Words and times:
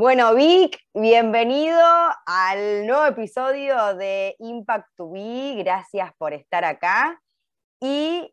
Bueno, 0.00 0.34
Vic, 0.34 0.78
bienvenido 0.94 1.78
al 2.24 2.86
nuevo 2.86 3.04
episodio 3.04 3.94
de 3.96 4.34
Impact 4.38 4.86
to 4.96 5.10
Be. 5.10 5.56
Gracias 5.58 6.10
por 6.16 6.32
estar 6.32 6.64
acá. 6.64 7.20
Y 7.82 8.32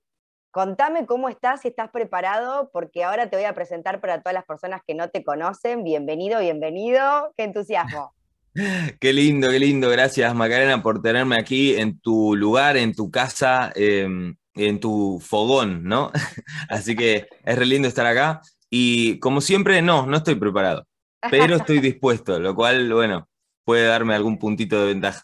contame 0.51 1.05
cómo 1.05 1.27
estás, 1.27 1.63
si 1.63 1.67
estás 1.67 1.89
preparado, 1.91 2.69
porque 2.71 3.03
ahora 3.03 3.29
te 3.29 3.35
voy 3.35 3.43
a 3.43 3.53
presentar 3.53 3.99
para 3.99 4.21
todas 4.21 4.33
las 4.33 4.45
personas 4.45 4.79
que 4.87 4.95
no 4.95 5.09
te 5.09 5.25
conocen. 5.25 5.83
Bienvenido, 5.83 6.39
bienvenido. 6.39 7.33
Qué 7.35 7.43
entusiasmo. 7.43 8.13
Qué 9.01 9.11
lindo, 9.11 9.49
qué 9.49 9.59
lindo. 9.59 9.89
Gracias, 9.89 10.33
Macarena, 10.33 10.81
por 10.81 11.01
tenerme 11.01 11.35
aquí 11.37 11.75
en 11.75 11.99
tu 11.99 12.33
lugar, 12.37 12.77
en 12.77 12.95
tu 12.95 13.11
casa, 13.11 13.73
em, 13.75 14.37
en 14.53 14.79
tu 14.79 15.19
fogón, 15.19 15.83
¿no? 15.83 16.13
Así 16.69 16.95
que 16.95 17.27
es 17.43 17.59
re 17.59 17.65
lindo 17.65 17.89
estar 17.89 18.05
acá. 18.05 18.39
Y 18.69 19.19
como 19.19 19.41
siempre, 19.41 19.81
no, 19.81 20.05
no 20.05 20.15
estoy 20.15 20.35
preparado 20.35 20.87
pero 21.29 21.55
estoy 21.55 21.79
dispuesto, 21.79 22.39
lo 22.39 22.55
cual, 22.55 22.93
bueno, 22.93 23.27
puede 23.63 23.87
darme 23.87 24.15
algún 24.15 24.39
puntito 24.39 24.79
de 24.79 24.87
ventaja. 24.87 25.23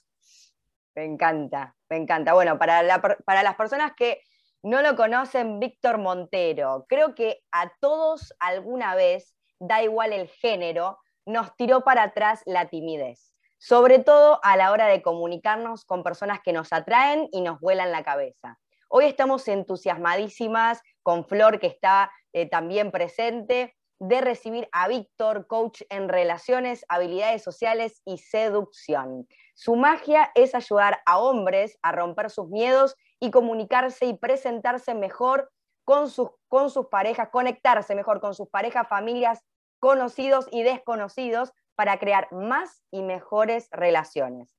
Me 0.96 1.06
encanta, 1.06 1.76
me 1.90 1.98
encanta. 1.98 2.34
Bueno, 2.34 2.60
para, 2.60 2.84
las 2.84 3.56
personas 3.56 3.94
que 3.96 4.22
no 4.62 4.82
lo 4.82 4.96
conocen, 4.96 5.60
Víctor 5.60 5.98
Montero, 5.98 6.86
creo 6.88 7.16
que 7.16 7.40
a 7.52 7.72
todos 7.80 8.34
alguna 8.40 8.96
vez, 8.96 9.36
da 9.60 9.82
igual 9.82 10.14
el 10.14 10.28
género, 10.28 11.00
nos 11.26 11.56
tiró 11.56 11.84
para 11.84 12.04
atrás 12.04 12.42
la 12.46 12.70
timidez, 12.70 13.34
sobre 13.58 14.00
todo 14.00 14.40
a 14.44 14.58
la 14.58 14.72
hora 14.72 14.88
de 14.88 15.02
comunicarnos 15.02 15.86
con 15.86 16.04
personas 16.04 16.42
que 16.44 16.54
nos 16.54 16.74
atraen 16.74 17.30
y 17.32 17.42
nos 17.42 17.60
vuelan 17.60 17.92
la 17.92 18.04
cabeza. 18.04 18.60
Hoy 18.90 19.06
estamos 19.06 19.48
entusiasmadísimas 19.48 20.82
con 21.02 21.26
Flor, 21.26 21.60
que 21.60 21.68
está 21.68 22.12
eh, 22.34 22.48
también 22.48 22.92
presente, 22.92 23.76
de 24.08 24.20
recibir 24.20 24.68
a 24.74 24.90
Víctor, 24.90 25.48
coach 25.48 25.84
en 25.90 26.10
relaciones, 26.10 26.86
habilidades 26.90 27.42
sociales 27.42 28.02
y 28.04 28.18
seducción. 28.18 29.28
Su 29.56 29.78
magia 29.78 30.30
es 30.36 30.56
ayudar 30.56 31.00
a 31.06 31.20
hombres 31.20 31.78
a 31.82 31.94
romper 31.94 32.30
sus 32.30 32.50
miedos 32.50 32.98
y 33.22 33.32
comunicarse 33.32 34.06
y 34.06 34.18
presentarse 34.18 34.94
mejor 34.94 35.50
con 35.86 36.10
sus, 36.10 36.32
con 36.50 36.70
sus 36.70 36.88
parejas, 36.88 37.30
conectarse 37.32 37.96
mejor 37.96 38.20
con 38.20 38.34
sus 38.34 38.50
parejas, 38.50 38.90
familias, 38.90 39.40
conocidos 39.80 40.48
y 40.52 40.64
desconocidos 40.64 41.54
para 41.76 41.98
crear 41.98 42.28
más 42.34 42.84
y 42.92 43.04
mejores 43.04 43.70
relaciones. 43.72 44.54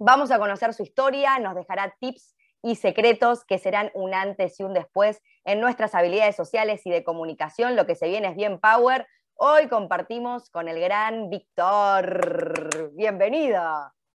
Vamos 0.00 0.32
a 0.32 0.38
conocer 0.40 0.74
su 0.74 0.82
historia, 0.82 1.38
nos 1.38 1.54
dejará 1.54 1.94
tips 2.00 2.34
y 2.64 2.76
secretos 2.76 3.44
que 3.44 3.58
serán 3.58 3.90
un 3.92 4.14
antes 4.14 4.58
y 4.58 4.62
un 4.62 4.72
después 4.72 5.20
en 5.44 5.60
nuestras 5.60 5.94
habilidades 5.94 6.34
sociales 6.34 6.80
y 6.86 6.90
de 6.90 7.04
comunicación. 7.04 7.76
Lo 7.76 7.84
que 7.84 7.94
se 7.94 8.08
viene 8.08 8.28
es 8.28 8.36
bien 8.36 8.58
power. 8.58 9.06
Hoy 9.34 9.68
compartimos 9.68 10.48
con 10.48 10.66
el 10.68 10.80
gran 10.80 11.28
Víctor. 11.28 12.90
Bienvenido 12.94 13.62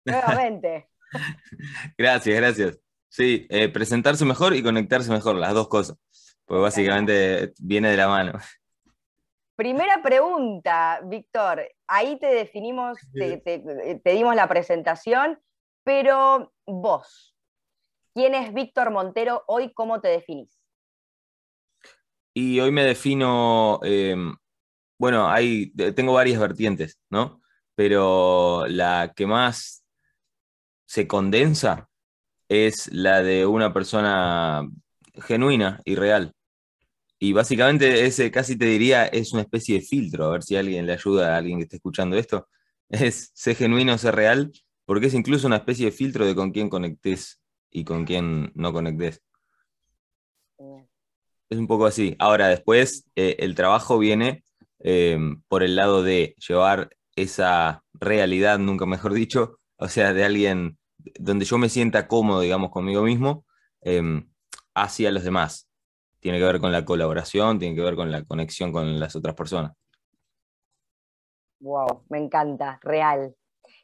nuevamente. 0.04 0.90
gracias, 1.98 2.36
gracias. 2.36 2.80
Sí, 3.08 3.46
eh, 3.52 3.70
presentarse 3.70 4.26
mejor 4.26 4.56
y 4.56 4.64
conectarse 4.64 5.12
mejor, 5.12 5.36
las 5.36 5.54
dos 5.54 5.68
cosas, 5.68 5.98
pues 6.46 6.60
básicamente 6.60 7.54
viene 7.60 7.92
de 7.92 7.98
la 7.98 8.08
mano. 8.08 8.34
Primera 9.56 10.02
pregunta, 10.02 11.02
Víctor. 11.04 11.70
Ahí 11.88 12.18
te 12.18 12.28
definimos, 12.28 12.98
te 13.14 14.02
dimos 14.06 14.36
la 14.36 14.48
presentación, 14.48 15.40
pero 15.84 16.52
vos, 16.66 17.36
¿Quién 18.20 18.36
es 18.36 18.54
Víctor 18.54 18.92
Montero 18.92 19.46
hoy? 19.48 19.72
¿Cómo 19.74 20.02
te 20.02 20.10
definís? 20.10 20.50
Y 22.34 22.60
hoy 22.60 22.70
me 22.70 22.84
defino, 22.84 23.80
em, 23.82 24.36
bueno, 24.98 25.30
hay, 25.30 25.72
tengo 25.96 26.12
varias 26.12 26.38
vertientes, 26.38 27.00
¿no? 27.10 27.42
Pero 27.76 28.68
la 28.68 29.14
que 29.16 29.26
más 29.26 29.86
se 30.86 31.08
condensa 31.08 31.88
es 32.50 32.92
la 32.92 33.22
de 33.22 33.46
una 33.46 33.72
persona 33.72 34.68
genuina 35.14 35.80
y 35.86 35.96
real. 35.96 36.34
Y 37.20 37.32
básicamente 37.32 38.06
ese 38.06 38.32
casi 38.32 38.58
te 38.58 38.66
diría 38.66 39.06
es 39.06 39.32
una 39.32 39.44
especie 39.44 39.76
de 39.76 39.86
filtro, 39.86 40.26
a 40.26 40.32
ver 40.32 40.44
si 40.44 40.58
alguien 40.58 40.86
le 40.86 40.92
ayuda 40.92 41.36
a 41.36 41.38
alguien 41.38 41.58
que 41.60 41.64
esté 41.64 41.78
escuchando 41.78 42.18
esto. 42.18 42.50
Es 42.90 43.32
ser 43.34 43.56
genuino, 43.56 43.98
ser 43.98 44.14
real, 44.14 44.52
porque 44.84 45.08
es 45.08 45.14
incluso 45.14 45.48
una 45.48 45.58
especie 45.58 45.86
de 45.86 45.94
filtro 45.94 46.26
de 46.26 46.36
con 46.36 46.52
quién 46.52 46.68
conectes 46.68 47.40
y 47.72 47.84
con 47.84 48.06
quién 48.06 48.52
no 48.56 48.74
conectes. 48.74 49.22
Es 51.50 51.58
un 51.58 51.68
poco 51.68 51.86
así. 51.86 52.16
Ahora, 52.20 52.48
después, 52.48 53.10
eh, 53.16 53.38
el 53.40 53.56
trabajo 53.56 53.98
viene 53.98 54.44
em, 54.80 55.42
por 55.48 55.64
el 55.64 55.76
lado 55.76 56.04
de 56.04 56.36
llevar 56.48 56.90
esa 57.16 57.84
realidad, 57.94 58.60
nunca 58.60 58.86
mejor 58.86 59.14
dicho, 59.14 59.60
o 59.78 59.88
sea, 59.88 60.14
de 60.14 60.24
alguien 60.24 60.78
donde 61.20 61.46
yo 61.46 61.58
me 61.58 61.70
sienta 61.70 62.08
cómodo, 62.08 62.42
digamos, 62.42 62.72
conmigo 62.72 63.04
mismo, 63.04 63.46
em, 63.82 64.30
hacia 64.76 65.12
los 65.12 65.24
demás. 65.24 65.70
Tiene 66.20 66.38
que 66.38 66.46
ver 66.46 66.60
con 66.60 66.72
la 66.72 66.86
colaboración, 66.86 67.60
tiene 67.60 67.76
que 67.76 67.82
ver 67.82 67.96
con 67.96 68.12
la 68.12 68.24
conexión 68.24 68.72
con 68.72 69.00
las 69.00 69.16
otras 69.16 69.36
personas. 69.36 69.74
Wow, 71.62 72.06
me 72.10 72.20
encanta, 72.20 72.80
real. 72.84 73.36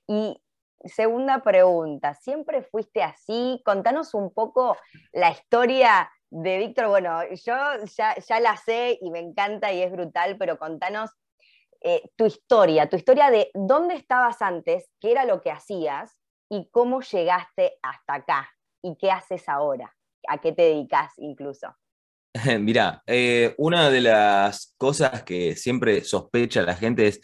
Y 0.07 0.41
segunda 0.85 1.41
pregunta, 1.41 2.13
¿siempre 2.13 2.63
fuiste 2.63 3.03
así? 3.03 3.61
Contanos 3.65 4.13
un 4.13 4.33
poco 4.33 4.77
la 5.11 5.31
historia 5.31 6.11
de 6.29 6.57
Víctor. 6.57 6.87
Bueno, 6.87 7.21
yo 7.33 7.55
ya, 7.97 8.39
la 8.39 8.57
sé 8.57 8.97
y 9.01 9.11
me 9.11 9.19
encanta 9.19 9.71
y 9.71 9.81
es 9.81 9.91
brutal, 9.91 10.37
pero 10.37 10.57
contanos 10.57 11.11
eh, 11.81 12.09
tu 12.15 12.25
historia, 12.25 12.89
tu 12.89 12.95
historia 12.95 13.29
de 13.29 13.51
dónde 13.53 13.95
estabas 13.95 14.41
antes, 14.41 14.89
qué 14.99 15.11
era 15.11 15.25
lo 15.25 15.41
que 15.41 15.51
hacías 15.51 16.19
y 16.49 16.69
cómo 16.71 17.01
llegaste 17.01 17.73
hasta 17.81 18.15
acá 18.15 18.49
y 18.81 18.95
qué 18.97 19.11
haces 19.11 19.47
ahora, 19.49 19.95
a 20.27 20.39
qué 20.39 20.51
te 20.51 20.63
dedicas 20.63 21.13
incluso. 21.17 21.75
Mira, 22.59 23.01
eh, 23.07 23.55
una 23.57 23.89
de 23.89 24.01
las 24.01 24.73
cosas 24.77 25.23
que 25.23 25.55
siempre 25.55 26.03
sospecha 26.03 26.61
la 26.63 26.75
gente 26.75 27.07
es, 27.07 27.21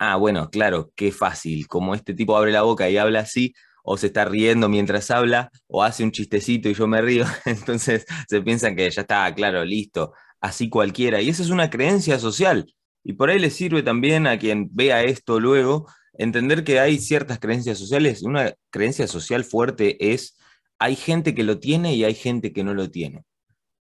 ah, 0.00 0.16
bueno, 0.16 0.50
claro, 0.50 0.90
qué 0.96 1.12
fácil, 1.12 1.68
como 1.68 1.94
este 1.94 2.14
tipo 2.14 2.36
abre 2.36 2.52
la 2.52 2.62
boca 2.62 2.88
y 2.88 2.96
habla 2.96 3.20
así, 3.20 3.54
o 3.84 3.98
se 3.98 4.06
está 4.08 4.24
riendo 4.24 4.68
mientras 4.68 5.10
habla, 5.10 5.50
o 5.68 5.84
hace 5.84 6.02
un 6.02 6.10
chistecito 6.10 6.70
y 6.70 6.74
yo 6.74 6.86
me 6.86 7.02
río, 7.02 7.26
entonces 7.44 8.06
se 8.28 8.40
piensan 8.40 8.74
que 8.74 8.90
ya 8.90 9.02
está, 9.02 9.32
claro, 9.34 9.64
listo, 9.64 10.14
así 10.40 10.70
cualquiera. 10.70 11.20
Y 11.20 11.28
esa 11.28 11.42
es 11.42 11.50
una 11.50 11.68
creencia 11.70 12.18
social. 12.18 12.74
Y 13.04 13.12
por 13.12 13.30
ahí 13.30 13.38
le 13.38 13.50
sirve 13.50 13.82
también 13.82 14.26
a 14.26 14.38
quien 14.38 14.68
vea 14.72 15.02
esto 15.04 15.38
luego 15.38 15.86
entender 16.14 16.64
que 16.64 16.80
hay 16.80 16.98
ciertas 16.98 17.38
creencias 17.38 17.78
sociales. 17.78 18.22
Una 18.22 18.54
creencia 18.70 19.06
social 19.06 19.44
fuerte 19.44 20.12
es, 20.12 20.38
hay 20.78 20.96
gente 20.96 21.34
que 21.34 21.44
lo 21.44 21.58
tiene 21.58 21.94
y 21.94 22.04
hay 22.04 22.14
gente 22.14 22.52
que 22.52 22.64
no 22.64 22.74
lo 22.74 22.90
tiene. 22.90 23.24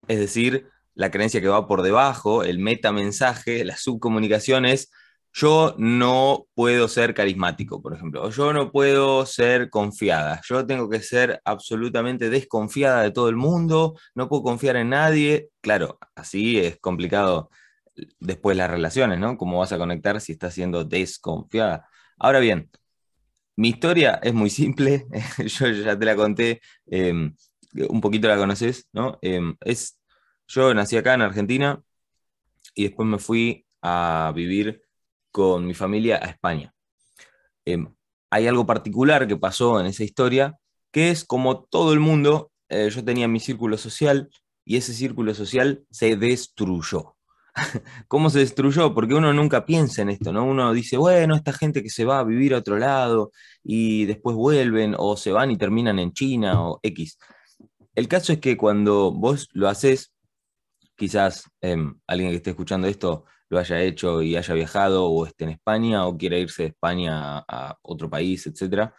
Es 0.08 0.20
decir, 0.20 0.68
la 0.96 1.12
creencia 1.12 1.40
que 1.42 1.48
va 1.48 1.68
por 1.68 1.82
debajo, 1.82 2.44
el 2.44 2.60
metamensaje, 2.60 3.64
la 3.64 3.78
subcomunicación 3.78 4.66
es, 4.66 4.92
yo 5.34 5.76
no 5.78 6.48
puedo 6.56 6.88
ser 6.88 7.14
carismático, 7.14 7.82
por 7.82 7.94
ejemplo, 7.94 8.30
yo 8.30 8.54
no 8.54 8.72
puedo 8.72 9.26
ser 9.26 9.70
confiada, 9.70 10.42
yo 10.48 10.66
tengo 10.66 10.90
que 10.90 11.02
ser 11.02 11.42
absolutamente 11.46 12.30
desconfiada 12.30 13.04
de 13.04 13.12
todo 13.12 13.30
el 13.30 13.36
mundo, 13.36 13.96
no 14.16 14.28
puedo 14.28 14.44
confiar 14.44 14.76
en 14.76 14.90
nadie. 14.90 15.50
Claro, 15.62 16.00
así 16.16 16.60
es 16.60 16.80
complicado 16.80 17.50
después 18.20 18.58
las 18.58 18.70
relaciones, 18.70 19.20
¿no? 19.20 19.38
¿Cómo 19.38 19.60
vas 19.60 19.72
a 19.72 19.78
conectar 19.78 20.20
si 20.22 20.34
estás 20.34 20.54
siendo 20.54 20.84
desconfiada? 20.84 21.88
Ahora 22.18 22.40
bien, 22.40 22.70
mi 23.56 23.70
historia 23.70 24.20
es 24.24 24.34
muy 24.34 24.50
simple, 24.50 25.06
yo 25.46 25.68
ya 25.70 25.98
te 25.98 26.06
la 26.06 26.16
conté, 26.16 26.62
em, 26.88 27.36
un 27.90 28.02
poquito 28.02 28.28
la 28.28 28.38
conoces, 28.38 28.88
¿no? 28.94 29.20
Em, 29.22 29.56
es, 29.62 30.00
yo 30.48 30.74
nací 30.74 30.98
acá 30.98 31.14
en 31.14 31.22
Argentina 31.22 31.82
y 32.74 32.84
después 32.84 33.08
me 33.08 33.20
fui 33.20 33.66
a 33.82 34.32
vivir 34.36 34.82
con 35.32 35.66
mi 35.66 35.74
familia 35.74 36.20
a 36.22 36.30
España. 36.30 36.74
Em, 37.66 37.94
hay 38.32 38.48
algo 38.48 38.66
particular 38.66 39.28
que 39.28 39.38
pasó 39.38 39.80
en 39.80 39.88
esa 39.88 40.04
historia, 40.04 40.58
que 40.92 41.12
es 41.12 41.26
como 41.26 41.64
todo 41.64 41.94
el 41.94 42.00
mundo, 42.00 42.52
eh, 42.70 42.90
yo 42.90 43.04
tenía 43.04 43.28
mi 43.28 43.40
círculo 43.40 43.78
social 43.78 44.30
y 44.66 44.78
ese 44.78 44.94
círculo 44.94 45.34
social 45.34 45.86
se 45.90 46.16
destruyó. 46.16 47.16
cómo 48.08 48.30
se 48.30 48.40
destruyó, 48.40 48.94
porque 48.94 49.14
uno 49.16 49.34
nunca 49.34 49.66
piensa 49.66 50.02
en 50.02 50.10
esto, 50.10 50.32
¿no? 50.32 50.46
Uno 50.46 50.74
dice, 50.74 50.98
bueno, 50.98 51.36
esta 51.36 51.54
gente 51.54 51.84
que 51.84 51.90
se 51.90 52.06
va 52.06 52.20
a 52.20 52.24
vivir 52.24 52.54
a 52.54 52.60
otro 52.60 52.78
lado 52.78 53.32
y 53.64 54.06
después 54.06 54.36
vuelven 54.36 54.96
o 54.98 55.18
se 55.18 55.32
van 55.32 55.52
y 55.52 55.58
terminan 55.58 56.00
en 56.00 56.14
China 56.14 56.62
o 56.62 56.80
X. 56.84 57.18
El 57.96 58.08
caso 58.08 58.34
es 58.34 58.40
que 58.40 58.58
cuando 58.58 59.12
vos 59.12 59.50
lo 59.54 59.68
haces, 59.68 60.14
quizás 60.96 61.50
em, 61.62 62.00
alguien 62.08 62.32
que 62.32 62.38
esté 62.38 62.52
escuchando 62.52 62.88
esto 62.88 63.26
lo 63.50 63.60
haya 63.60 63.82
hecho 63.82 64.22
y 64.22 64.36
haya 64.36 64.54
viajado 64.54 65.06
o 65.06 65.26
esté 65.26 65.46
en 65.46 65.52
España 65.52 66.06
o 66.06 66.18
quiera 66.18 66.38
irse 66.38 66.64
de 66.64 66.70
España 66.70 67.44
a, 67.48 67.78
otro 67.82 68.10
país, 68.10 68.46
etc. 68.48 68.92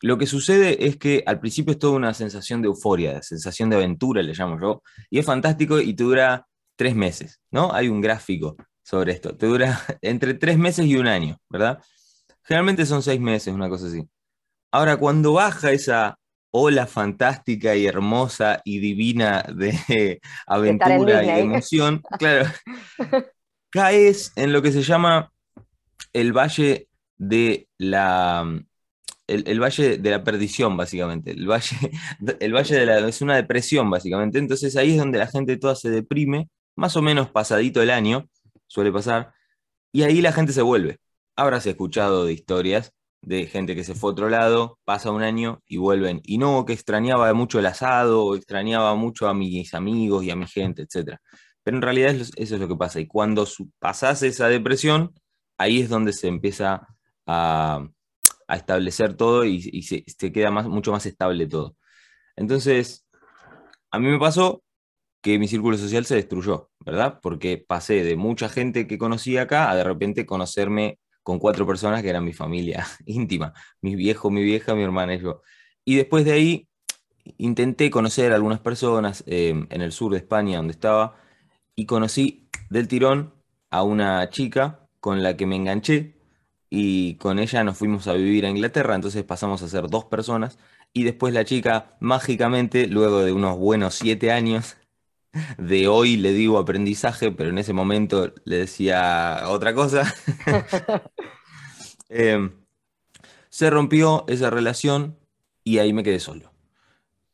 Lo 0.00 0.16
que 0.16 0.26
sucede 0.26 0.86
es 0.86 0.96
que 0.96 1.22
al 1.26 1.40
principio 1.40 1.72
es 1.72 1.78
toda 1.78 1.94
una 1.94 2.14
sensación 2.14 2.62
de 2.62 2.68
euforia, 2.68 3.14
de 3.14 3.22
sensación 3.22 3.70
de 3.70 3.76
aventura, 3.76 4.22
le 4.22 4.32
llamo 4.32 4.60
yo, 4.60 4.82
y 5.10 5.18
es 5.18 5.26
fantástico 5.26 5.80
y 5.80 5.94
te 5.94 6.04
dura 6.04 6.46
tres 6.76 6.94
meses, 6.94 7.40
¿no? 7.50 7.72
Hay 7.72 7.88
un 7.88 8.00
gráfico 8.00 8.56
sobre 8.82 9.12
esto, 9.12 9.36
te 9.36 9.46
dura 9.46 9.80
entre 10.02 10.34
tres 10.34 10.58
meses 10.58 10.86
y 10.86 10.96
un 10.96 11.08
año, 11.08 11.38
¿verdad? 11.48 11.82
Generalmente 12.42 12.86
son 12.86 13.02
seis 13.02 13.20
meses, 13.20 13.52
una 13.54 13.68
cosa 13.68 13.86
así. 13.86 14.06
Ahora, 14.70 14.96
cuando 14.96 15.32
baja 15.32 15.72
esa 15.72 16.18
ola 16.50 16.86
fantástica 16.86 17.74
y 17.74 17.86
hermosa 17.86 18.60
y 18.64 18.78
divina 18.78 19.44
de 19.52 20.20
aventura 20.46 21.24
y 21.24 21.26
de 21.26 21.40
emoción, 21.40 22.02
claro, 22.18 22.46
caes 23.74 24.32
en 24.36 24.52
lo 24.52 24.62
que 24.62 24.70
se 24.70 24.82
llama 24.82 25.32
el 26.12 26.32
valle 26.32 26.88
de 27.18 27.68
la 27.76 28.48
el, 29.26 29.60
valle 29.60 29.98
de 29.98 30.10
la 30.10 30.22
perdición, 30.22 30.76
básicamente. 30.76 31.32
El 31.32 31.48
valle, 31.50 31.76
el 32.40 32.54
valle 32.54 32.76
de 32.76 32.86
la 32.86 33.08
es 33.08 33.20
una 33.20 33.34
depresión, 33.34 33.90
básicamente. 33.90 34.38
Entonces 34.38 34.76
ahí 34.76 34.92
es 34.92 34.98
donde 34.98 35.18
la 35.18 35.26
gente 35.26 35.56
toda 35.56 35.74
se 35.74 35.90
deprime, 35.90 36.48
más 36.76 36.96
o 36.96 37.02
menos 37.02 37.30
pasadito 37.30 37.82
el 37.82 37.90
año, 37.90 38.28
suele 38.68 38.92
pasar, 38.92 39.32
y 39.92 40.02
ahí 40.04 40.20
la 40.22 40.32
gente 40.32 40.52
se 40.52 40.62
vuelve. 40.62 40.98
Habrás 41.36 41.66
escuchado 41.66 42.26
de 42.26 42.32
historias 42.32 42.92
de 43.22 43.46
gente 43.46 43.74
que 43.74 43.84
se 43.84 43.94
fue 43.94 44.10
a 44.10 44.12
otro 44.12 44.28
lado, 44.28 44.78
pasa 44.84 45.10
un 45.10 45.22
año 45.22 45.62
y 45.66 45.78
vuelven. 45.78 46.20
Y 46.24 46.38
no, 46.38 46.64
que 46.64 46.74
extrañaba 46.74 47.32
mucho 47.34 47.58
el 47.58 47.66
asado, 47.66 48.36
extrañaba 48.36 48.94
mucho 48.94 49.26
a 49.28 49.34
mis 49.34 49.74
amigos 49.74 50.24
y 50.24 50.30
a 50.30 50.36
mi 50.36 50.46
gente, 50.46 50.82
etc. 50.82 51.18
Pero 51.64 51.78
en 51.78 51.82
realidad 51.82 52.14
eso 52.14 52.32
es 52.36 52.50
lo 52.60 52.68
que 52.68 52.76
pasa. 52.76 53.00
Y 53.00 53.06
cuando 53.06 53.48
pasas 53.78 54.22
esa 54.22 54.48
depresión, 54.48 55.14
ahí 55.58 55.80
es 55.80 55.88
donde 55.88 56.12
se 56.12 56.28
empieza 56.28 56.86
a, 57.26 57.88
establecer 58.48 59.16
todo 59.16 59.44
y, 59.44 59.82
se, 59.82 60.04
queda 60.32 60.50
mucho 60.50 60.92
más 60.92 61.06
estable 61.06 61.46
todo. 61.46 61.76
Entonces, 62.36 63.06
a 63.90 63.98
mí 63.98 64.08
me 64.08 64.18
pasó 64.18 64.62
que 65.22 65.38
mi 65.38 65.48
círculo 65.48 65.78
social 65.78 66.04
se 66.04 66.16
destruyó, 66.16 66.70
¿verdad? 66.80 67.18
Porque 67.22 67.56
pasé 67.66 68.04
de 68.04 68.16
mucha 68.16 68.50
gente 68.50 68.86
que 68.86 68.98
conocía 68.98 69.42
acá 69.42 69.70
a 69.70 69.76
de 69.76 69.84
repente 69.84 70.26
conocerme 70.26 70.98
con 71.22 71.38
cuatro 71.38 71.66
personas 71.66 72.02
que 72.02 72.10
eran 72.10 72.24
mi 72.24 72.34
familia 72.34 72.86
íntima, 73.06 73.54
mi 73.80 73.96
viejo, 73.96 74.30
mi 74.30 74.42
vieja, 74.42 74.74
mi 74.74 74.82
hermana 74.82 75.14
y 75.14 75.20
yo. 75.20 75.40
Y 75.86 75.96
después 75.96 76.26
de 76.26 76.32
ahí 76.32 76.68
intenté 77.38 77.90
conocer 77.90 78.32
a 78.32 78.34
algunas 78.34 78.60
personas 78.60 79.24
eh, 79.26 79.54
en 79.70 79.80
el 79.80 79.92
sur 79.92 80.12
de 80.12 80.18
España 80.18 80.58
donde 80.58 80.72
estaba 80.72 81.16
y 81.76 81.86
conocí 81.86 82.48
del 82.70 82.88
tirón 82.88 83.34
a 83.70 83.82
una 83.82 84.28
chica 84.30 84.88
con 85.00 85.22
la 85.22 85.36
que 85.36 85.46
me 85.46 85.56
enganché 85.56 86.14
y 86.70 87.16
con 87.16 87.38
ella 87.38 87.64
nos 87.64 87.78
fuimos 87.78 88.06
a 88.08 88.14
vivir 88.14 88.46
a 88.46 88.50
Inglaterra, 88.50 88.94
entonces 88.94 89.24
pasamos 89.24 89.62
a 89.62 89.68
ser 89.68 89.88
dos 89.88 90.04
personas 90.06 90.58
y 90.92 91.04
después 91.04 91.34
la 91.34 91.44
chica 91.44 91.96
mágicamente, 92.00 92.86
luego 92.86 93.20
de 93.22 93.32
unos 93.32 93.58
buenos 93.58 93.94
siete 93.96 94.32
años, 94.32 94.76
de 95.58 95.88
hoy 95.88 96.16
le 96.16 96.32
digo 96.32 96.58
aprendizaje, 96.58 97.32
pero 97.32 97.50
en 97.50 97.58
ese 97.58 97.72
momento 97.72 98.32
le 98.44 98.58
decía 98.58 99.42
otra 99.48 99.74
cosa, 99.74 100.14
em, 102.08 102.52
se 103.48 103.70
rompió 103.70 104.24
esa 104.28 104.50
relación 104.50 105.18
y 105.64 105.78
ahí 105.78 105.92
me 105.92 106.04
quedé 106.04 106.20
solo. 106.20 106.52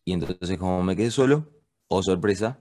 Y 0.05 0.13
entonces 0.15 0.59
como 0.59 0.83
me 0.83 0.97
quedé 0.97 1.11
solo, 1.11 1.51
oh 1.89 2.03
sorpresa, 2.03 2.59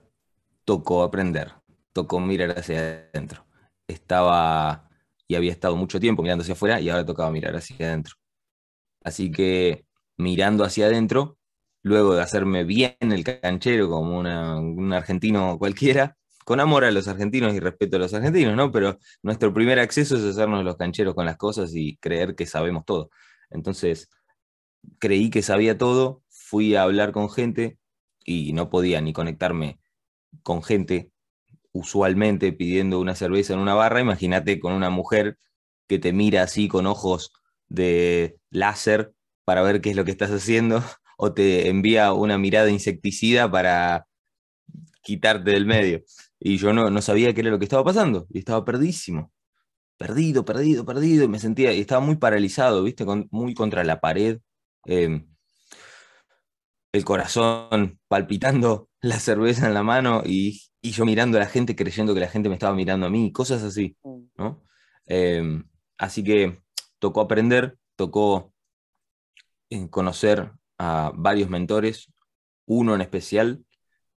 tocó 0.64 1.02
aprender 1.02 1.59
tocó 1.92 2.20
mirar 2.20 2.58
hacia 2.58 3.08
adentro. 3.12 3.44
Estaba 3.88 4.88
y 5.26 5.36
había 5.36 5.52
estado 5.52 5.76
mucho 5.76 6.00
tiempo 6.00 6.22
mirando 6.22 6.42
hacia 6.42 6.54
afuera 6.54 6.80
y 6.80 6.88
ahora 6.88 7.06
tocaba 7.06 7.30
mirar 7.30 7.54
hacia 7.56 7.76
adentro. 7.86 8.16
Así 9.02 9.30
que 9.30 9.86
mirando 10.16 10.64
hacia 10.64 10.86
adentro, 10.86 11.38
luego 11.82 12.14
de 12.14 12.22
hacerme 12.22 12.64
bien 12.64 12.96
el 13.00 13.24
canchero 13.24 13.88
como 13.88 14.18
un 14.18 14.92
argentino 14.92 15.58
cualquiera, 15.58 16.16
con 16.44 16.60
amor 16.60 16.84
a 16.84 16.90
los 16.90 17.06
argentinos 17.08 17.54
y 17.54 17.60
respeto 17.60 17.96
a 17.96 18.00
los 18.00 18.12
argentinos, 18.12 18.56
¿no? 18.56 18.72
Pero 18.72 18.98
nuestro 19.22 19.54
primer 19.54 19.78
acceso 19.78 20.16
es 20.16 20.24
hacernos 20.24 20.64
los 20.64 20.76
cancheros 20.76 21.14
con 21.14 21.26
las 21.26 21.36
cosas 21.36 21.74
y 21.74 21.96
creer 21.98 22.34
que 22.34 22.46
sabemos 22.46 22.84
todo. 22.84 23.10
Entonces, 23.50 24.08
creí 24.98 25.30
que 25.30 25.42
sabía 25.42 25.78
todo, 25.78 26.22
fui 26.28 26.74
a 26.74 26.82
hablar 26.82 27.12
con 27.12 27.30
gente 27.30 27.78
y 28.24 28.52
no 28.52 28.68
podía 28.68 29.00
ni 29.00 29.12
conectarme 29.12 29.80
con 30.42 30.62
gente 30.62 31.12
usualmente 31.72 32.52
pidiendo 32.52 33.00
una 33.00 33.14
cerveza 33.14 33.54
en 33.54 33.60
una 33.60 33.74
barra, 33.74 34.00
imagínate 34.00 34.60
con 34.60 34.72
una 34.72 34.90
mujer 34.90 35.38
que 35.88 35.98
te 35.98 36.12
mira 36.12 36.42
así 36.42 36.68
con 36.68 36.86
ojos 36.86 37.32
de 37.68 38.38
láser 38.50 39.12
para 39.44 39.62
ver 39.62 39.80
qué 39.80 39.90
es 39.90 39.96
lo 39.96 40.04
que 40.04 40.10
estás 40.10 40.30
haciendo, 40.30 40.82
o 41.18 41.32
te 41.32 41.68
envía 41.68 42.12
una 42.12 42.38
mirada 42.38 42.70
insecticida 42.70 43.50
para 43.50 44.06
quitarte 45.02 45.50
del 45.50 45.66
medio. 45.66 46.02
Y 46.38 46.56
yo 46.58 46.72
no, 46.72 46.90
no 46.90 47.02
sabía 47.02 47.34
qué 47.34 47.40
era 47.42 47.50
lo 47.50 47.58
que 47.58 47.64
estaba 47.64 47.84
pasando, 47.84 48.26
y 48.30 48.38
estaba 48.38 48.64
perdísimo. 48.64 49.32
Perdido, 49.98 50.44
perdido, 50.44 50.84
perdido, 50.86 51.24
y 51.24 51.28
me 51.28 51.38
sentía, 51.38 51.72
y 51.72 51.80
estaba 51.80 52.00
muy 52.00 52.16
paralizado, 52.16 52.82
¿viste? 52.84 53.04
muy 53.30 53.54
contra 53.54 53.84
la 53.84 54.00
pared. 54.00 54.40
Em, 54.86 55.26
el 56.92 57.04
corazón 57.04 58.00
palpitando, 58.08 58.88
la 59.00 59.20
cerveza 59.20 59.66
en 59.66 59.74
la 59.74 59.82
mano 59.82 60.22
y, 60.24 60.60
yo 60.82 61.04
mirando 61.04 61.36
a 61.36 61.40
la 61.40 61.46
gente 61.46 61.76
creyendo 61.76 62.14
que 62.14 62.20
la 62.20 62.28
gente 62.28 62.48
me 62.48 62.54
estaba 62.54 62.74
mirando 62.74 63.06
a 63.06 63.10
mí, 63.10 63.32
cosas 63.32 63.62
así, 63.62 63.96
mm. 64.02 64.20
¿no? 64.36 64.62
Em, 65.06 65.64
así 65.98 66.24
que 66.24 66.58
tocó 66.98 67.20
aprender, 67.20 67.78
tocó 67.96 68.52
eh, 69.70 69.88
conocer 69.90 70.52
a 70.78 71.12
varios 71.14 71.50
mentores, 71.50 72.12
uno 72.66 72.94
en 72.94 73.00
especial 73.02 73.64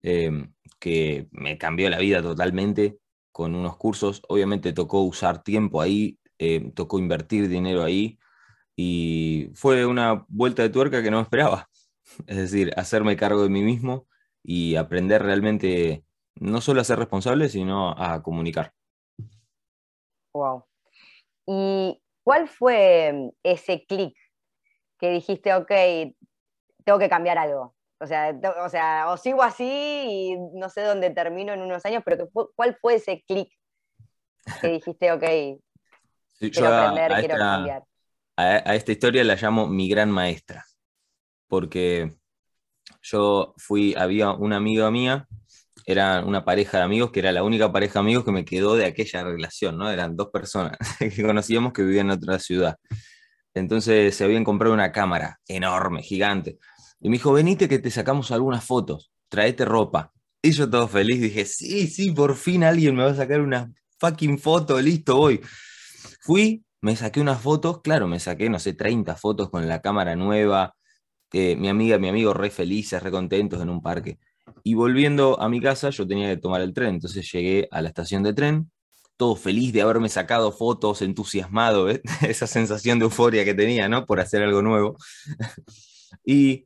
em, 0.03 0.53
que 0.79 1.27
me 1.31 1.57
cambió 1.57 1.89
la 1.89 1.99
vida 1.99 2.21
totalmente 2.21 2.97
con 3.31 3.55
unos 3.55 3.77
cursos, 3.77 4.21
obviamente 4.27 4.73
tocó 4.73 5.01
usar 5.01 5.43
tiempo 5.43 5.81
ahí, 5.81 6.19
em, 6.37 6.71
tocó 6.71 6.99
invertir 6.99 7.47
dinero 7.49 7.83
ahí 7.83 8.19
y 8.75 9.49
fue 9.55 9.85
una 9.85 10.25
vuelta 10.27 10.63
de 10.63 10.69
tuerca 10.69 11.03
que 11.03 11.11
no 11.11 11.21
esperaba 11.21 11.69
es 12.27 12.37
decir, 12.37 12.73
hacerme 12.77 13.15
cargo 13.15 13.43
de 13.43 13.49
mí 13.49 13.61
mismo 13.61 14.07
y 14.43 14.75
aprender 14.75 15.23
realmente 15.23 16.03
no 16.41 16.59
solo 16.59 16.81
a 16.81 16.83
ser 16.83 16.99
responsable, 16.99 17.47
sino 17.49 17.91
a 17.91 18.21
comunicar. 18.21 18.73
Wow. 20.33 20.65
¿Y 21.45 22.01
cuál 22.23 22.47
fue 22.47 23.11
mm, 23.13 23.29
ese 23.43 23.85
clic 23.85 24.15
que 24.99 25.11
dijiste, 25.11 25.53
ok, 25.53 25.71
tengo 26.83 26.99
que 26.99 27.09
cambiar 27.09 27.37
algo? 27.37 27.75
O 27.99 28.07
sea, 28.07 28.37
o 28.63 28.69
sea, 28.69 29.05
o 29.09 29.17
sigo 29.17 29.43
así 29.43 29.63
y 29.63 30.37
no 30.53 30.69
sé 30.69 30.81
dónde 30.81 31.11
termino 31.11 31.53
en 31.53 31.61
unos 31.61 31.85
años, 31.85 32.01
pero 32.03 32.27
¿cuál 32.55 32.75
fue 32.81 32.95
ese 32.95 33.23
clic 33.27 33.49
que 34.59 34.67
dijiste, 34.81 35.11
ok, 35.11 35.23
quiero 36.39 36.67
aprender, 36.67 37.19
quiero 37.19 37.37
cambiar? 37.37 37.83
a 38.37 38.73
esta 38.73 38.91
historia 38.91 39.23
la 39.23 39.35
llamo 39.35 39.67
mi 39.67 39.87
gran 39.87 40.09
maestra 40.09 40.65
porque 41.51 42.15
yo 43.01 43.53
fui, 43.57 43.93
había 43.97 44.31
una 44.31 44.55
amiga 44.55 44.89
mía, 44.89 45.27
era 45.91 46.23
una 46.25 46.45
pareja 46.45 46.77
de 46.77 46.83
amigos, 46.83 47.11
que 47.11 47.19
era 47.19 47.31
la 47.31 47.43
única 47.43 47.71
pareja 47.71 47.95
de 47.95 47.99
amigos 47.99 48.25
que 48.25 48.31
me 48.31 48.45
quedó 48.45 48.75
de 48.75 48.85
aquella 48.85 49.23
relación, 49.23 49.77
¿no? 49.77 49.89
Eran 49.89 50.15
dos 50.15 50.29
personas 50.31 50.77
que 50.99 51.23
conocíamos 51.23 51.73
que 51.73 51.83
vivían 51.83 52.07
en 52.07 52.17
otra 52.17 52.39
ciudad. 52.39 52.77
Entonces 53.53 54.15
se 54.15 54.23
habían 54.23 54.43
comprado 54.43 54.73
una 54.73 54.91
cámara 54.91 55.39
enorme, 55.47 56.03
gigante. 56.03 56.57
Y 56.99 57.09
me 57.09 57.17
dijo, 57.17 57.33
venite 57.33 57.67
que 57.67 57.79
te 57.79 57.91
sacamos 57.91 58.31
algunas 58.31 58.63
fotos, 58.63 59.11
traete 59.29 59.65
ropa. 59.65 60.11
Y 60.41 60.51
yo 60.51 60.69
todo 60.69 60.87
feliz 60.87 61.21
dije, 61.21 61.45
sí, 61.45 61.87
sí, 61.87 62.11
por 62.11 62.35
fin 62.35 62.63
alguien 62.63 62.95
me 62.95 63.03
va 63.03 63.11
a 63.11 63.15
sacar 63.15 63.41
una 63.41 63.71
fucking 63.99 64.39
foto, 64.39 64.79
listo, 64.81 65.17
voy. 65.17 65.41
Fui, 66.21 66.63
me 66.81 66.95
saqué 66.95 67.21
unas 67.21 67.41
fotos, 67.41 67.81
claro, 67.81 68.07
me 68.07 68.19
saqué, 68.19 68.49
no 68.49 68.59
sé, 68.59 68.73
30 68.73 69.15
fotos 69.15 69.49
con 69.49 69.67
la 69.67 69.81
cámara 69.81 70.15
nueva, 70.15 70.75
mi 71.33 71.69
amiga, 71.69 71.97
mi 71.97 72.09
amigo 72.09 72.33
re 72.33 72.49
felices, 72.49 73.01
re 73.01 73.11
contentos 73.11 73.61
en 73.61 73.69
un 73.69 73.81
parque. 73.81 74.19
Y 74.63 74.73
volviendo 74.75 75.39
a 75.41 75.49
mi 75.49 75.61
casa, 75.61 75.89
yo 75.89 76.07
tenía 76.07 76.29
que 76.29 76.37
tomar 76.37 76.61
el 76.61 76.73
tren, 76.73 76.95
entonces 76.95 77.29
llegué 77.31 77.67
a 77.71 77.81
la 77.81 77.89
estación 77.89 78.23
de 78.23 78.33
tren, 78.33 78.71
todo 79.17 79.35
feliz 79.35 79.73
de 79.73 79.81
haberme 79.81 80.09
sacado 80.09 80.51
fotos, 80.51 81.01
entusiasmado, 81.01 81.89
esa 82.21 82.47
sensación 82.47 82.99
de 82.99 83.05
euforia 83.05 83.45
que 83.45 83.53
tenía, 83.53 83.87
¿no? 83.89 84.05
Por 84.05 84.19
hacer 84.19 84.41
algo 84.43 84.61
nuevo. 84.61 84.97
y 86.25 86.65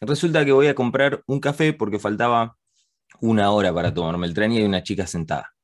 resulta 0.00 0.44
que 0.44 0.52
voy 0.52 0.68
a 0.68 0.74
comprar 0.74 1.22
un 1.26 1.40
café 1.40 1.72
porque 1.72 1.98
faltaba 1.98 2.56
una 3.20 3.50
hora 3.50 3.72
para 3.74 3.92
tomarme 3.94 4.26
el 4.26 4.34
tren 4.34 4.52
y 4.52 4.58
hay 4.58 4.64
una 4.64 4.82
chica 4.82 5.06
sentada. 5.06 5.54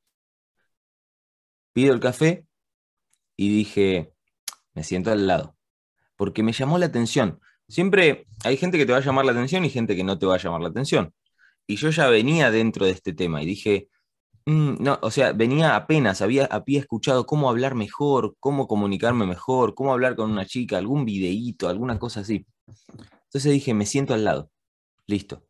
pido 1.73 1.93
el 1.93 1.99
café 1.99 2.45
y 3.35 3.49
dije, 3.49 4.13
me 4.73 4.83
siento 4.83 5.11
al 5.11 5.27
lado, 5.27 5.55
porque 6.15 6.43
me 6.43 6.51
llamó 6.53 6.77
la 6.77 6.87
atención. 6.87 7.39
Siempre 7.67 8.27
hay 8.43 8.57
gente 8.57 8.77
que 8.77 8.85
te 8.85 8.91
va 8.91 8.99
a 8.99 9.01
llamar 9.01 9.25
la 9.25 9.31
atención 9.31 9.65
y 9.65 9.69
gente 9.69 9.95
que 9.95 10.03
no 10.03 10.19
te 10.19 10.25
va 10.25 10.35
a 10.35 10.39
llamar 10.39 10.61
la 10.61 10.69
atención. 10.69 11.13
Y 11.67 11.77
yo 11.77 11.89
ya 11.89 12.07
venía 12.07 12.51
dentro 12.51 12.85
de 12.85 12.91
este 12.91 13.13
tema 13.13 13.41
y 13.41 13.45
dije, 13.45 13.89
mm, 14.45 14.75
no, 14.83 14.99
o 15.01 15.11
sea, 15.11 15.33
venía 15.33 15.75
apenas, 15.75 16.21
había, 16.21 16.45
había 16.45 16.79
escuchado 16.79 17.25
cómo 17.25 17.49
hablar 17.49 17.75
mejor, 17.75 18.35
cómo 18.39 18.67
comunicarme 18.67 19.25
mejor, 19.25 19.75
cómo 19.75 19.93
hablar 19.93 20.15
con 20.15 20.31
una 20.31 20.45
chica, 20.45 20.77
algún 20.77 21.05
videíto, 21.05 21.69
alguna 21.69 21.99
cosa 21.99 22.21
así. 22.21 22.45
Entonces 23.25 23.51
dije, 23.51 23.73
me 23.73 23.85
siento 23.85 24.13
al 24.13 24.25
lado. 24.25 24.51
Listo. 25.07 25.43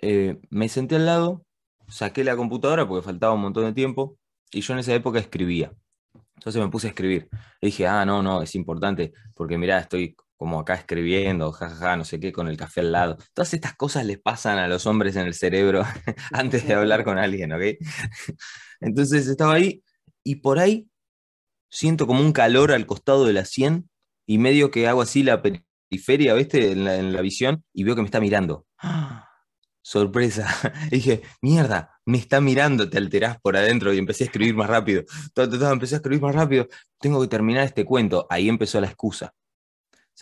Eh, 0.00 0.40
me 0.50 0.68
senté 0.68 0.96
al 0.96 1.06
lado, 1.06 1.44
saqué 1.88 2.24
la 2.24 2.36
computadora 2.36 2.88
porque 2.88 3.04
faltaba 3.04 3.34
un 3.34 3.42
montón 3.42 3.64
de 3.64 3.72
tiempo 3.72 4.18
y 4.50 4.60
yo 4.62 4.72
en 4.72 4.80
esa 4.80 4.94
época 4.94 5.18
escribía. 5.20 5.72
Entonces 6.36 6.60
me 6.60 6.68
puse 6.68 6.88
a 6.88 6.90
escribir. 6.90 7.28
Y 7.60 7.66
dije, 7.66 7.86
ah, 7.86 8.04
no, 8.04 8.22
no, 8.22 8.42
es 8.42 8.54
importante 8.56 9.12
porque 9.34 9.58
mirá, 9.58 9.78
estoy 9.78 10.16
como 10.42 10.58
acá 10.58 10.74
escribiendo, 10.74 11.52
jajaja, 11.52 11.96
no 11.96 12.04
sé 12.04 12.18
qué, 12.18 12.32
con 12.32 12.48
el 12.48 12.56
café 12.56 12.80
al 12.80 12.90
lado. 12.90 13.16
Todas 13.32 13.54
estas 13.54 13.76
cosas 13.76 14.04
les 14.04 14.18
pasan 14.18 14.58
a 14.58 14.66
los 14.66 14.86
hombres 14.86 15.14
en 15.14 15.24
el 15.24 15.34
cerebro 15.34 15.84
antes 16.32 16.66
de 16.66 16.74
hablar 16.74 17.04
con 17.04 17.16
alguien, 17.16 17.52
¿ok? 17.52 17.62
Entonces 18.80 19.28
estaba 19.28 19.54
ahí 19.54 19.84
y 20.24 20.36
por 20.36 20.58
ahí 20.58 20.88
siento 21.70 22.08
como 22.08 22.20
un 22.20 22.32
calor 22.32 22.72
al 22.72 22.86
costado 22.86 23.24
de 23.24 23.34
la 23.34 23.44
sien 23.44 23.88
y 24.26 24.38
medio 24.38 24.72
que 24.72 24.88
hago 24.88 25.00
así 25.00 25.22
la 25.22 25.42
periferia, 25.42 26.34
¿viste? 26.34 26.72
En 26.72 26.84
la, 26.86 26.96
en 26.96 27.12
la 27.12 27.20
visión 27.20 27.64
y 27.72 27.84
veo 27.84 27.94
que 27.94 28.02
me 28.02 28.06
está 28.06 28.18
mirando. 28.18 28.66
¡Ah! 28.78 29.28
sorpresa. 29.82 30.48
Y 30.90 30.96
dije, 30.96 31.22
mierda, 31.40 32.00
me 32.06 32.18
está 32.18 32.40
mirando, 32.40 32.88
te 32.88 32.98
alterás 32.98 33.40
por 33.40 33.56
adentro 33.56 33.92
y 33.92 33.98
empecé 33.98 34.24
a 34.24 34.26
escribir 34.26 34.54
más 34.54 34.68
rápido. 34.68 35.04
empecé 35.36 35.94
a 35.94 35.98
escribir 35.98 36.22
más 36.22 36.34
rápido. 36.34 36.68
Tengo 36.98 37.20
que 37.20 37.28
terminar 37.28 37.64
este 37.64 37.84
cuento. 37.84 38.26
Ahí 38.30 38.48
empezó 38.48 38.80
la 38.80 38.88
excusa. 38.88 39.34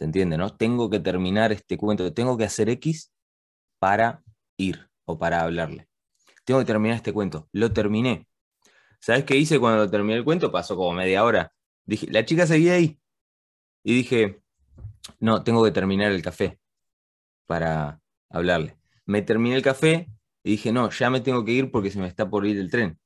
¿Se 0.00 0.06
entiende, 0.06 0.38
no? 0.38 0.56
Tengo 0.56 0.88
que 0.88 0.98
terminar 0.98 1.52
este 1.52 1.76
cuento. 1.76 2.14
Tengo 2.14 2.38
que 2.38 2.44
hacer 2.44 2.70
X 2.70 3.12
para 3.78 4.22
ir 4.56 4.88
o 5.04 5.18
para 5.18 5.42
hablarle. 5.42 5.88
Tengo 6.44 6.60
que 6.60 6.66
terminar 6.66 6.96
este 6.96 7.12
cuento. 7.12 7.50
Lo 7.52 7.70
terminé. 7.74 8.26
¿Sabes 8.98 9.24
qué 9.24 9.36
hice 9.36 9.60
cuando 9.60 9.90
terminé 9.90 10.16
el 10.16 10.24
cuento? 10.24 10.50
Pasó 10.50 10.74
como 10.74 10.92
media 10.94 11.22
hora. 11.22 11.52
Dije, 11.84 12.06
la 12.10 12.24
chica 12.24 12.46
seguía 12.46 12.72
ahí. 12.72 12.98
Y 13.84 13.94
dije, 13.94 14.40
no, 15.18 15.44
tengo 15.44 15.62
que 15.62 15.70
terminar 15.70 16.12
el 16.12 16.22
café 16.22 16.58
para 17.46 18.00
hablarle 18.30 18.80
me 19.10 19.22
terminé 19.22 19.56
el 19.56 19.62
café 19.62 20.08
y 20.44 20.52
dije, 20.52 20.72
no, 20.72 20.88
ya 20.90 21.10
me 21.10 21.20
tengo 21.20 21.44
que 21.44 21.52
ir 21.52 21.72
porque 21.72 21.90
se 21.90 21.98
me 21.98 22.06
está 22.06 22.30
por 22.30 22.46
ir 22.46 22.58
el 22.58 22.70
tren. 22.70 22.98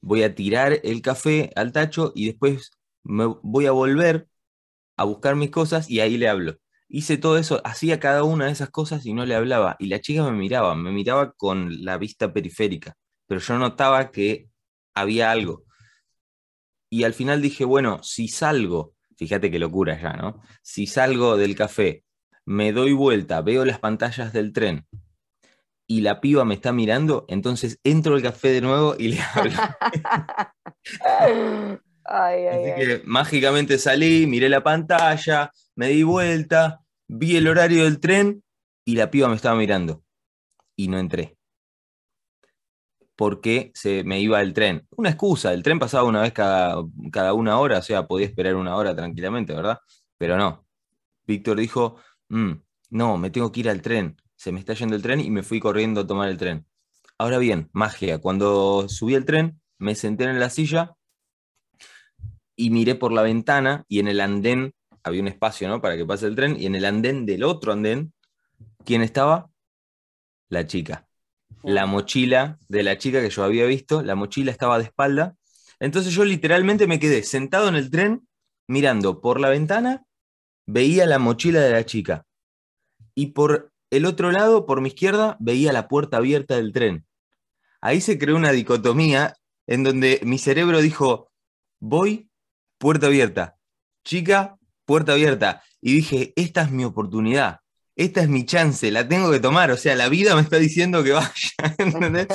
Voy 0.00 0.24
a 0.24 0.34
tirar 0.34 0.80
el 0.82 1.00
café 1.02 1.52
al 1.54 1.72
tacho 1.72 2.12
y 2.16 2.26
después 2.26 2.72
me 3.04 3.26
voy 3.42 3.66
a 3.66 3.70
volver 3.70 4.28
a 4.96 5.04
buscar 5.04 5.36
mis 5.36 5.50
cosas 5.50 5.90
y 5.90 6.00
ahí 6.00 6.16
le 6.16 6.28
hablo. 6.28 6.56
Hice 6.88 7.16
todo 7.16 7.38
eso, 7.38 7.60
hacía 7.64 7.98
cada 7.98 8.22
una 8.22 8.46
de 8.46 8.52
esas 8.52 8.70
cosas 8.70 9.04
y 9.06 9.12
no 9.12 9.26
le 9.26 9.34
hablaba. 9.34 9.76
Y 9.78 9.86
la 9.86 10.00
chica 10.00 10.22
me 10.24 10.32
miraba, 10.32 10.74
me 10.74 10.92
miraba 10.92 11.32
con 11.32 11.84
la 11.84 11.98
vista 11.98 12.32
periférica, 12.32 12.94
pero 13.26 13.40
yo 13.40 13.58
notaba 13.58 14.10
que 14.10 14.48
había 14.94 15.30
algo. 15.30 15.64
Y 16.88 17.04
al 17.04 17.14
final 17.14 17.42
dije, 17.42 17.64
bueno, 17.64 18.02
si 18.02 18.28
salgo, 18.28 18.94
fíjate 19.16 19.50
qué 19.50 19.58
locura 19.58 20.00
ya, 20.00 20.12
¿no? 20.12 20.40
Si 20.62 20.86
salgo 20.86 21.36
del 21.36 21.56
café, 21.56 22.04
me 22.44 22.72
doy 22.72 22.92
vuelta, 22.92 23.42
veo 23.42 23.64
las 23.64 23.80
pantallas 23.80 24.32
del 24.32 24.52
tren 24.52 24.86
y 25.88 26.00
la 26.00 26.20
piba 26.20 26.44
me 26.44 26.54
está 26.54 26.72
mirando, 26.72 27.24
entonces 27.28 27.78
entro 27.84 28.14
al 28.14 28.22
café 28.22 28.48
de 28.48 28.60
nuevo 28.60 28.96
y 28.98 29.08
le 29.08 29.20
hablo. 29.20 29.52
Así 32.06 32.72
que 32.76 33.02
mágicamente 33.04 33.78
salí, 33.78 34.26
miré 34.26 34.48
la 34.48 34.62
pantalla, 34.62 35.50
me 35.74 35.88
di 35.88 36.02
vuelta, 36.02 36.80
vi 37.08 37.36
el 37.36 37.48
horario 37.48 37.84
del 37.84 38.00
tren 38.00 38.42
y 38.84 38.96
la 38.96 39.10
piba 39.10 39.28
me 39.28 39.36
estaba 39.36 39.56
mirando. 39.56 40.02
Y 40.76 40.88
no 40.88 40.98
entré. 40.98 41.36
Porque 43.16 43.72
se 43.74 44.04
me 44.04 44.20
iba 44.20 44.40
el 44.42 44.52
tren. 44.52 44.86
Una 44.96 45.10
excusa, 45.10 45.52
el 45.52 45.62
tren 45.62 45.78
pasaba 45.78 46.04
una 46.04 46.22
vez 46.22 46.32
cada, 46.32 46.76
cada 47.10 47.32
una 47.32 47.58
hora, 47.58 47.78
o 47.78 47.82
sea, 47.82 48.06
podía 48.06 48.26
esperar 48.26 48.54
una 48.56 48.76
hora 48.76 48.94
tranquilamente, 48.94 49.54
¿verdad? 49.54 49.78
Pero 50.18 50.36
no. 50.36 50.66
Víctor 51.26 51.58
dijo, 51.58 51.96
mm, 52.28 52.52
no, 52.90 53.18
me 53.18 53.30
tengo 53.30 53.50
que 53.50 53.60
ir 53.60 53.70
al 53.70 53.82
tren 53.82 54.16
se 54.36 54.52
me 54.52 54.60
está 54.60 54.74
yendo 54.74 54.94
el 54.94 55.02
tren 55.02 55.20
y 55.20 55.30
me 55.30 55.42
fui 55.42 55.58
corriendo 55.58 56.02
a 56.02 56.06
tomar 56.06 56.28
el 56.28 56.36
tren. 56.36 56.66
Ahora 57.18 57.38
bien, 57.38 57.70
magia, 57.72 58.18
cuando 58.18 58.88
subí 58.88 59.14
el 59.14 59.24
tren, 59.24 59.60
me 59.78 59.94
senté 59.94 60.24
en 60.24 60.38
la 60.38 60.50
silla 60.50 60.94
y 62.56 62.70
miré 62.70 62.94
por 62.94 63.12
la 63.12 63.22
ventana 63.22 63.84
y 63.88 64.00
en 64.00 64.08
el 64.08 64.20
andén 64.20 64.74
había 65.02 65.22
un 65.22 65.28
espacio, 65.28 65.68
¿no? 65.68 65.80
Para 65.80 65.96
que 65.96 66.04
pase 66.04 66.26
el 66.26 66.34
tren 66.34 66.56
y 66.58 66.66
en 66.66 66.74
el 66.74 66.84
andén 66.84 67.26
del 67.26 67.44
otro 67.44 67.72
andén, 67.72 68.12
¿quién 68.84 69.02
estaba? 69.02 69.50
La 70.48 70.66
chica. 70.66 71.06
La 71.62 71.86
mochila 71.86 72.58
de 72.68 72.82
la 72.82 72.98
chica 72.98 73.20
que 73.20 73.30
yo 73.30 73.44
había 73.44 73.66
visto, 73.66 74.02
la 74.02 74.14
mochila 74.14 74.50
estaba 74.50 74.78
de 74.78 74.84
espalda. 74.84 75.36
Entonces 75.78 76.12
yo 76.12 76.24
literalmente 76.24 76.86
me 76.86 76.98
quedé 76.98 77.22
sentado 77.22 77.68
en 77.68 77.76
el 77.76 77.90
tren, 77.90 78.26
mirando 78.66 79.20
por 79.20 79.38
la 79.38 79.50
ventana, 79.50 80.04
veía 80.66 81.06
la 81.06 81.18
mochila 81.18 81.60
de 81.60 81.70
la 81.70 81.84
chica. 81.84 82.26
Y 83.14 83.26
por 83.26 83.72
el 83.90 84.04
otro 84.06 84.32
lado, 84.32 84.66
por 84.66 84.80
mi 84.80 84.88
izquierda, 84.88 85.36
veía 85.38 85.72
la 85.72 85.88
puerta 85.88 86.16
abierta 86.16 86.56
del 86.56 86.72
tren. 86.72 87.06
Ahí 87.80 88.00
se 88.00 88.18
creó 88.18 88.36
una 88.36 88.52
dicotomía 88.52 89.36
en 89.66 89.84
donde 89.84 90.20
mi 90.24 90.38
cerebro 90.38 90.80
dijo, 90.80 91.30
voy, 91.80 92.25
puerta 92.78 93.06
abierta, 93.06 93.56
chica, 94.04 94.58
puerta 94.84 95.12
abierta. 95.12 95.62
Y 95.80 95.94
dije, 95.94 96.32
esta 96.36 96.62
es 96.62 96.70
mi 96.70 96.84
oportunidad, 96.84 97.60
esta 97.96 98.22
es 98.22 98.28
mi 98.28 98.44
chance, 98.44 98.90
la 98.90 99.08
tengo 99.08 99.30
que 99.30 99.40
tomar. 99.40 99.70
O 99.70 99.76
sea, 99.76 99.94
la 99.94 100.08
vida 100.08 100.34
me 100.34 100.42
está 100.42 100.58
diciendo 100.58 101.02
que 101.02 101.12
vaya. 101.12 101.30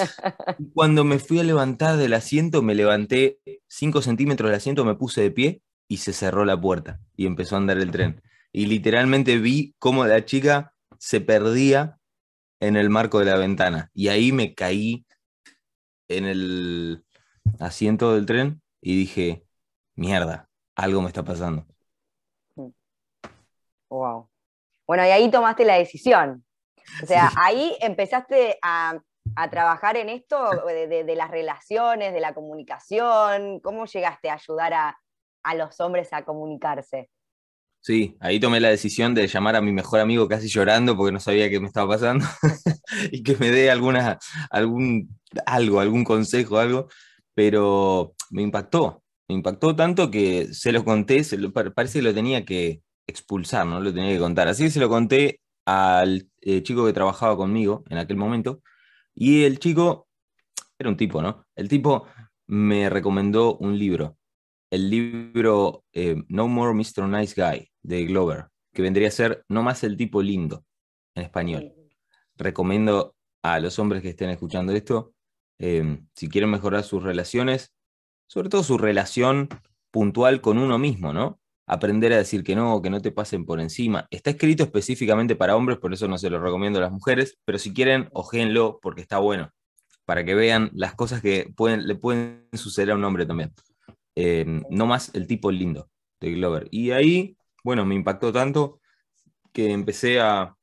Cuando 0.74 1.03
me 1.03 1.19
fui 1.19 1.39
a 1.39 1.43
levantar 1.43 1.98
del 1.98 2.13
asiento, 2.13 2.62
me 2.62 2.75
levanté 2.75 3.39
5 3.67 4.01
centímetros 4.01 4.50
del 4.50 4.57
asiento, 4.57 4.86
me 4.86 4.95
puse 4.95 5.21
de 5.21 5.31
pie 5.31 5.62
y 5.88 5.98
se 5.98 6.13
cerró 6.13 6.45
la 6.45 6.60
puerta 6.60 7.00
y 7.15 7.25
empezó 7.25 7.55
a 7.55 7.60
andar 7.60 7.77
el 7.77 7.91
tren. 7.91 8.21
Y 8.53 8.65
literalmente 8.65 9.38
vi 9.38 9.75
cómo 9.77 10.05
la 10.05 10.25
chica 10.25 10.74
se 10.98 11.21
perdía 11.21 12.00
en 12.60 12.75
el 12.75 12.89
marco 12.89 13.19
de 13.19 13.25
la 13.25 13.38
ventana. 13.38 13.91
Y 13.93 14.07
ahí 14.07 14.31
me 14.31 14.53
caí 14.53 15.05
en 16.07 16.25
el 16.25 17.03
asiento 17.60 18.13
del 18.15 18.25
tren 18.25 18.62
y 18.81 18.95
dije, 18.95 19.45
mierda, 19.95 20.50
algo 20.75 21.01
me 21.01 21.07
está 21.07 21.24
pasando. 21.24 21.65
Wow. 23.89 24.29
Bueno, 24.88 25.05
y 25.05 25.10
ahí 25.10 25.29
tomaste 25.29 25.65
la 25.65 25.75
decisión. 25.75 26.45
O 27.03 27.05
sea, 27.05 27.31
ahí 27.36 27.75
empezaste 27.81 28.57
a, 28.62 29.01
trabajar 29.50 29.98
en 29.98 30.10
esto 30.10 30.50
de, 30.65 31.15
las 31.15 31.29
relaciones, 31.29 32.13
de 32.13 32.19
la 32.19 32.33
comunicación. 32.33 33.60
¿Cómo 33.60 33.86
llegaste 33.86 34.29
a 34.29 34.36
ayudar 34.36 34.74
a, 34.74 35.00
a 35.43 35.55
los 35.55 35.79
hombres 35.79 36.12
a 36.13 36.24
comunicarse? 36.24 37.10
Sí, 37.83 38.15
ahí 38.19 38.39
tomé 38.39 38.60
la 38.60 38.69
decisión 38.69 39.15
de 39.15 39.27
llamar 39.27 39.55
a 39.55 39.62
mi 39.62 39.71
mejor 39.71 40.00
amigo 40.00 40.27
casi 40.27 40.48
llorando 40.48 40.95
porque 40.95 41.12
no 41.12 41.19
sabía 41.19 41.50
qué 41.50 41.60
me 41.60 41.65
estaba 41.65 41.95
pasando 41.95 42.25
y 43.12 43.24
que 43.24 43.36
me 43.38 43.50
dé 43.50 43.71
alguna, 43.71 44.19
algún, 44.51 45.19
algo, 45.48 45.79
algún 45.79 46.03
consejo, 46.03 46.60
algo, 46.60 46.89
pero 47.33 48.13
me 48.29 48.43
impactó, 48.43 49.01
me 49.31 49.38
impactó 49.38 49.75
tanto 49.75 50.11
que 50.11 50.53
se 50.53 50.71
lo 50.71 50.83
conté, 50.85 51.23
se 51.23 51.38
lo, 51.38 51.51
parece 51.53 52.00
que 52.00 52.03
lo 52.03 52.13
tenía 52.13 52.45
que 52.45 52.81
expulsar, 53.07 53.65
no 53.65 53.79
lo 53.79 53.93
tenía 53.93 54.11
que 54.11 54.19
contar. 54.19 54.47
Así 54.47 54.63
que 54.63 54.71
se 54.71 54.79
lo 54.79 54.89
conté 54.89 55.39
al 55.65 56.29
eh, 56.41 56.63
chico 56.63 56.85
que 56.85 56.93
trabajaba 56.93 57.38
conmigo 57.38 57.83
en 57.89 57.97
aquel 57.97 58.17
momento 58.17 58.61
y 59.13 59.43
el 59.43 59.59
chico, 59.59 60.07
era 60.79 60.89
un 60.89 60.97
tipo, 60.97 61.21
¿no? 61.21 61.45
El 61.55 61.67
tipo 61.69 62.07
me 62.47 62.89
recomendó 62.89 63.57
un 63.57 63.77
libro 63.77 64.17
el 64.71 64.89
libro 64.89 65.83
eh, 65.91 66.15
No 66.29 66.47
More 66.47 66.73
Mr. 66.73 67.07
Nice 67.07 67.39
Guy 67.39 67.69
de 67.83 68.05
Glover, 68.05 68.47
que 68.73 68.81
vendría 68.81 69.09
a 69.09 69.11
ser 69.11 69.45
No 69.50 69.61
más 69.61 69.83
el 69.83 69.97
tipo 69.97 70.21
lindo 70.21 70.65
en 71.13 71.23
español. 71.23 71.73
Recomiendo 72.35 73.13
a 73.43 73.59
los 73.59 73.77
hombres 73.79 74.01
que 74.01 74.09
estén 74.09 74.29
escuchando 74.29 74.71
esto, 74.71 75.13
em, 75.59 76.07
si 76.15 76.29
quieren 76.29 76.50
mejorar 76.50 76.83
sus 76.83 77.03
relaciones, 77.03 77.73
sobre 78.31 78.47
todo 78.47 78.63
su 78.63 78.77
relación 78.77 79.50
puntual 79.91 80.39
con 80.39 80.57
uno 80.57 80.79
mismo, 80.79 81.11
¿no? 81.11 81.41
Aprender 81.67 82.13
a 82.13 82.17
decir 82.17 82.45
que 82.45 82.55
no, 82.55 82.81
que 82.81 82.89
no 82.89 83.01
te 83.01 83.11
pasen 83.11 83.43
por 83.43 83.59
encima. 83.59 84.07
Está 84.09 84.29
escrito 84.29 84.63
específicamente 84.63 85.35
para 85.35 85.57
hombres, 85.57 85.79
por 85.79 85.91
eso 85.91 86.07
no 86.07 86.17
se 86.17 86.29
lo 86.29 86.39
recomiendo 86.39 86.79
a 86.79 86.83
las 86.83 86.93
mujeres, 86.93 87.38
pero 87.43 87.59
si 87.59 87.73
quieren, 87.73 88.07
ojéenlo 88.13 88.79
porque 88.81 89.01
está 89.01 89.17
bueno, 89.17 89.51
para 90.05 90.23
que 90.23 90.33
vean 90.33 90.71
las 90.73 90.95
cosas 90.95 91.21
que 91.21 91.51
pueden, 91.57 91.85
le 91.85 91.95
pueden 91.95 92.47
suceder 92.53 92.91
a 92.91 92.95
un 92.95 93.03
hombre 93.03 93.25
también. 93.25 93.53
Eh, 94.15 94.45
no 94.69 94.85
más 94.85 95.13
el 95.13 95.27
tipo 95.27 95.51
lindo 95.51 95.89
de 96.21 96.31
Glover. 96.31 96.69
Y 96.71 96.91
ahí, 96.91 97.35
bueno, 97.65 97.85
me 97.85 97.95
impactó 97.95 98.31
tanto 98.31 98.79
que 99.51 99.73
empecé 99.73 100.21
a 100.21 100.55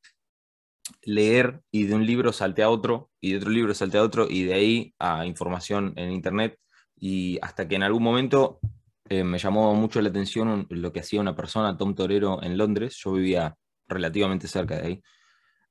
leer 1.02 1.60
y 1.70 1.84
de 1.84 1.94
un 1.94 2.06
libro 2.06 2.32
salté 2.32 2.62
a 2.62 2.70
otro 2.70 3.10
y 3.20 3.32
de 3.32 3.36
otro 3.36 3.50
libro 3.50 3.74
salté 3.74 3.98
a 3.98 4.02
otro 4.02 4.26
y 4.26 4.44
de 4.44 4.54
ahí 4.54 4.94
a 4.98 5.26
información 5.26 5.92
en 5.96 6.12
internet 6.12 6.58
Y 7.00 7.38
hasta 7.42 7.68
que 7.68 7.76
en 7.76 7.82
algún 7.82 8.02
momento 8.02 8.60
eh, 9.08 9.24
me 9.24 9.38
llamó 9.38 9.74
mucho 9.74 10.00
la 10.00 10.08
atención 10.10 10.66
lo 10.70 10.92
que 10.92 11.00
hacía 11.00 11.20
una 11.20 11.36
persona, 11.36 11.76
Tom 11.76 11.94
Torero, 11.94 12.42
en 12.42 12.58
Londres. 12.58 12.96
Yo 13.02 13.12
vivía 13.12 13.56
relativamente 13.88 14.48
cerca 14.48 14.76
de 14.76 14.86
ahí. 14.86 15.02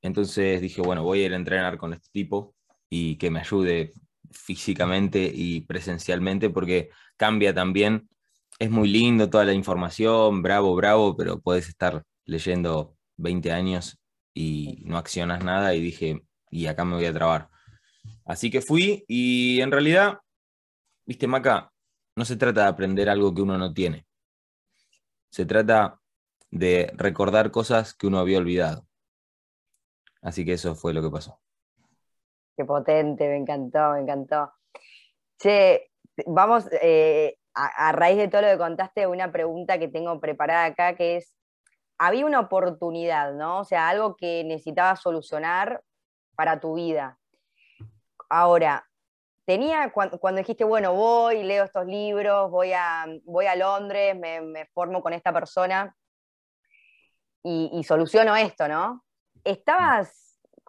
Entonces 0.02 0.62
dije, 0.62 0.82
bueno, 0.82 1.04
voy 1.04 1.22
a 1.22 1.26
ir 1.26 1.34
a 1.34 1.38
entrenar 1.38 1.78
con 1.78 1.94
este 1.94 2.10
tipo 2.12 2.56
y 2.90 3.18
que 3.18 3.30
me 3.30 3.40
ayude 3.40 3.94
físicamente 4.32 5.32
y 5.34 5.62
presencialmente 5.62 6.50
porque 6.50 6.90
cambia 7.18 7.54
también. 7.54 8.10
Es 8.60 8.72
muy 8.72 8.88
lindo 8.90 9.30
toda 9.30 9.46
la 9.46 9.54
información, 9.54 10.42
bravo, 10.42 10.76
bravo, 10.76 11.16
pero 11.16 11.40
puedes 11.40 11.70
estar 11.70 12.04
leyendo 12.26 12.96
20 13.18 13.52
años 13.52 14.00
y 14.34 14.84
no 14.86 14.98
accionas 14.98 15.44
nada 15.44 15.76
y 15.76 15.82
dije, 15.82 16.24
y 16.50 16.68
acá 16.68 16.86
me 16.86 16.96
voy 16.96 17.06
a 17.06 17.14
trabar. 17.14 17.50
Así 18.26 18.50
que 18.50 18.62
fui 18.62 19.04
y 19.08 19.62
en 19.62 19.72
realidad, 19.72 20.20
viste, 21.08 21.26
Maca, 21.26 21.72
no 22.16 22.26
se 22.26 22.36
trata 22.36 22.64
de 22.64 22.68
aprender 22.68 23.10
algo 23.10 23.34
que 23.34 23.42
uno 23.42 23.58
no 23.58 23.74
tiene. 23.74 24.06
Se 25.30 25.46
trata 25.46 26.00
de 26.52 26.92
recordar 26.96 27.50
cosas 27.50 27.94
que 27.94 28.08
uno 28.08 28.20
había 28.20 28.38
olvidado. 28.38 28.86
Así 30.22 30.46
que 30.46 30.54
eso 30.54 30.76
fue 30.76 30.94
lo 30.94 31.02
que 31.02 31.10
pasó. 31.10 31.40
Qué 32.56 32.66
potente, 32.66 33.28
me 33.28 33.38
encantó, 33.38 33.92
me 33.94 34.02
encantó. 34.02 34.52
Che, 35.40 35.92
vamos, 36.26 36.68
eh, 36.82 37.38
a, 37.54 37.92
raíz 37.92 38.18
de 38.18 38.28
todo 38.28 38.42
lo 38.42 38.48
que 38.48 38.58
contaste, 38.58 39.08
una 39.08 39.32
pregunta 39.32 39.80
que 39.80 39.88
tengo 39.88 40.20
preparada 40.20 40.66
acá, 40.66 40.96
que 40.96 41.18
es, 41.18 41.36
había 41.98 42.26
una 42.26 42.40
oportunidad, 42.40 43.34
¿no? 43.34 43.60
O 43.60 43.64
sea, 43.64 43.90
algo 43.90 44.16
que 44.16 44.44
necesitabas 44.44 45.02
solucionar 45.02 45.84
para 46.36 46.60
tu 46.60 46.76
vida. 46.76 47.20
Ahora, 48.30 48.87
tenía, 49.48 49.92
cuando, 49.92 50.20
dijiste, 50.38 50.64
bueno, 50.64 50.94
voy, 50.94 51.42
leo 51.42 51.64
estos 51.64 51.88
libros, 51.88 52.52
voy 52.52 52.74
a, 52.74 53.08
voy 53.24 53.48
a 53.48 53.56
Londres, 53.56 54.16
me, 54.16 54.68
formo 54.74 55.02
con 55.02 55.14
esta 55.14 55.34
persona 55.34 55.96
y, 57.42 57.72
y 57.74 57.84
soluciono 57.84 58.36
esto, 58.36 58.68
¿no? 58.68 59.04
¿Estabas 59.44 60.28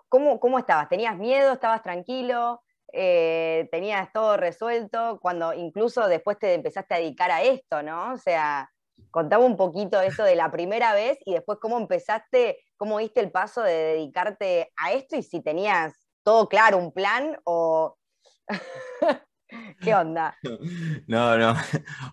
¿Cómo, 0.08 0.58
estabas? 0.58 0.88
¿Tenías 0.88 1.18
miedo? 1.18 1.52
¿Estabas 1.52 1.82
tranquilo? 1.82 2.62
Eh, 2.92 3.68
¿Tenías 3.70 4.10
todo 4.12 4.38
resuelto? 4.38 5.18
Cuando 5.20 5.52
incluso 5.52 6.08
después 6.08 6.38
te 6.38 6.54
empezaste 6.54 6.94
a 6.94 6.98
dedicar 6.98 7.30
a 7.30 7.42
esto, 7.42 7.82
¿no? 7.82 8.14
O 8.14 8.16
sea, 8.16 8.70
contame 9.10 9.44
un 9.44 9.56
poquito 9.56 10.00
eso 10.00 10.24
de 10.24 10.34
la 10.34 10.50
primera 10.50 10.94
vez 10.94 11.18
y 11.26 11.34
después 11.34 11.58
cómo 11.60 11.76
empezaste, 11.76 12.58
cómo 12.78 12.98
diste 12.98 13.20
el 13.20 13.30
paso 13.30 13.60
de 13.62 13.74
dedicarte 13.74 14.72
a 14.76 14.92
esto 14.92 15.16
y 15.16 15.22
si 15.22 15.42
tenías 15.42 15.92
todo 16.22 16.48
claro, 16.48 16.78
un 16.78 16.92
plan 16.92 17.38
o... 17.44 17.97
¿Qué 19.80 19.94
onda? 19.94 20.36
No, 21.06 21.38
no, 21.38 21.54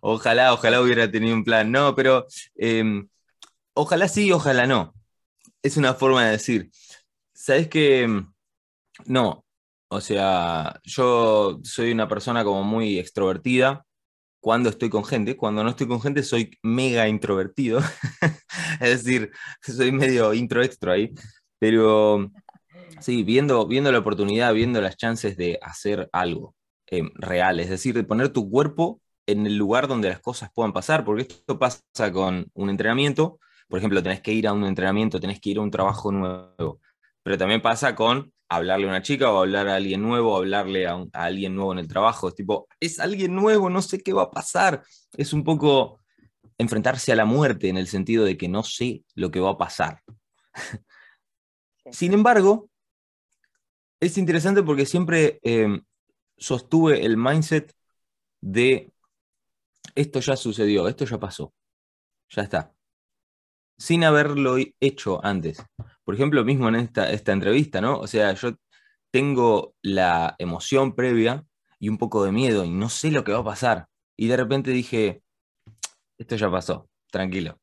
ojalá, 0.01 0.53
ojalá 0.53 0.81
hubiera 0.81 1.09
tenido 1.09 1.35
un 1.35 1.43
plan. 1.43 1.71
No, 1.71 1.95
pero 1.95 2.25
em, 2.55 3.07
ojalá 3.73 4.07
sí, 4.07 4.31
ojalá 4.31 4.67
no. 4.67 4.93
Es 5.61 5.77
una 5.77 5.93
forma 5.93 6.25
de 6.25 6.31
decir. 6.31 6.69
Sabes 7.33 7.67
que 7.67 8.07
mm, 8.07 8.33
no, 9.07 9.45
o 9.89 10.01
sea, 10.01 10.79
yo 10.83 11.59
soy 11.63 11.91
una 11.91 12.07
persona 12.07 12.43
como 12.43 12.63
muy 12.63 12.99
extrovertida 12.99 13.85
cuando 14.39 14.69
estoy 14.69 14.89
con 14.89 15.05
gente, 15.05 15.37
cuando 15.37 15.63
no 15.63 15.71
estoy 15.71 15.87
con 15.87 16.01
gente 16.01 16.23
soy 16.23 16.51
mega 16.63 17.07
introvertido, 17.07 17.79
es 18.79 19.03
decir, 19.03 19.31
soy 19.61 19.91
medio 19.91 20.33
intro 20.33 20.63
extra 20.63 20.93
ahí, 20.93 21.13
pero 21.59 22.31
sí, 22.99 23.23
viendo, 23.23 23.67
viendo 23.67 23.91
la 23.91 23.99
oportunidad, 23.99 24.53
viendo 24.53 24.81
las 24.81 24.97
chances 24.97 25.37
de 25.37 25.59
hacer 25.61 26.09
algo 26.11 26.55
eh, 26.87 27.03
real, 27.15 27.59
es 27.59 27.69
decir, 27.69 27.93
de 27.95 28.03
poner 28.03 28.29
tu 28.29 28.49
cuerpo 28.49 29.01
en 29.27 29.45
el 29.45 29.57
lugar 29.57 29.87
donde 29.87 30.09
las 30.09 30.19
cosas 30.19 30.49
puedan 30.53 30.73
pasar, 30.73 31.03
porque 31.03 31.23
esto 31.23 31.57
pasa 31.57 32.11
con 32.11 32.47
un 32.53 32.69
entrenamiento, 32.69 33.39
por 33.67 33.79
ejemplo, 33.79 34.03
tenés 34.03 34.21
que 34.21 34.31
ir 34.31 34.47
a 34.47 34.53
un 34.53 34.65
entrenamiento, 34.65 35.19
tenés 35.19 35.39
que 35.39 35.49
ir 35.51 35.57
a 35.57 35.61
un 35.61 35.71
trabajo 35.71 36.11
nuevo, 36.11 36.79
pero 37.23 37.37
también 37.37 37.61
pasa 37.61 37.95
con 37.95 38.31
hablarle 38.49 38.85
a 38.85 38.89
una 38.89 39.01
chica 39.01 39.31
o 39.31 39.39
hablar 39.39 39.67
a 39.67 39.75
alguien 39.75 40.01
nuevo, 40.01 40.33
o 40.33 40.37
hablarle 40.37 40.87
a, 40.87 41.03
alguien 41.13 41.55
nuevo 41.55 41.73
en 41.73 41.79
el 41.79 41.87
trabajo. 41.87 42.27
Es 42.27 42.35
tipo, 42.35 42.67
es 42.79 42.99
alguien 42.99 43.35
nuevo, 43.35 43.69
no 43.69 43.81
sé 43.81 43.99
qué 43.99 44.13
va 44.13 44.23
a 44.23 44.31
pasar. 44.31 44.83
Es 45.17 45.33
un 45.33 45.43
poco 45.43 45.99
enfrentarse 46.57 47.11
a 47.11 47.15
la 47.15 47.25
muerte 47.25 47.69
en 47.69 47.77
el 47.77 47.87
sentido 47.87 48.23
de 48.23 48.37
que 48.37 48.47
no 48.47 48.63
sé 48.63 49.03
lo 49.15 49.31
que 49.31 49.39
va 49.39 49.51
a 49.51 49.57
pasar. 49.57 50.01
Sin 51.91 52.13
embargo, 52.13 52.69
es 54.05 54.17
interesante 54.17 54.63
porque 54.63 54.85
siempre 54.85 55.39
em, 55.43 55.83
sostuve 56.37 57.05
el 57.05 57.17
mindset 57.17 57.73
de 58.41 58.91
esto 59.95 60.19
ya 60.19 60.35
sucedió, 60.35 60.87
esto 60.87 61.05
ya 61.05 61.19
pasó, 61.19 61.53
ya 62.29 62.43
está, 62.43 62.73
sin 63.77 64.03
haberlo 64.03 64.57
hecho 64.79 65.23
antes 65.23 65.63
por 66.05 66.15
ejemplo, 66.15 66.45
mismo 66.45 66.69
en 66.69 66.75
esta, 66.75 67.11
esta 67.11 67.33
entrevista, 67.33 67.81
¿no? 67.81 67.99
O 67.99 68.07
sea, 68.07 68.33
yo 68.33 68.51
tengo 69.11 69.75
la 69.81 70.35
emoción 70.39 70.95
previa 70.95 71.45
y 71.79 71.89
un 71.89 71.97
poco 71.97 72.23
de 72.23 72.31
miedo 72.31 72.63
y 72.63 72.69
no 72.69 72.89
sé 72.89 73.11
lo 73.11 73.23
que 73.23 73.33
va 73.33 73.39
a 73.39 73.43
pasar. 73.43 73.87
Y 74.15 74.27
de 74.27 74.37
repente 74.37 74.71
dije, 74.71 75.23
esto 76.17 76.35
ya 76.35 76.49
pasó, 76.51 76.89
tranquilo. 77.11 77.59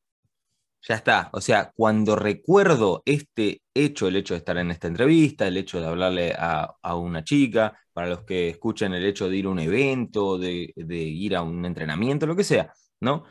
Ya 0.87 0.95
está. 0.95 1.29
O 1.31 1.39
sea, 1.39 1.71
cuando 1.75 2.15
recuerdo 2.17 3.03
este 3.05 3.61
hecho, 3.73 4.07
el 4.07 4.17
hecho 4.17 4.33
de 4.33 4.39
estar 4.39 4.57
en 4.57 4.69
esta 4.69 4.87
entrevista, 4.87 5.47
el 5.47 5.55
hecho 5.57 5.79
de 5.79 5.87
hablarle 5.87 6.35
a, 6.37 6.75
una 6.95 7.23
chica, 7.23 7.77
para 7.93 8.09
los 8.09 8.23
que 8.25 8.49
escuchan 8.49 8.93
el 8.93 9.05
hecho 9.05 9.29
de 9.29 9.37
ir 9.37 9.45
a 9.45 9.49
un 9.49 9.59
evento, 9.59 10.37
de, 10.37 10.73
de 10.75 10.97
ir 10.97 11.35
a 11.35 11.41
un 11.41 11.65
entrenamiento, 11.65 12.27
lo 12.27 12.35
que 12.35 12.43
sea, 12.43 12.73
¿no? 12.99 13.23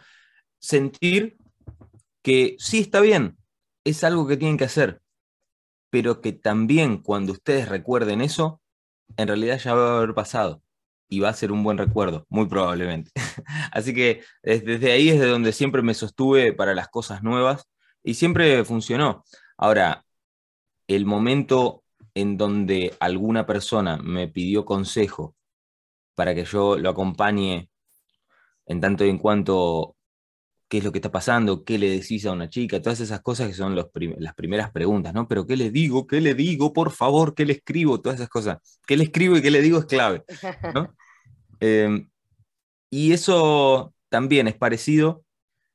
Sentir 0.59 1.37
que 2.23 2.57
sí 2.59 2.81
está 2.81 3.01
bien, 3.01 3.37
es 3.85 4.05
algo 4.05 4.27
que 4.27 4.37
tienen 4.39 4.57
que 4.57 4.65
hacer, 4.65 5.03
pero 5.91 6.21
que 6.21 6.33
también 6.33 6.99
cuando 6.99 7.33
ustedes 7.33 7.69
recuerden 7.69 8.23
eso, 8.23 8.63
en 9.17 9.29
realidad 9.29 9.59
ya 9.59 9.75
va 9.75 9.95
a 9.95 9.99
haber 9.99 10.15
pasado 10.15 10.63
y 11.13 11.21
va 11.21 11.29
a 11.29 11.35
ser 11.35 11.53
un 11.53 11.63
buen 11.63 11.77
recuerdo, 11.77 12.27
muy 12.31 12.47
probablemente. 12.47 13.11
Así 13.71 13.93
que 13.93 14.23
desde 14.43 14.93
ahí 14.93 15.11
es 15.11 15.21
de 15.21 15.27
donde 15.27 15.53
siempre 15.53 15.83
me 15.83 15.93
sostuve 15.93 16.55
para 16.55 16.75
las 16.75 16.89
cosas 16.89 17.23
nuevas 17.23 17.69
y 18.03 18.15
siempre 18.15 18.65
funcionó. 18.65 19.23
Ahora, 19.59 20.07
el 20.89 21.05
momento 21.05 21.85
en 22.15 22.39
donde 22.39 22.97
alguna 22.99 23.45
persona 23.45 23.99
me 23.99 24.27
pidió 24.27 24.65
consejo 24.65 25.37
para 26.15 26.35
que 26.35 26.47
yo 26.47 26.79
lo 26.79 26.89
acompañe 26.89 27.69
en 28.65 28.81
tanto 28.81 29.05
y 29.05 29.11
en 29.11 29.19
cuanto 29.19 29.95
qué 30.67 30.79
es 30.79 30.85
lo 30.85 30.93
que 30.93 30.99
está 30.99 31.13
pasando, 31.13 31.63
qué 31.63 31.77
le 31.77 31.91
decís 31.91 32.25
a 32.25 32.33
una 32.33 32.49
chica, 32.49 32.81
todas 32.81 33.01
esas 33.01 33.21
cosas 33.21 33.49
que 33.49 33.53
son 33.53 33.77
las 33.77 34.35
primeras 34.35 34.71
preguntas, 34.71 35.13
¿no? 35.13 35.29
Pero 35.29 35.47
¿qué 35.47 35.59
le 35.59 35.71
digo? 35.71 36.07
¿Qué 36.07 36.23
le 36.23 36.35
digo? 36.35 36.73
Por 36.73 36.91
favor, 36.91 37.35
¿qué 37.35 37.45
le 37.45 37.53
escribo? 37.53 38.01
Todas 38.01 38.19
esas 38.19 38.31
cosas. 38.31 38.81
¿Qué 38.87 38.97
le 38.97 39.05
escribo 39.05 39.37
y 39.37 39.43
qué 39.43 39.51
le 39.51 39.61
digo 39.61 39.79
es 39.79 39.85
clave, 39.85 40.25
¿no? 40.73 40.95
Em, 41.65 42.11
y 42.91 43.13
eso 43.13 43.95
también 44.11 44.49
es 44.49 44.57
parecido 44.57 45.25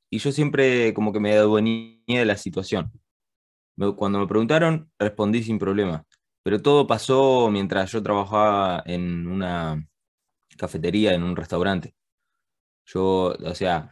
y 0.09 0.19
yo 0.19 0.31
siempre 0.33 0.93
como 0.93 1.13
que 1.13 1.19
me 1.21 1.33
adueñé 1.35 2.01
de 2.07 2.25
la 2.25 2.37
situación. 2.37 2.91
Cuando 3.97 4.19
me 4.19 4.27
preguntaron, 4.27 4.91
respondí 4.99 5.43
sin 5.43 5.59
problema. 5.59 6.05
Pero 6.43 6.61
todo 6.61 6.87
pasó 6.87 7.49
mientras 7.51 7.91
yo 7.91 8.03
trabajaba 8.03 8.83
en 8.85 9.27
una 9.27 9.87
cafetería, 10.57 11.13
en 11.13 11.23
un 11.23 11.35
restaurante. 11.35 11.95
Yo, 12.85 13.35
o 13.43 13.55
sea, 13.55 13.91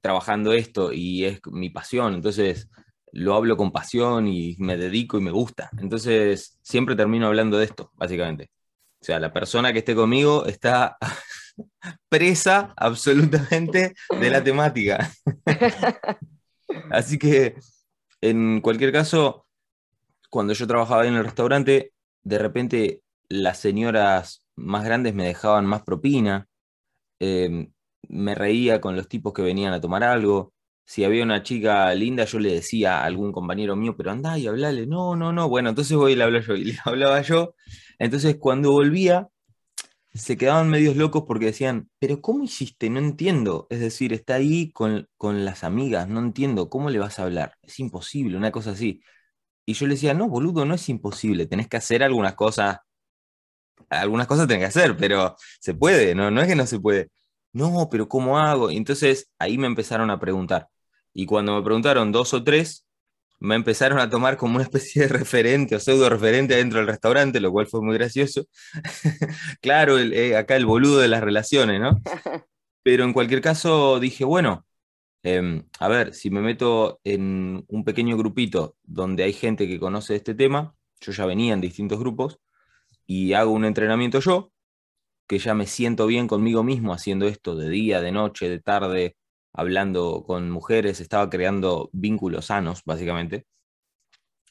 trabajando 0.00 0.52
esto 0.52 0.92
y 0.92 1.24
es 1.26 1.40
mi 1.46 1.70
pasión, 1.70 2.14
entonces 2.14 2.68
lo 3.12 3.34
hablo 3.34 3.56
con 3.56 3.72
pasión 3.72 4.28
y 4.28 4.56
me 4.58 4.76
dedico 4.76 5.18
y 5.18 5.22
me 5.22 5.30
gusta. 5.32 5.70
Entonces 5.78 6.58
siempre 6.62 6.96
termino 6.96 7.26
hablando 7.28 7.58
de 7.58 7.66
esto, 7.66 7.90
básicamente. 7.94 8.50
O 9.02 9.04
sea, 9.04 9.18
la 9.18 9.32
persona 9.32 9.72
que 9.72 9.80
esté 9.80 9.96
conmigo 9.96 10.46
está 10.46 10.96
presa 12.08 12.72
absolutamente 12.76 13.94
de 14.08 14.30
la 14.30 14.44
temática. 14.44 15.10
Así 16.90 17.18
que, 17.18 17.56
en 18.20 18.60
cualquier 18.60 18.92
caso, 18.92 19.44
cuando 20.30 20.52
yo 20.52 20.68
trabajaba 20.68 21.04
en 21.04 21.14
el 21.14 21.24
restaurante, 21.24 21.92
de 22.22 22.38
repente 22.38 23.02
las 23.28 23.58
señoras 23.58 24.46
más 24.54 24.84
grandes 24.84 25.14
me 25.14 25.26
dejaban 25.26 25.66
más 25.66 25.82
propina. 25.82 26.46
Eh, 27.18 27.70
me 28.08 28.36
reía 28.36 28.80
con 28.80 28.94
los 28.94 29.08
tipos 29.08 29.32
que 29.32 29.42
venían 29.42 29.72
a 29.72 29.80
tomar 29.80 30.04
algo. 30.04 30.52
Si 30.84 31.02
había 31.02 31.24
una 31.24 31.42
chica 31.42 31.92
linda, 31.94 32.24
yo 32.24 32.38
le 32.38 32.52
decía 32.54 33.00
a 33.00 33.04
algún 33.04 33.32
compañero 33.32 33.74
mío, 33.74 33.96
pero 33.96 34.12
anda 34.12 34.38
y 34.38 34.46
hablale. 34.46 34.86
No, 34.86 35.16
no, 35.16 35.32
no. 35.32 35.48
Bueno, 35.48 35.70
entonces 35.70 35.96
voy 35.96 36.12
y 36.12 36.16
le 36.16 36.22
hablo 36.22 36.40
yo. 36.40 36.54
Y 36.54 36.64
le 36.66 36.78
hablaba 36.84 37.20
yo. 37.22 37.56
Entonces, 38.02 38.36
cuando 38.38 38.72
volvía, 38.72 39.28
se 40.14 40.36
quedaban 40.36 40.68
medios 40.70 40.96
locos 40.96 41.24
porque 41.26 41.46
decían, 41.46 41.90
pero 41.98 42.20
¿cómo 42.20 42.44
hiciste? 42.44 42.90
No 42.90 42.98
entiendo. 42.98 43.66
Es 43.70 43.80
decir, 43.80 44.12
está 44.12 44.34
ahí 44.34 44.72
con, 44.72 45.08
con 45.16 45.44
las 45.44 45.64
amigas, 45.64 46.08
no 46.08 46.20
entiendo. 46.20 46.68
¿Cómo 46.68 46.90
le 46.90 46.98
vas 46.98 47.18
a 47.18 47.24
hablar? 47.24 47.56
Es 47.62 47.80
imposible, 47.80 48.36
una 48.36 48.52
cosa 48.52 48.72
así. 48.72 49.02
Y 49.66 49.74
yo 49.74 49.86
le 49.86 49.94
decía, 49.94 50.14
no, 50.14 50.28
boludo, 50.28 50.64
no 50.66 50.74
es 50.74 50.88
imposible. 50.88 51.46
Tenés 51.46 51.68
que 51.68 51.76
hacer 51.78 52.02
algunas 52.02 52.34
cosas 52.34 52.78
algunas 53.90 54.26
cosas 54.26 54.46
tenés 54.48 54.62
que 54.62 54.78
hacer, 54.80 54.96
pero 54.96 55.36
se 55.60 55.74
puede, 55.74 56.14
¿no? 56.14 56.30
No 56.30 56.40
es 56.40 56.48
que 56.48 56.56
no 56.56 56.66
se 56.66 56.80
puede. 56.80 57.10
No, 57.52 57.88
pero 57.90 58.08
¿cómo 58.08 58.38
hago? 58.38 58.70
entonces 58.70 59.30
ahí 59.38 59.58
me 59.58 59.66
empezaron 59.66 60.10
a 60.10 60.18
preguntar. 60.20 60.68
Y 61.12 61.26
cuando 61.26 61.54
me 61.56 61.62
preguntaron 61.62 62.12
dos 62.12 62.32
o 62.34 62.42
tres, 62.44 62.86
me 63.42 63.56
empezaron 63.56 63.98
a 63.98 64.08
tomar 64.08 64.36
como 64.36 64.54
una 64.54 64.62
especie 64.62 65.02
de 65.02 65.08
referente 65.08 65.74
o 65.74 65.80
pseudo 65.80 66.08
referente 66.08 66.54
dentro 66.54 66.78
del 66.78 66.86
restaurante, 66.86 67.40
lo 67.40 67.50
cual 67.50 67.66
fue 67.66 67.82
muy 67.82 67.94
gracioso. 67.94 68.46
claro, 69.60 69.98
eh, 69.98 70.36
acá 70.36 70.56
el 70.56 70.64
boludo 70.64 71.00
de 71.00 71.08
las 71.08 71.22
relaciones, 71.22 71.80
¿no? 71.80 72.00
Pero 72.84 73.04
en 73.04 73.12
cualquier 73.12 73.40
caso 73.40 73.98
dije, 73.98 74.24
bueno, 74.24 74.64
em, 75.24 75.64
a 75.80 75.88
ver, 75.88 76.14
si 76.14 76.30
me 76.30 76.40
meto 76.40 77.00
en 77.04 77.64
un 77.68 77.84
pequeño 77.84 78.16
grupito 78.16 78.76
donde 78.84 79.24
hay 79.24 79.32
gente 79.32 79.66
que 79.68 79.80
conoce 79.80 80.16
este 80.16 80.34
tema, 80.34 80.76
yo 81.00 81.12
ya 81.12 81.26
venía 81.26 81.52
en 81.54 81.60
distintos 81.60 81.98
grupos, 81.98 82.38
y 83.06 83.32
hago 83.32 83.50
un 83.52 83.64
entrenamiento 83.64 84.20
yo, 84.20 84.52
que 85.26 85.38
ya 85.38 85.54
me 85.54 85.66
siento 85.66 86.06
bien 86.06 86.28
conmigo 86.28 86.62
mismo 86.62 86.92
haciendo 86.92 87.26
esto 87.26 87.56
de 87.56 87.68
día, 87.68 88.00
de 88.00 88.12
noche, 88.12 88.48
de 88.48 88.60
tarde, 88.60 89.16
hablando 89.52 90.24
con 90.26 90.50
mujeres, 90.50 91.00
estaba 91.00 91.28
creando 91.30 91.90
vínculos 91.92 92.46
sanos, 92.46 92.82
básicamente. 92.84 93.46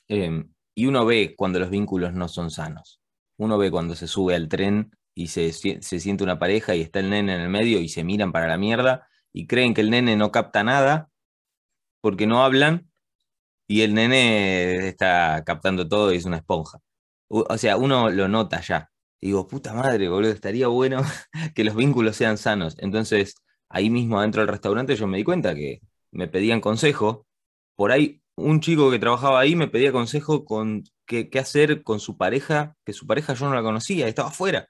Em, 0.08 0.52
y 0.76 0.86
uno 0.88 1.06
ve 1.06 1.36
cuando 1.38 1.60
los 1.60 1.70
vínculos 1.70 2.14
no 2.14 2.28
son 2.28 2.52
sanos. 2.52 3.02
Uno 3.38 3.58
ve 3.58 3.72
cuando 3.72 3.96
se 3.96 4.08
sube 4.08 4.36
al 4.36 4.48
tren 4.50 4.92
y 5.16 5.28
se, 5.28 5.52
se 5.54 6.00
siente 6.00 6.24
una 6.24 6.40
pareja 6.40 6.76
y 6.76 6.82
está 6.82 7.00
el 7.00 7.10
nene 7.10 7.36
en 7.36 7.42
el 7.42 7.50
medio 7.50 7.80
y 7.80 7.90
se 7.90 8.04
miran 8.04 8.32
para 8.32 8.48
la 8.48 8.58
mierda 8.58 9.08
y 9.34 9.48
creen 9.48 9.74
que 9.74 9.82
el 9.82 9.90
nene 9.90 10.16
no 10.16 10.32
capta 10.32 10.64
nada 10.64 11.10
porque 12.02 12.28
no 12.28 12.44
hablan 12.44 12.92
y 13.68 13.82
el 13.82 13.94
nene 13.94 14.88
está 14.90 15.44
captando 15.46 15.88
todo 15.88 16.14
y 16.14 16.18
es 16.18 16.26
una 16.26 16.38
esponja. 16.38 16.80
O 17.30 17.58
sea, 17.58 17.78
uno 17.78 18.10
lo 18.10 18.28
nota 18.28 18.62
ya. 18.62 18.92
digo, 19.22 19.48
puta 19.48 19.74
madre, 19.74 20.10
boludo, 20.10 20.32
estaría 20.32 20.68
bueno 20.68 21.02
que 21.56 21.64
los 21.64 21.76
vínculos 21.76 22.18
sean 22.18 22.38
sanos. 22.38 22.76
Entonces, 22.80 23.36
ahí 23.72 23.90
mismo 23.90 24.20
adentro 24.20 24.42
del 24.42 24.50
restaurante 24.50 24.96
yo 24.96 25.08
me 25.08 25.18
di 25.18 25.24
cuenta 25.24 25.56
que 25.56 25.82
me 26.12 26.28
pedían 26.28 26.62
consejo. 26.62 27.26
Por 27.76 27.92
ahí 27.92 28.22
un 28.36 28.60
chico 28.60 28.92
que 28.92 29.00
trabajaba 29.00 29.40
ahí 29.40 29.56
me 29.56 29.68
pedía 29.68 29.92
consejo 29.92 30.46
con 30.46 30.84
qué, 31.06 31.30
hacer 31.40 31.84
con 31.84 32.00
su 32.00 32.18
pareja, 32.18 32.76
que 32.86 32.94
su 32.94 33.08
pareja 33.08 33.34
yo 33.34 33.50
no 33.50 33.56
la 33.56 33.64
conocía, 33.64 34.08
estaba 34.08 34.30
afuera. 34.30 34.68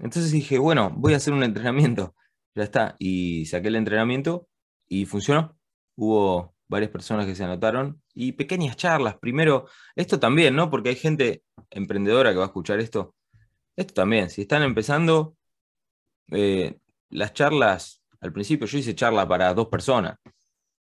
Entonces 0.00 0.32
dije, 0.32 0.58
bueno, 0.58 0.92
voy 0.96 1.14
a 1.14 1.16
hacer 1.18 1.32
un 1.32 1.42
entrenamiento. 1.42 2.14
Ya 2.54 2.64
está. 2.64 2.96
Y 2.98 3.46
saqué 3.46 3.68
el 3.68 3.76
entrenamiento 3.76 4.48
y 4.88 5.06
funcionó. 5.06 5.56
Hubo 5.96 6.54
varias 6.68 6.90
personas 6.90 7.26
que 7.26 7.34
se 7.34 7.44
anotaron 7.44 8.02
y 8.14 8.32
pequeñas 8.32 8.76
charlas. 8.76 9.16
Primero, 9.18 9.66
esto 9.94 10.18
también, 10.18 10.54
¿no? 10.56 10.70
Porque 10.70 10.90
hay 10.90 10.96
gente 10.96 11.42
emprendedora 11.70 12.30
que 12.30 12.38
va 12.38 12.44
a 12.44 12.46
escuchar 12.46 12.80
esto. 12.80 13.14
Esto 13.76 13.94
también, 13.94 14.30
si 14.30 14.42
están 14.42 14.62
empezando, 14.62 15.36
eh, 16.30 16.78
las 17.10 17.34
charlas 17.34 18.02
al 18.26 18.32
principio 18.32 18.66
yo 18.66 18.78
hice 18.78 18.94
charla 18.94 19.26
para 19.26 19.54
dos 19.54 19.68
personas 19.68 20.18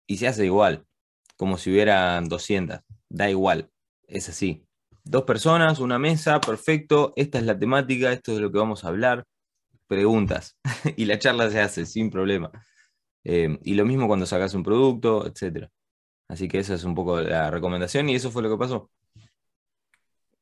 y 0.08 0.18
se 0.18 0.28
hace 0.28 0.46
igual, 0.46 0.86
como 1.36 1.58
si 1.58 1.72
hubieran 1.72 2.28
200. 2.30 2.80
Da 3.10 3.30
igual, 3.30 3.70
es 4.08 4.30
así. 4.30 4.66
Dos 5.04 5.24
personas, 5.24 5.80
una 5.80 6.00
mesa, 6.00 6.40
perfecto. 6.40 7.14
Esta 7.16 7.38
es 7.38 7.46
la 7.46 7.58
temática, 7.58 8.12
esto 8.12 8.34
es 8.34 8.40
lo 8.40 8.52
que 8.52 8.58
vamos 8.58 8.84
a 8.84 8.90
hablar. 8.90 9.26
Preguntas. 9.88 10.58
y 10.98 11.06
la 11.06 11.20
charla 11.20 11.50
se 11.50 11.62
hace 11.62 11.86
sin 11.86 12.10
problema. 12.10 12.52
Eh, 13.24 13.58
y 13.64 13.76
lo 13.76 13.86
mismo 13.86 14.08
cuando 14.08 14.26
sacas 14.26 14.54
un 14.54 14.64
producto, 14.64 15.26
etc. 15.28 15.68
Así 16.28 16.48
que 16.48 16.60
esa 16.60 16.74
es 16.74 16.84
un 16.84 16.96
poco 16.96 17.22
la 17.22 17.52
recomendación 17.52 18.10
y 18.10 18.16
eso 18.16 18.32
fue 18.32 18.44
lo 18.44 18.50
que 18.50 18.58
pasó. 18.58 18.90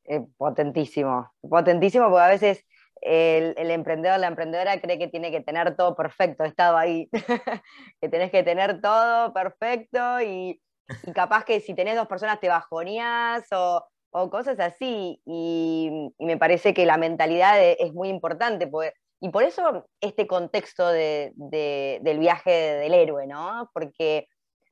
Eh, 0.03 0.23
potentísimo, 0.37 1.31
potentísimo 1.41 2.09
porque 2.09 2.23
a 2.23 2.27
veces 2.27 2.65
el, 3.01 3.71
emprendedor, 3.71 4.19
la 4.19 4.27
emprendedora 4.27 4.79
cree 4.79 4.97
que 4.97 5.07
tiene 5.07 5.31
que 5.31 5.41
tener 5.41 5.75
todo 5.75 5.95
perfecto, 5.95 6.43
he 6.43 6.47
estado 6.47 6.77
ahí, 6.77 7.09
que 8.01 8.09
tenés 8.09 8.31
que 8.31 8.43
tener 8.43 8.81
todo 8.81 9.33
perfecto 9.33 10.21
y, 10.21 10.61
capaz 11.13 11.45
que 11.45 11.59
si 11.59 11.73
tenés 11.73 11.95
dos 11.95 12.07
personas 12.07 12.39
te 12.39 12.49
bajoneás 12.49 13.45
o, 13.51 13.85
cosas 14.31 14.59
así. 14.59 15.21
Y, 15.25 16.13
me 16.19 16.37
parece 16.37 16.73
que 16.73 16.85
la 16.85 16.97
mentalidad 16.97 17.61
e, 17.61 17.77
es, 17.79 17.93
muy 17.93 18.09
importante. 18.09 18.69
y 19.19 19.29
por 19.29 19.43
eso 19.43 19.85
este 19.99 20.25
contexto 20.25 20.87
del 20.87 22.19
viaje 22.19 22.51
del 22.51 22.93
héroe, 22.93 23.27
¿no? 23.27 23.69
Porque 23.73 24.27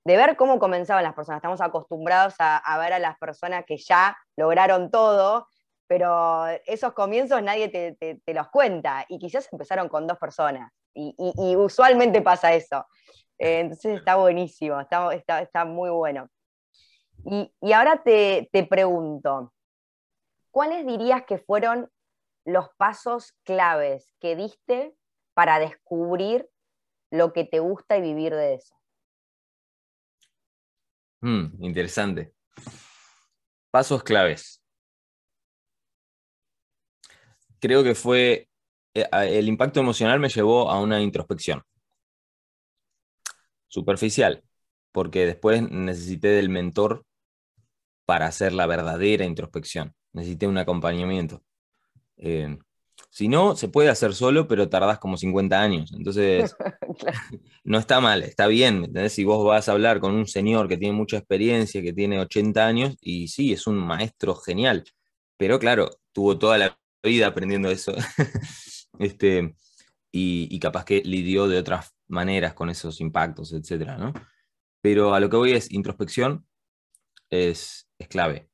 de 0.06 0.18
ver 0.18 0.36
cómo 0.38 0.60
comenzaban 0.60 1.04
las 1.04 1.14
personas, 1.14 1.40
estamos 1.40 1.62
acostumbrados 1.62 2.36
a 2.40 2.78
ver 2.80 2.94
a 2.94 3.00
las 3.00 3.18
personas 3.20 3.64
que 3.66 3.78
ya 3.78 4.18
lograron 4.36 4.92
todo 4.92 5.48
pero 5.93 6.47
esos 6.65 6.93
comienzos 6.93 7.43
nadie 7.43 7.69
te, 7.69 8.34
los 8.34 8.49
cuenta 8.49 9.06
y 9.10 9.19
quizás 9.19 9.47
empezaron 9.51 9.88
con 9.89 10.08
dos 10.08 10.17
personas 10.17 10.73
y, 10.95 11.56
usualmente 11.56 12.19
pasa 12.23 12.51
eso. 12.56 12.88
Eh, 13.38 13.60
entonces 13.60 13.99
está 13.99 14.15
buenísimo, 14.15 14.79
está, 14.79 15.65
muy 15.65 15.91
bueno. 15.91 16.27
Y, 17.25 17.71
ahora 17.73 18.01
te, 18.01 18.49
te 18.51 18.63
pregunto, 18.63 19.53
¿cuáles 20.49 20.84
dirías 20.84 21.25
que 21.27 21.38
fueron 21.38 21.91
los 22.43 22.69
pasos 22.77 23.34
claves 23.43 24.15
que 24.19 24.36
diste 24.36 24.95
para 25.36 25.60
descubrir 25.60 26.49
lo 27.12 27.34
que 27.34 27.43
te 27.43 27.60
gusta 27.60 27.97
y 27.97 28.01
vivir 28.01 28.34
de 28.34 28.56
eso? 28.56 28.75
Mm, 31.21 31.63
interesante. 31.63 32.34
Pasos 33.69 34.01
claves 34.01 34.62
creo 37.63 37.82
que 37.82 37.95
fue, 37.95 38.49
eh, 38.93 39.08
el 39.13 39.47
impacto 39.47 39.80
emocional 39.80 40.19
me 40.19 40.28
llevó 40.28 40.69
a 40.69 40.82
una 40.82 41.02
introspección 41.02 41.63
superficial, 43.69 44.43
porque 44.91 45.26
después 45.26 45.62
necesité 45.71 46.28
del 46.28 46.49
mentor 46.49 47.06
para 48.06 48.28
hacer 48.28 48.52
la 48.52 48.67
verdadera 48.67 49.23
introspección. 49.23 49.93
Necesité 50.12 50.45
un 50.45 50.58
acompañamiento. 50.58 51.41
Eh, 52.17 52.58
si 53.10 53.30
no, 53.30 53.56
se 53.56 53.69
puede 53.69 53.89
hacer 53.89 54.13
solo, 54.13 54.45
pero 54.47 54.67
tardás 54.67 54.99
como 54.99 55.15
50 55.15 55.62
años. 55.62 55.93
Entonces, 55.93 56.56
no 57.63 57.80
está 57.80 58.02
mal, 58.02 58.23
está 58.23 58.47
bien. 58.47 58.91
Si 59.10 59.23
vos 59.23 59.45
vas 59.45 59.69
a 59.69 59.71
hablar 59.71 60.02
con 60.02 60.13
un 60.13 60.28
señor 60.28 60.67
que 60.67 60.78
tiene 60.78 60.95
mucha 60.97 61.17
experiencia, 61.17 61.82
que 61.82 61.93
tiene 61.93 62.19
80 62.19 62.67
años, 62.67 62.97
y 62.99 63.30
sí, 63.30 63.54
es 63.54 63.67
un 63.67 63.78
maestro 63.78 64.36
genial, 64.36 64.84
pero 65.38 65.60
claro, 65.60 65.89
tuvo 66.12 66.38
toda 66.38 66.58
la 66.58 66.78
vida 67.04 67.28
aprendiendo 67.28 67.70
eso. 67.70 67.94
este, 69.00 69.56
y, 70.12 70.60
capaz 70.60 70.86
que 70.86 71.02
lidió 71.02 71.48
de 71.48 71.58
otras 71.58 71.96
maneras 72.08 72.54
con 72.54 72.70
esos 72.70 73.02
impactos, 73.02 73.54
etc. 73.54 73.98
¿no? 73.98 74.13
Pero 74.82 75.13
a 75.13 75.20
lo 75.20 75.30
que 75.30 75.38
voy 75.38 75.54
es, 75.54 75.72
introspección 75.72 76.46
es, 77.30 77.89
es 77.98 78.08
clave. 78.08 78.50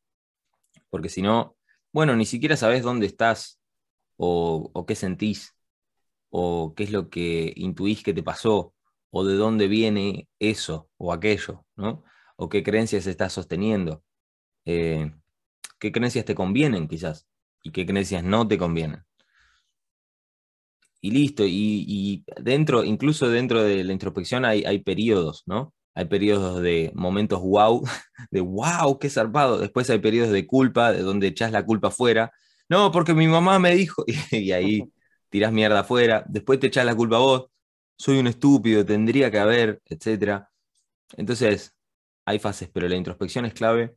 Porque 0.89 1.09
si 1.09 1.21
no, 1.21 1.57
bueno, 1.91 2.15
ni 2.15 2.25
siquiera 2.25 2.57
sabes 2.57 2.83
dónde 2.83 3.05
estás 3.05 3.59
o, 4.17 4.71
o, 4.73 4.85
qué 4.85 4.95
sentís 4.95 5.55
o 6.29 6.73
qué 6.75 6.83
es 6.83 6.91
lo 6.91 7.09
que 7.09 7.53
intuís 7.55 8.03
que 8.03 8.13
te 8.13 8.23
pasó 8.23 8.73
o 9.11 9.25
de 9.25 9.35
dónde 9.35 9.67
viene 9.67 10.29
eso 10.39 10.89
o 10.97 11.13
aquello, 11.13 11.65
¿no? 11.75 12.03
O 12.37 12.49
qué 12.49 12.63
creencias 12.63 13.07
estás 13.07 13.33
sosteniendo. 13.33 14.03
Eh, 14.65 15.11
¿Qué 15.79 15.91
creencias 15.91 16.25
te 16.25 16.35
convienen 16.35 16.87
quizás? 16.87 17.27
Y 17.63 17.71
qué 17.71 17.85
creencias 17.85 18.23
no 18.23 18.47
te 18.47 18.57
convienen. 18.57 19.03
Y 21.01 21.11
listo, 21.11 21.43
y, 21.45 22.25
dentro, 22.41 22.83
incluso 22.83 23.29
dentro 23.29 23.63
de 23.63 23.83
la 23.85 23.93
introspección 23.93 24.43
hay, 24.45 24.63
hay 24.65 24.79
periodos, 24.79 25.43
¿no? 25.45 25.73
Hay 25.95 26.05
periodos 26.05 26.61
de 26.61 26.91
momentos 26.93 27.41
wow, 27.41 27.83
de 28.31 28.41
wow, 28.41 28.99
qué 28.99 29.09
zarpado. 29.09 29.57
Después 29.59 29.89
hay 29.89 29.99
periodos 29.99 30.31
de 30.31 30.45
culpa, 30.47 30.91
de 30.91 31.01
donde 31.01 31.27
echas 31.27 31.51
la 31.51 31.65
culpa 31.65 31.89
afuera. 31.89 32.31
No, 32.69 32.91
porque 32.91 33.13
mi 33.13 33.27
mamá 33.27 33.59
me 33.59 33.75
dijo, 33.75 34.03
y 34.31 34.51
ahí 34.51 34.83
tirás 35.29 35.51
mierda 35.53 35.81
afuera. 35.81 36.25
Después 36.27 36.59
te 36.59 36.67
echas 36.67 36.85
la 36.85 36.95
culpa 36.95 37.17
a 37.17 37.19
vos. 37.19 37.47
Soy 37.97 38.19
un 38.19 38.27
estúpido, 38.27 38.85
tendría 38.85 39.31
que 39.31 39.39
haber, 39.39 39.81
etc. 39.85 40.43
Entonces, 41.17 41.75
hay 42.25 42.39
fases, 42.39 42.69
pero 42.73 42.87
la 42.87 42.95
introspección 42.95 43.45
es 43.45 43.53
clave. 43.53 43.95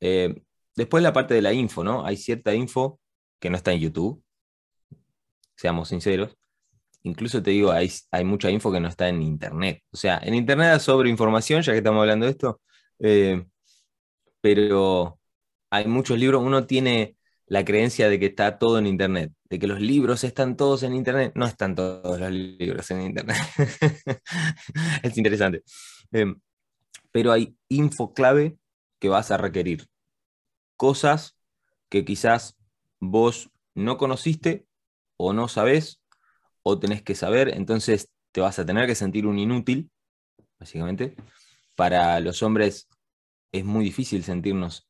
Eh, 0.00 0.42
después 0.76 1.02
la 1.02 1.12
parte 1.12 1.34
de 1.34 1.42
la 1.42 1.52
info, 1.52 1.84
¿no? 1.84 2.04
Hay 2.06 2.16
cierta 2.16 2.54
info 2.54 3.00
que 3.42 3.50
no 3.50 3.56
está 3.56 3.72
en 3.72 3.80
YouTube, 3.80 4.22
seamos 5.56 5.88
sinceros. 5.88 6.36
Incluso 7.02 7.42
te 7.42 7.50
digo, 7.50 7.72
hay, 7.72 7.90
hay 8.12 8.24
mucha 8.24 8.48
info 8.50 8.70
que 8.70 8.78
no 8.78 8.86
está 8.86 9.08
en 9.08 9.20
Internet. 9.20 9.82
O 9.90 9.96
sea, 9.96 10.20
en 10.22 10.34
Internet 10.34 10.74
hay 10.74 10.80
sobre 10.80 11.10
información, 11.10 11.60
ya 11.60 11.72
que 11.72 11.78
estamos 11.78 12.00
hablando 12.02 12.26
de 12.26 12.32
esto, 12.32 12.60
eh, 13.00 13.44
pero 14.40 15.18
hay 15.70 15.88
muchos 15.88 16.16
libros, 16.20 16.40
uno 16.40 16.66
tiene 16.66 17.16
la 17.46 17.64
creencia 17.64 18.08
de 18.08 18.20
que 18.20 18.26
está 18.26 18.58
todo 18.58 18.78
en 18.78 18.86
Internet, 18.86 19.32
de 19.50 19.58
que 19.58 19.66
los 19.66 19.80
libros 19.80 20.22
están 20.22 20.56
todos 20.56 20.84
en 20.84 20.94
Internet. 20.94 21.32
No 21.34 21.44
están 21.44 21.74
todos 21.74 22.20
los 22.20 22.30
libros 22.30 22.88
en 22.92 23.02
Internet. 23.02 23.38
es 25.02 25.18
interesante. 25.18 25.64
Eh, 26.12 26.32
pero 27.10 27.32
hay 27.32 27.56
info 27.68 28.14
clave 28.14 28.56
que 29.00 29.08
vas 29.08 29.32
a 29.32 29.36
requerir. 29.36 29.88
Cosas 30.76 31.36
que 31.88 32.04
quizás 32.04 32.56
vos 33.02 33.50
no 33.74 33.98
conociste 33.98 34.66
o 35.16 35.32
no 35.32 35.48
sabes 35.48 36.00
o 36.62 36.78
tenés 36.78 37.02
que 37.02 37.16
saber, 37.16 37.48
entonces 37.48 38.10
te 38.30 38.40
vas 38.40 38.58
a 38.58 38.64
tener 38.64 38.86
que 38.86 38.94
sentir 38.94 39.26
un 39.26 39.38
inútil, 39.38 39.90
básicamente. 40.58 41.16
Para 41.74 42.20
los 42.20 42.42
hombres 42.42 42.88
es 43.50 43.64
muy 43.64 43.84
difícil 43.84 44.22
sentirnos 44.22 44.88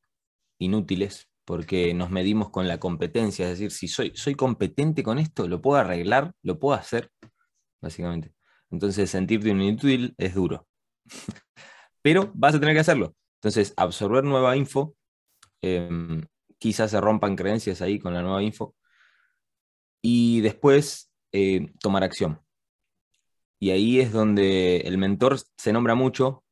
inútiles 0.58 1.28
porque 1.46 1.94
nos 1.94 2.10
medimos 2.10 2.50
con 2.50 2.68
la 2.68 2.78
competencia, 2.78 3.46
es 3.46 3.58
decir, 3.58 3.72
si 3.72 3.88
soy, 3.88 4.12
soy 4.14 4.34
competente 4.34 5.02
con 5.02 5.18
esto, 5.18 5.48
lo 5.48 5.62
puedo 5.62 5.80
arreglar, 5.80 6.34
lo 6.42 6.58
puedo 6.58 6.78
hacer, 6.78 7.10
básicamente. 7.80 8.34
Entonces 8.70 9.10
sentirte 9.10 9.50
un 9.50 9.62
inútil 9.62 10.14
es 10.18 10.34
duro. 10.34 10.68
Pero 12.02 12.30
vas 12.34 12.54
a 12.54 12.60
tener 12.60 12.74
que 12.74 12.80
hacerlo. 12.80 13.14
Entonces, 13.40 13.74
absorber 13.76 14.22
nueva 14.22 14.56
info, 14.56 14.94
em, 15.62 16.22
quizás 16.62 16.92
se 16.92 17.00
rompan 17.00 17.34
creencias 17.34 17.82
ahí 17.82 17.98
con 17.98 18.14
la 18.14 18.22
nueva 18.22 18.40
info, 18.40 18.76
y 20.00 20.40
después 20.42 21.12
eh, 21.32 21.72
tomar 21.80 22.04
acción. 22.04 22.40
Y 23.58 23.70
ahí 23.70 23.98
es 23.98 24.12
donde 24.12 24.78
el 24.82 24.96
mentor 24.96 25.38
se 25.56 25.72
nombra 25.72 25.96
mucho, 25.96 26.44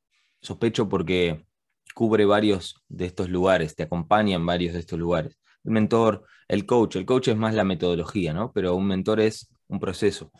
sospecho 0.42 0.88
porque 0.88 1.46
cubre 1.94 2.24
varios 2.24 2.82
de 2.88 3.06
estos 3.06 3.28
lugares, 3.28 3.76
te 3.76 3.84
acompaña 3.84 4.34
en 4.34 4.44
varios 4.44 4.74
de 4.74 4.80
estos 4.80 4.98
lugares. 4.98 5.38
El 5.62 5.70
mentor, 5.72 6.24
el 6.48 6.66
coach, 6.66 6.96
el 6.96 7.06
coach 7.06 7.28
es 7.28 7.36
más 7.36 7.54
la 7.54 7.62
metodología, 7.62 8.32
¿no? 8.32 8.50
Pero 8.52 8.74
un 8.74 8.88
mentor 8.88 9.20
es 9.20 9.48
un 9.68 9.78
proceso. 9.78 10.32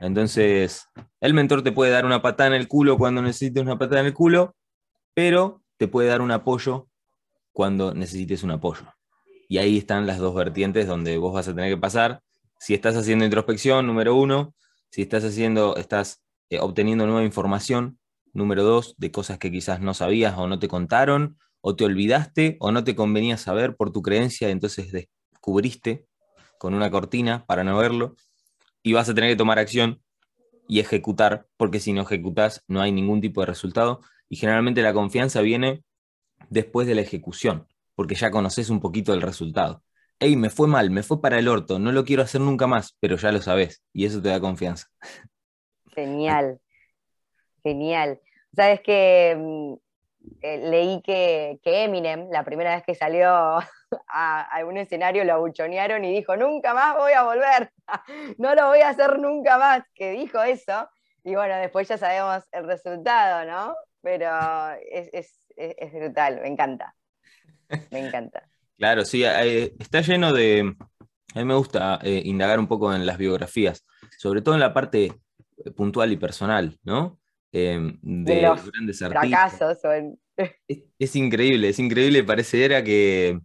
Entonces, 0.00 0.86
el 1.20 1.34
mentor 1.34 1.62
te 1.62 1.72
puede 1.72 1.90
dar 1.90 2.06
una 2.06 2.22
patada 2.22 2.48
en 2.48 2.54
el 2.54 2.66
culo 2.66 2.96
cuando 2.96 3.20
necesites 3.20 3.62
una 3.62 3.78
patada 3.78 4.00
en 4.00 4.06
el 4.06 4.14
culo, 4.14 4.56
pero 5.12 5.62
te 5.76 5.86
puede 5.86 6.08
dar 6.08 6.22
un 6.22 6.30
apoyo 6.30 6.88
cuando 7.52 7.92
necesites 7.92 8.42
un 8.42 8.52
apoyo. 8.52 8.86
Y 9.48 9.58
ahí 9.58 9.78
están 9.78 10.06
las 10.06 10.18
dos 10.18 10.34
vertientes 10.34 10.86
donde 10.86 11.16
vos 11.16 11.32
vas 11.32 11.48
a 11.48 11.54
tener 11.54 11.72
que 11.72 11.80
pasar. 11.80 12.20
Si 12.60 12.74
estás 12.74 12.96
haciendo 12.96 13.24
introspección, 13.24 13.86
número 13.86 14.14
uno, 14.14 14.54
si 14.90 15.02
estás 15.02 15.24
haciendo, 15.24 15.76
estás 15.76 16.22
eh, 16.50 16.60
obteniendo 16.60 17.06
nueva 17.06 17.24
información, 17.24 17.98
número 18.32 18.62
dos, 18.62 18.94
de 18.98 19.10
cosas 19.10 19.38
que 19.38 19.50
quizás 19.50 19.80
no 19.80 19.94
sabías 19.94 20.36
o 20.36 20.46
no 20.46 20.58
te 20.58 20.68
contaron, 20.68 21.38
o 21.60 21.76
te 21.76 21.84
olvidaste 21.84 22.56
o 22.60 22.72
no 22.72 22.84
te 22.84 22.94
convenía 22.94 23.36
saber 23.36 23.76
por 23.76 23.92
tu 23.92 24.02
creencia, 24.02 24.50
entonces 24.50 24.92
descubriste 24.92 26.06
con 26.58 26.74
una 26.74 26.90
cortina 26.90 27.44
para 27.46 27.64
no 27.64 27.76
verlo, 27.76 28.16
y 28.82 28.92
vas 28.92 29.08
a 29.08 29.14
tener 29.14 29.30
que 29.30 29.36
tomar 29.36 29.58
acción 29.58 30.02
y 30.68 30.80
ejecutar, 30.80 31.46
porque 31.56 31.80
si 31.80 31.92
no 31.92 32.02
ejecutas 32.02 32.62
no 32.68 32.80
hay 32.80 32.92
ningún 32.92 33.20
tipo 33.20 33.40
de 33.40 33.46
resultado, 33.46 34.00
y 34.28 34.36
generalmente 34.36 34.82
la 34.82 34.92
confianza 34.92 35.40
viene 35.40 35.82
después 36.50 36.86
de 36.86 36.94
la 36.94 37.00
ejecución, 37.00 37.66
porque 37.98 38.14
ya 38.14 38.30
conoces 38.30 38.70
un 38.70 38.78
poquito 38.78 39.12
el 39.12 39.20
resultado. 39.20 39.82
Hey, 40.20 40.36
me 40.36 40.50
fue 40.50 40.68
mal, 40.68 40.88
me 40.88 41.02
fue 41.02 41.20
para 41.20 41.40
el 41.40 41.48
orto, 41.48 41.80
no 41.80 41.90
lo 41.90 42.04
quiero 42.04 42.22
hacer 42.22 42.40
nunca 42.40 42.68
más, 42.68 42.96
pero 43.00 43.16
ya 43.16 43.32
lo 43.32 43.42
sabes, 43.42 43.82
y 43.92 44.06
eso 44.06 44.22
te 44.22 44.28
da 44.28 44.38
confianza. 44.38 44.86
Genial, 45.96 46.60
genial. 47.64 48.20
Sabes 48.54 48.82
que 48.82 49.36
mm, 49.36 49.74
eh, 50.42 50.70
leí 50.70 51.02
que, 51.02 51.58
Eminem, 51.64 52.28
la 52.30 52.44
primera 52.44 52.76
vez 52.76 52.84
que 52.84 52.94
salió 52.94 53.30
a, 54.06 54.42
algún 54.42 54.76
escenario, 54.76 55.24
lo 55.24 55.32
abuchonearon 55.32 56.04
y 56.04 56.12
dijo, 56.12 56.36
nunca 56.36 56.74
más 56.74 56.96
voy 56.96 57.14
a 57.14 57.24
volver, 57.24 57.72
no 58.38 58.54
lo 58.54 58.68
voy 58.68 58.78
a 58.78 58.90
hacer 58.90 59.18
nunca 59.18 59.58
más, 59.58 59.82
que 59.92 60.12
dijo 60.12 60.40
eso. 60.40 60.88
Y 61.24 61.34
bueno, 61.34 61.56
después 61.56 61.88
ya 61.88 61.98
sabemos 61.98 62.44
el 62.52 62.64
resultado, 62.64 63.44
¿no? 63.44 63.74
Pero 64.02 64.30
es, 64.88 65.36
brutal, 65.92 66.40
me 66.42 66.46
encanta. 66.46 66.94
Me 67.90 68.06
encanta. 68.06 68.48
Claro, 68.76 69.04
sí, 69.04 69.24
está 69.24 70.00
lleno 70.02 70.32
de... 70.32 70.76
A 71.34 71.38
mí 71.40 71.44
me 71.44 71.54
gusta 71.54 71.98
eh, 72.02 72.22
indagar 72.24 72.58
un 72.58 72.68
poco 72.68 72.94
en 72.94 73.04
las 73.04 73.18
biografías, 73.18 73.84
sobre 74.16 74.40
todo 74.40 74.54
en 74.54 74.60
la 74.60 74.72
parte 74.72 75.12
puntual 75.76 76.10
y 76.12 76.16
personal, 76.16 76.78
¿no? 76.84 77.20
Em, 77.52 77.98
de, 78.02 78.40
grandes 78.40 79.02
artistas. 79.02 79.58
Es, 80.98 81.16
increíble, 81.16 81.68
es 81.68 81.80
increíble, 81.80 82.22
pareciera 82.22 82.84
que, 82.84 83.40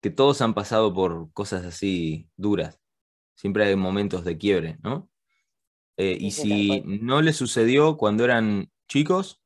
que 0.00 0.10
todos 0.10 0.42
han 0.42 0.54
pasado 0.54 0.92
por 0.92 1.32
cosas 1.32 1.64
así 1.64 2.28
duras. 2.36 2.80
Siempre 3.36 3.64
hay 3.64 3.76
momentos 3.76 4.24
de 4.24 4.36
quiebre, 4.36 4.76
¿no? 4.82 5.08
Eh, 5.96 6.16
y 6.18 6.32
si 6.32 6.82
no 6.84 7.22
les 7.22 7.36
sucedió 7.36 7.96
cuando 7.96 8.24
eran 8.24 8.70
chicos, 8.88 9.40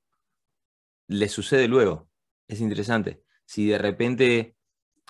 les 1.07 1.33
sucede 1.33 1.69
luego. 1.69 2.09
Es 2.49 2.61
interesante. 2.61 3.23
Si 3.51 3.67
de 3.67 3.79
repente, 3.79 4.55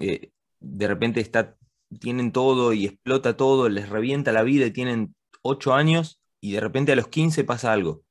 eh, 0.01 0.31
de 0.61 0.89
repente 0.89 1.21
está, 1.21 1.59
tienen 2.01 2.33
todo 2.33 2.73
y 2.73 2.87
explota 2.87 3.37
todo, 3.37 3.69
les 3.69 3.91
revienta 3.91 4.33
la 4.33 4.43
vida 4.43 4.65
y 4.65 4.71
tienen 4.71 5.15
8 5.43 5.75
años 5.75 6.23
y 6.41 6.53
de 6.53 6.61
repente 6.61 6.93
a 6.93 6.97
los 6.97 7.09
15 7.09 7.45
pasa 7.45 7.71
algo 7.71 8.03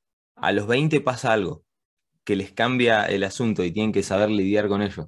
a 0.42 0.52
los 0.52 0.68
20 0.68 1.02
pasa 1.02 1.34
algo 1.34 1.63
que 2.24 2.36
les 2.36 2.52
cambia 2.52 3.06
el 3.06 3.24
asunto 3.24 3.63
y 3.63 3.72
tienen 3.72 3.92
que 3.92 4.04
saber 4.04 4.30
lidiar 4.30 4.68
con 4.68 4.82
ello. 4.82 5.08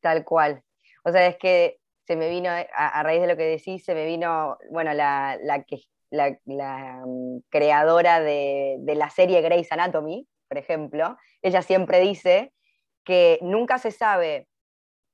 Tal 0.00 0.24
cual. 0.24 0.62
O 1.04 1.10
sea, 1.10 1.26
es 1.26 1.36
que 1.38 1.78
se 2.06 2.16
me 2.16 2.28
vino, 2.28 2.50
a, 2.50 3.02
raíz 3.02 3.22
de 3.22 3.28
lo 3.28 3.36
que 3.36 3.44
decís, 3.44 3.84
se 3.84 3.94
me 3.94 4.04
vino, 4.04 4.58
bueno, 4.70 4.92
la, 4.92 5.38
que, 5.66 5.80
la, 6.10 6.36
mm, 7.06 7.38
creadora 7.48 8.20
de, 8.20 8.76
de, 8.80 8.94
la 8.94 9.08
serie 9.08 9.40
Grey's 9.40 9.72
Anatomy, 9.72 10.28
por 10.48 10.58
ejemplo, 10.58 11.16
ella 11.40 11.62
siempre 11.62 12.00
dice 12.00 12.52
que 13.04 13.38
nunca 13.42 13.78
se 13.78 13.90
sabe 13.90 14.48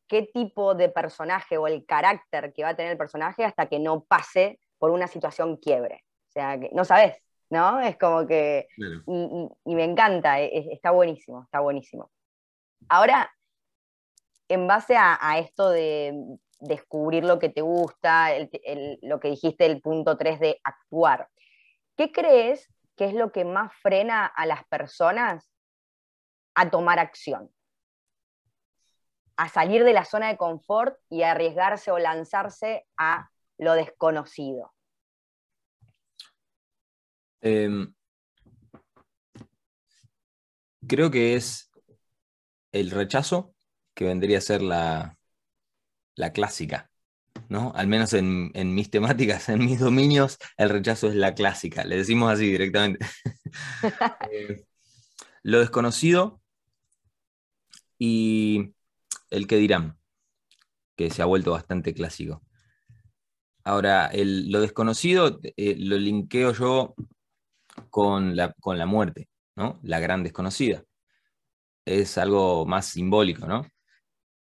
qué 0.09 0.23
tipo 0.23 0.75
de 0.75 0.89
personaje 0.89 1.59
o 1.59 1.67
el 1.67 1.85
carácter 1.85 2.53
que 2.53 2.65
va 2.65 2.71
a 2.71 2.77
tener 2.77 2.93
el 2.93 2.99
personaje 2.99 3.45
hasta 3.45 3.67
que 3.67 3.79
no 3.79 4.05
pase 4.05 4.59
por 4.79 4.91
una 4.91 5.07
situación 5.07 5.57
quiebre. 5.57 6.05
O 6.29 6.33
sea, 6.33 6.59
que 6.59 6.71
no 6.73 6.85
sabes, 6.85 7.17
¿no? 7.51 7.81
Es 7.81 7.97
como 7.99 8.27
que, 8.27 8.69
y, 8.77 9.75
me 9.75 9.85
encanta, 9.85 10.41
e, 10.41 10.73
está 10.73 10.91
buenísimo, 10.91 11.43
está 11.45 11.61
buenísimo. 11.61 12.11
Ahora, 12.89 13.31
en 14.49 14.67
base 14.67 14.97
a, 14.97 15.39
esto 15.39 15.69
de 15.69 16.15
descubrir 16.61 17.25
lo 17.25 17.39
que 17.39 17.51
te 17.51 17.61
gusta, 17.61 18.31
lo 19.03 19.21
que 19.21 19.29
dijiste, 19.29 19.67
el 19.67 19.81
punto 19.81 20.17
3 20.17 20.41
de 20.41 20.61
actuar, 20.65 21.29
¿qué 21.97 22.11
crees 22.13 22.67
que 22.97 23.05
es 23.05 23.15
lo 23.15 23.31
que 23.31 23.45
más 23.45 23.73
frena 23.75 24.27
a 24.27 24.47
las 24.47 24.65
personas 24.65 25.51
a 26.55 26.71
tomar 26.71 26.99
acción? 26.99 27.51
A 29.39 29.49
salir 29.49 29.85
de 29.85 29.95
la 29.95 30.05
zona 30.05 30.29
de 30.29 30.37
confort 30.37 30.99
y 31.09 31.23
a 31.23 31.31
arriesgarse 31.31 31.91
o 31.91 31.99
lanzarse 31.99 32.87
a 32.99 33.31
lo 33.57 33.73
desconocido. 33.75 34.75
Em, 37.41 37.95
creo 40.87 41.11
que 41.11 41.35
es 41.37 41.71
el 42.73 42.91
rechazo 42.91 43.55
que 43.95 44.05
vendría 44.05 44.39
a 44.39 44.43
ser 44.43 44.63
la, 44.63 45.17
clásica, 46.35 46.91
¿no? 47.49 47.73
Al 47.77 47.87
menos 47.87 48.13
en, 48.13 48.75
mis 48.75 48.91
temáticas, 48.91 49.49
en 49.49 49.65
mis 49.65 49.79
dominios, 49.79 50.39
el 50.57 50.69
rechazo 50.69 51.09
es 51.09 51.15
la 51.15 51.35
clásica, 51.35 51.85
le 51.85 51.97
decimos 51.97 52.33
así 52.33 52.51
directamente. 52.51 53.05
Eh, 54.31 54.67
lo 55.43 55.61
desconocido 55.61 56.43
y 57.99 58.75
el 59.31 59.47
que 59.47 59.57
dirán, 59.57 59.99
que 60.97 61.11
se 61.11 61.23
ha 61.23 61.27
vuelto 61.27 61.53
bastante 61.53 61.95
clásico. 61.95 62.43
Ahora, 63.65 64.11
lo 64.15 64.61
desconocido 64.61 65.41
eh, 65.43 65.77
lo 65.79 65.97
linkeo 65.99 66.53
yo 66.53 66.95
con 67.91 68.37
la, 68.37 68.53
con 68.61 68.79
la 68.79 68.87
muerte, 68.87 69.29
¿no? 69.57 69.79
La 69.83 70.01
gran 70.01 70.23
desconocida. 70.23 70.85
Es 71.85 72.19
algo 72.19 72.67
más 72.67 72.87
simbólico, 72.87 73.47
¿no? 73.47 73.67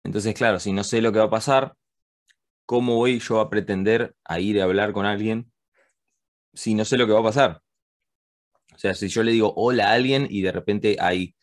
Entonces, 0.04 0.34
claro, 0.34 0.60
si 0.60 0.74
no 0.74 0.84
sé 0.84 1.02
lo 1.02 1.12
que 1.12 1.20
va 1.20 1.26
a 1.26 1.30
pasar, 1.30 1.76
¿cómo 2.66 2.96
voy 2.96 3.20
yo 3.20 3.40
a 3.40 3.50
pretender 3.50 4.16
a 4.24 4.40
ir 4.40 4.62
a 4.62 4.64
hablar 4.64 4.94
con 4.94 5.06
alguien 5.06 5.52
si 6.54 6.74
no 6.74 6.86
sé 6.86 6.98
lo 6.98 7.06
que 7.06 7.14
va 7.14 7.20
a 7.20 7.24
pasar? 7.24 7.62
O 8.74 8.78
sea, 8.78 8.94
si 8.94 9.10
yo 9.10 9.24
le 9.24 9.32
digo 9.32 9.54
hola 9.56 9.90
a 9.90 9.94
alguien 9.94 10.28
y 10.30 10.42
de 10.42 10.52
repente 10.52 10.98
hay, 11.00 11.36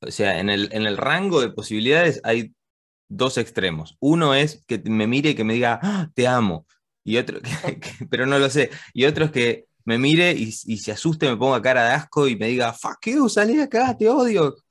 o 0.00 0.10
sea, 0.10 0.38
en 0.38 0.50
el, 0.50 0.68
en 0.72 0.86
el, 0.86 0.96
rango 0.96 1.40
de 1.40 1.50
posibilidades 1.50 2.20
hay 2.24 2.54
dos 3.08 3.38
extremos. 3.38 3.96
Uno 4.00 4.34
es 4.34 4.64
que 4.66 4.78
me 4.84 5.06
mire 5.06 5.30
y 5.30 5.34
que 5.34 5.44
me 5.44 5.54
diga, 5.54 5.78
¡Ah, 5.82 6.10
te 6.14 6.26
amo, 6.26 6.66
y 7.04 7.16
otro, 7.16 7.40
pero 8.10 8.26
no 8.26 8.38
lo 8.38 8.50
sé, 8.50 8.70
y 8.92 9.04
otro 9.04 9.26
es 9.26 9.30
que 9.30 9.66
me 9.84 9.98
mire 9.98 10.32
y, 10.32 10.52
se 10.52 10.92
asuste, 10.92 11.28
me 11.28 11.36
ponga 11.36 11.62
cara 11.62 11.84
de 11.84 11.92
asco 11.92 12.28
y 12.28 12.36
me 12.36 12.48
diga, 12.48 12.72
fuck 12.72 13.06
you, 13.06 13.28
salí 13.28 13.56
de 13.56 13.64
acá, 13.64 13.96
te 13.96 14.08
odio. 14.08 14.56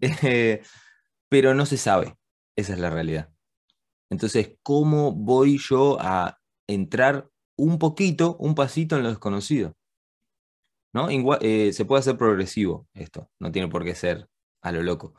Eh, 0.00 0.60
pero 1.28 1.54
no 1.54 1.64
se 1.64 1.76
sabe, 1.76 2.16
esa 2.56 2.72
es 2.72 2.78
la 2.80 2.90
realidad. 2.90 3.30
Entonces, 4.10 4.56
¿cómo 4.64 5.12
voy 5.12 5.58
yo 5.58 5.96
a 6.00 6.38
entrar 6.66 7.28
un 7.56 7.78
poquito, 7.78 8.36
un 8.38 8.56
pasito 8.56 8.96
en 8.96 9.04
lo 9.04 9.10
desconocido? 9.10 9.76
¿No? 10.92 11.08
Eh, 11.40 11.72
se 11.72 11.84
puede 11.84 12.00
hacer 12.00 12.18
progresivo 12.18 12.86
esto, 12.92 13.30
no 13.38 13.50
tiene 13.50 13.68
por 13.68 13.84
qué 13.84 13.94
ser 13.94 14.28
a 14.60 14.72
lo 14.72 14.82
loco. 14.82 15.14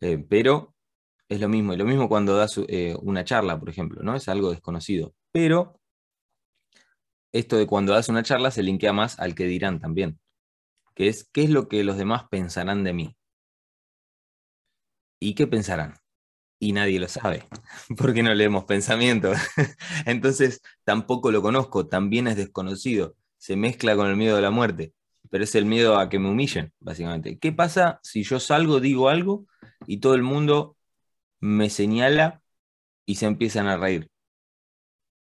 Eh, 0.00 0.18
pero 0.18 0.74
es 1.28 1.40
lo 1.40 1.48
mismo. 1.48 1.72
Y 1.72 1.76
lo 1.76 1.84
mismo 1.84 2.08
cuando 2.08 2.36
das 2.36 2.60
eh, 2.68 2.96
una 3.02 3.24
charla, 3.24 3.58
por 3.58 3.68
ejemplo, 3.68 4.02
¿no? 4.02 4.14
Es 4.14 4.28
algo 4.28 4.50
desconocido. 4.50 5.14
Pero 5.32 5.80
esto 7.32 7.56
de 7.56 7.66
cuando 7.66 7.92
das 7.92 8.08
una 8.08 8.22
charla 8.22 8.50
se 8.50 8.62
linkea 8.62 8.92
más 8.92 9.18
al 9.18 9.34
que 9.34 9.44
dirán 9.46 9.80
también, 9.80 10.18
que 10.94 11.08
es 11.08 11.28
qué 11.32 11.44
es 11.44 11.50
lo 11.50 11.68
que 11.68 11.84
los 11.84 11.98
demás 11.98 12.24
pensarán 12.30 12.84
de 12.84 12.92
mí. 12.92 13.16
¿Y 15.20 15.34
qué 15.34 15.46
pensarán? 15.46 15.94
Y 16.58 16.72
nadie 16.72 16.98
lo 16.98 17.08
sabe, 17.08 17.46
porque 17.98 18.22
no 18.22 18.34
leemos 18.34 18.64
pensamiento. 18.64 19.32
Entonces 20.06 20.62
tampoco 20.84 21.30
lo 21.30 21.42
conozco, 21.42 21.86
también 21.86 22.26
es 22.28 22.36
desconocido, 22.36 23.16
se 23.38 23.56
mezcla 23.56 23.96
con 23.96 24.08
el 24.08 24.16
miedo 24.16 24.36
a 24.38 24.40
la 24.40 24.50
muerte, 24.50 24.94
pero 25.30 25.44
es 25.44 25.54
el 25.54 25.64
miedo 25.64 25.98
a 25.98 26.08
que 26.08 26.18
me 26.18 26.28
humillen, 26.28 26.72
básicamente. 26.80 27.38
¿Qué 27.38 27.52
pasa 27.52 28.00
si 28.02 28.22
yo 28.22 28.40
salgo, 28.40 28.80
digo 28.80 29.08
algo 29.08 29.46
y 29.86 29.98
todo 29.98 30.14
el 30.14 30.22
mundo 30.22 30.76
me 31.40 31.70
señala 31.70 32.42
y 33.04 33.16
se 33.16 33.26
empiezan 33.26 33.66
a 33.68 33.76
reír? 33.76 34.10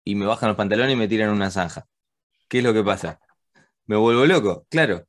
Y 0.04 0.16
me 0.16 0.26
bajan 0.26 0.50
los 0.50 0.58
pantalones 0.58 0.94
y 0.94 0.98
me 0.98 1.08
tiran 1.08 1.30
una 1.30 1.50
zanja. 1.52 1.88
¿Qué 2.48 2.60
es 2.60 2.63
lo 2.63 2.74
que 2.74 2.84
pasa? 2.84 3.20
Me 3.86 3.96
vuelvo 3.96 4.26
loco, 4.26 4.66
claro. 4.70 5.08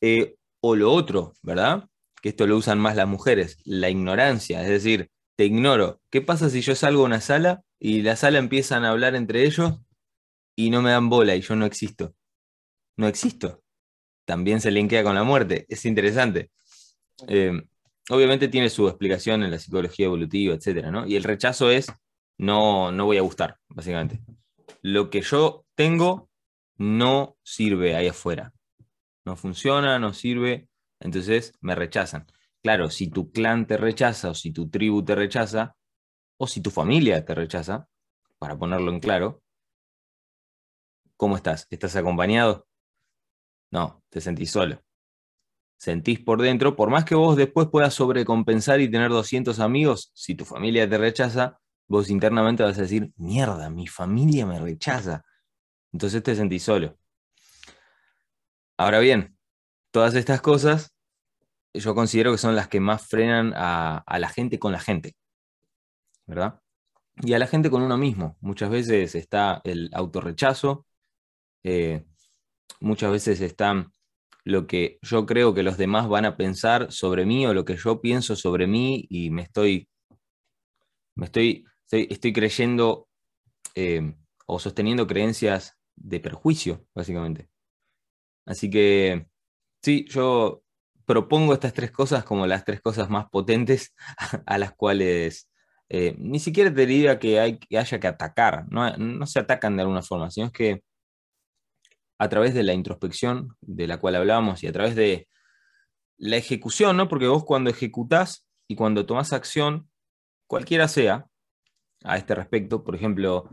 Eh, 0.00 0.36
o 0.60 0.76
lo 0.76 0.92
otro, 0.92 1.34
¿verdad? 1.42 1.88
Que 2.20 2.30
esto 2.30 2.46
lo 2.46 2.56
usan 2.56 2.78
más 2.78 2.96
las 2.96 3.08
mujeres, 3.08 3.58
la 3.64 3.90
ignorancia, 3.90 4.62
es 4.62 4.68
decir, 4.68 5.10
te 5.36 5.44
ignoro. 5.46 6.00
¿Qué 6.10 6.20
pasa 6.20 6.50
si 6.50 6.60
yo 6.60 6.74
salgo 6.74 7.02
a 7.02 7.06
una 7.06 7.20
sala 7.20 7.62
y 7.78 8.02
la 8.02 8.16
sala 8.16 8.38
empiezan 8.38 8.84
a 8.84 8.90
hablar 8.90 9.14
entre 9.14 9.44
ellos 9.44 9.80
y 10.56 10.70
no 10.70 10.82
me 10.82 10.90
dan 10.90 11.08
bola 11.08 11.34
y 11.36 11.40
yo 11.40 11.56
no 11.56 11.66
existo? 11.66 12.14
No 12.96 13.08
existo. 13.08 13.63
También 14.24 14.60
se 14.60 14.70
linkea 14.70 15.02
con 15.02 15.14
la 15.14 15.24
muerte. 15.24 15.66
Es 15.68 15.84
interesante. 15.84 16.50
Eh, 17.28 17.62
obviamente 18.10 18.48
tiene 18.48 18.70
su 18.70 18.88
explicación 18.88 19.42
en 19.42 19.50
la 19.50 19.58
psicología 19.58 20.06
evolutiva, 20.06 20.54
etcétera, 20.54 20.90
¿no? 20.90 21.06
Y 21.06 21.16
el 21.16 21.24
rechazo 21.24 21.70
es 21.70 21.86
no, 22.38 22.90
no 22.92 23.06
voy 23.06 23.18
a 23.18 23.22
gustar, 23.22 23.58
básicamente. 23.68 24.20
Lo 24.82 25.10
que 25.10 25.22
yo 25.22 25.64
tengo 25.74 26.28
no 26.76 27.36
sirve 27.42 27.94
ahí 27.94 28.08
afuera. 28.08 28.52
No 29.24 29.36
funciona, 29.36 29.98
no 29.98 30.12
sirve, 30.12 30.68
entonces 31.00 31.52
me 31.60 31.74
rechazan. 31.74 32.26
Claro, 32.62 32.90
si 32.90 33.08
tu 33.08 33.30
clan 33.30 33.66
te 33.66 33.76
rechaza 33.76 34.30
o 34.30 34.34
si 34.34 34.52
tu 34.52 34.68
tribu 34.68 35.04
te 35.04 35.14
rechaza 35.14 35.76
o 36.36 36.46
si 36.46 36.60
tu 36.60 36.70
familia 36.70 37.24
te 37.24 37.34
rechaza, 37.34 37.88
para 38.38 38.58
ponerlo 38.58 38.90
en 38.90 39.00
claro, 39.00 39.42
¿cómo 41.16 41.36
estás? 41.36 41.66
¿Estás 41.70 41.96
acompañado? 41.96 42.66
No, 43.74 44.04
te 44.08 44.20
sentís 44.20 44.52
solo. 44.52 44.80
Sentís 45.76 46.20
por 46.20 46.40
dentro, 46.40 46.76
por 46.76 46.90
más 46.90 47.04
que 47.04 47.16
vos 47.16 47.36
después 47.36 47.66
puedas 47.66 47.92
sobrecompensar 47.92 48.80
y 48.80 48.88
tener 48.88 49.10
200 49.10 49.58
amigos, 49.58 50.12
si 50.14 50.36
tu 50.36 50.44
familia 50.44 50.88
te 50.88 50.96
rechaza, 50.96 51.58
vos 51.88 52.08
internamente 52.08 52.62
vas 52.62 52.78
a 52.78 52.82
decir, 52.82 53.12
mierda, 53.16 53.70
mi 53.70 53.88
familia 53.88 54.46
me 54.46 54.60
rechaza. 54.60 55.24
Entonces 55.92 56.22
te 56.22 56.36
sentís 56.36 56.62
solo. 56.62 56.96
Ahora 58.76 59.00
bien, 59.00 59.36
todas 59.90 60.14
estas 60.14 60.40
cosas 60.40 60.94
yo 61.72 61.96
considero 61.96 62.30
que 62.30 62.38
son 62.38 62.54
las 62.54 62.68
que 62.68 62.78
más 62.78 63.04
frenan 63.04 63.52
a, 63.56 64.04
la 64.06 64.28
gente 64.28 64.60
con 64.60 64.70
la 64.70 64.78
gente, 64.78 65.16
¿verdad? 66.26 66.60
Y 67.16 67.32
a 67.32 67.40
la 67.40 67.48
gente 67.48 67.70
con 67.70 67.82
uno 67.82 67.98
mismo. 67.98 68.36
Muchas 68.40 68.70
veces 68.70 69.16
está 69.16 69.60
el 69.64 69.90
autorrechazo, 69.92 70.86
eh, 71.64 72.04
muchas 72.80 73.10
veces 73.10 73.40
está 73.40 73.90
lo 74.44 74.66
que 74.66 74.98
yo 75.02 75.24
creo 75.26 75.54
que 75.54 75.62
los 75.62 75.78
demás 75.78 76.08
van 76.08 76.26
a 76.26 76.36
pensar 76.36 76.92
sobre 76.92 77.24
mí 77.24 77.46
o 77.46 77.54
lo 77.54 77.64
que 77.64 77.76
yo 77.76 78.00
pienso 78.00 78.36
sobre 78.36 78.66
mí 78.66 79.06
y 79.08 79.30
me 79.30 79.42
estoy, 79.42 79.88
me 81.16 81.26
estoy, 81.26 81.64
estoy, 81.90 82.32
creyendo 82.32 83.08
eh, 83.74 84.14
o 84.46 84.58
sosteniendo 84.58 85.06
creencias 85.06 85.78
de 85.96 86.20
perjuicio, 86.20 86.86
básicamente. 86.94 87.48
Así 88.44 88.68
que 88.68 89.26
sí, 89.82 90.04
yo 90.08 90.62
propongo 91.06 91.54
estas 91.54 91.72
tres 91.72 91.90
cosas 91.90 92.24
como 92.24 92.46
las 92.46 92.64
tres 92.64 92.80
cosas 92.82 93.08
más 93.08 93.26
potentes 93.30 93.94
a 94.46 94.58
las 94.58 94.72
cuales 94.72 95.48
eh, 95.88 96.14
ni 96.18 96.38
siquiera 96.38 96.72
te 96.72 96.86
diría 96.86 97.18
que, 97.18 97.40
hay, 97.40 97.58
que 97.58 97.78
haya 97.78 97.98
que 97.98 98.06
atacar, 98.06 98.66
no, 98.70 98.94
no 98.98 99.26
se 99.26 99.38
atacan 99.38 99.76
de 99.76 99.82
alguna 99.82 100.02
forma, 100.02 100.30
sino 100.30 100.50
que 100.50 100.82
a 102.18 102.28
través 102.28 102.54
de 102.54 102.62
la 102.62 102.74
introspección 102.74 103.56
de 103.60 103.86
la 103.86 103.98
cual 103.98 104.16
hablábamos 104.16 104.62
y 104.62 104.66
a 104.66 104.72
través 104.72 104.94
de 104.94 105.28
la 106.16 106.36
ejecución, 106.36 106.96
¿no? 106.96 107.08
Porque 107.08 107.26
vos 107.26 107.44
cuando 107.44 107.70
ejecutás 107.70 108.46
y 108.68 108.76
cuando 108.76 109.06
tomás 109.06 109.32
acción, 109.32 109.90
cualquiera 110.46 110.88
sea, 110.88 111.26
a 112.04 112.16
este 112.16 112.34
respecto, 112.34 112.84
por 112.84 112.94
ejemplo, 112.94 113.48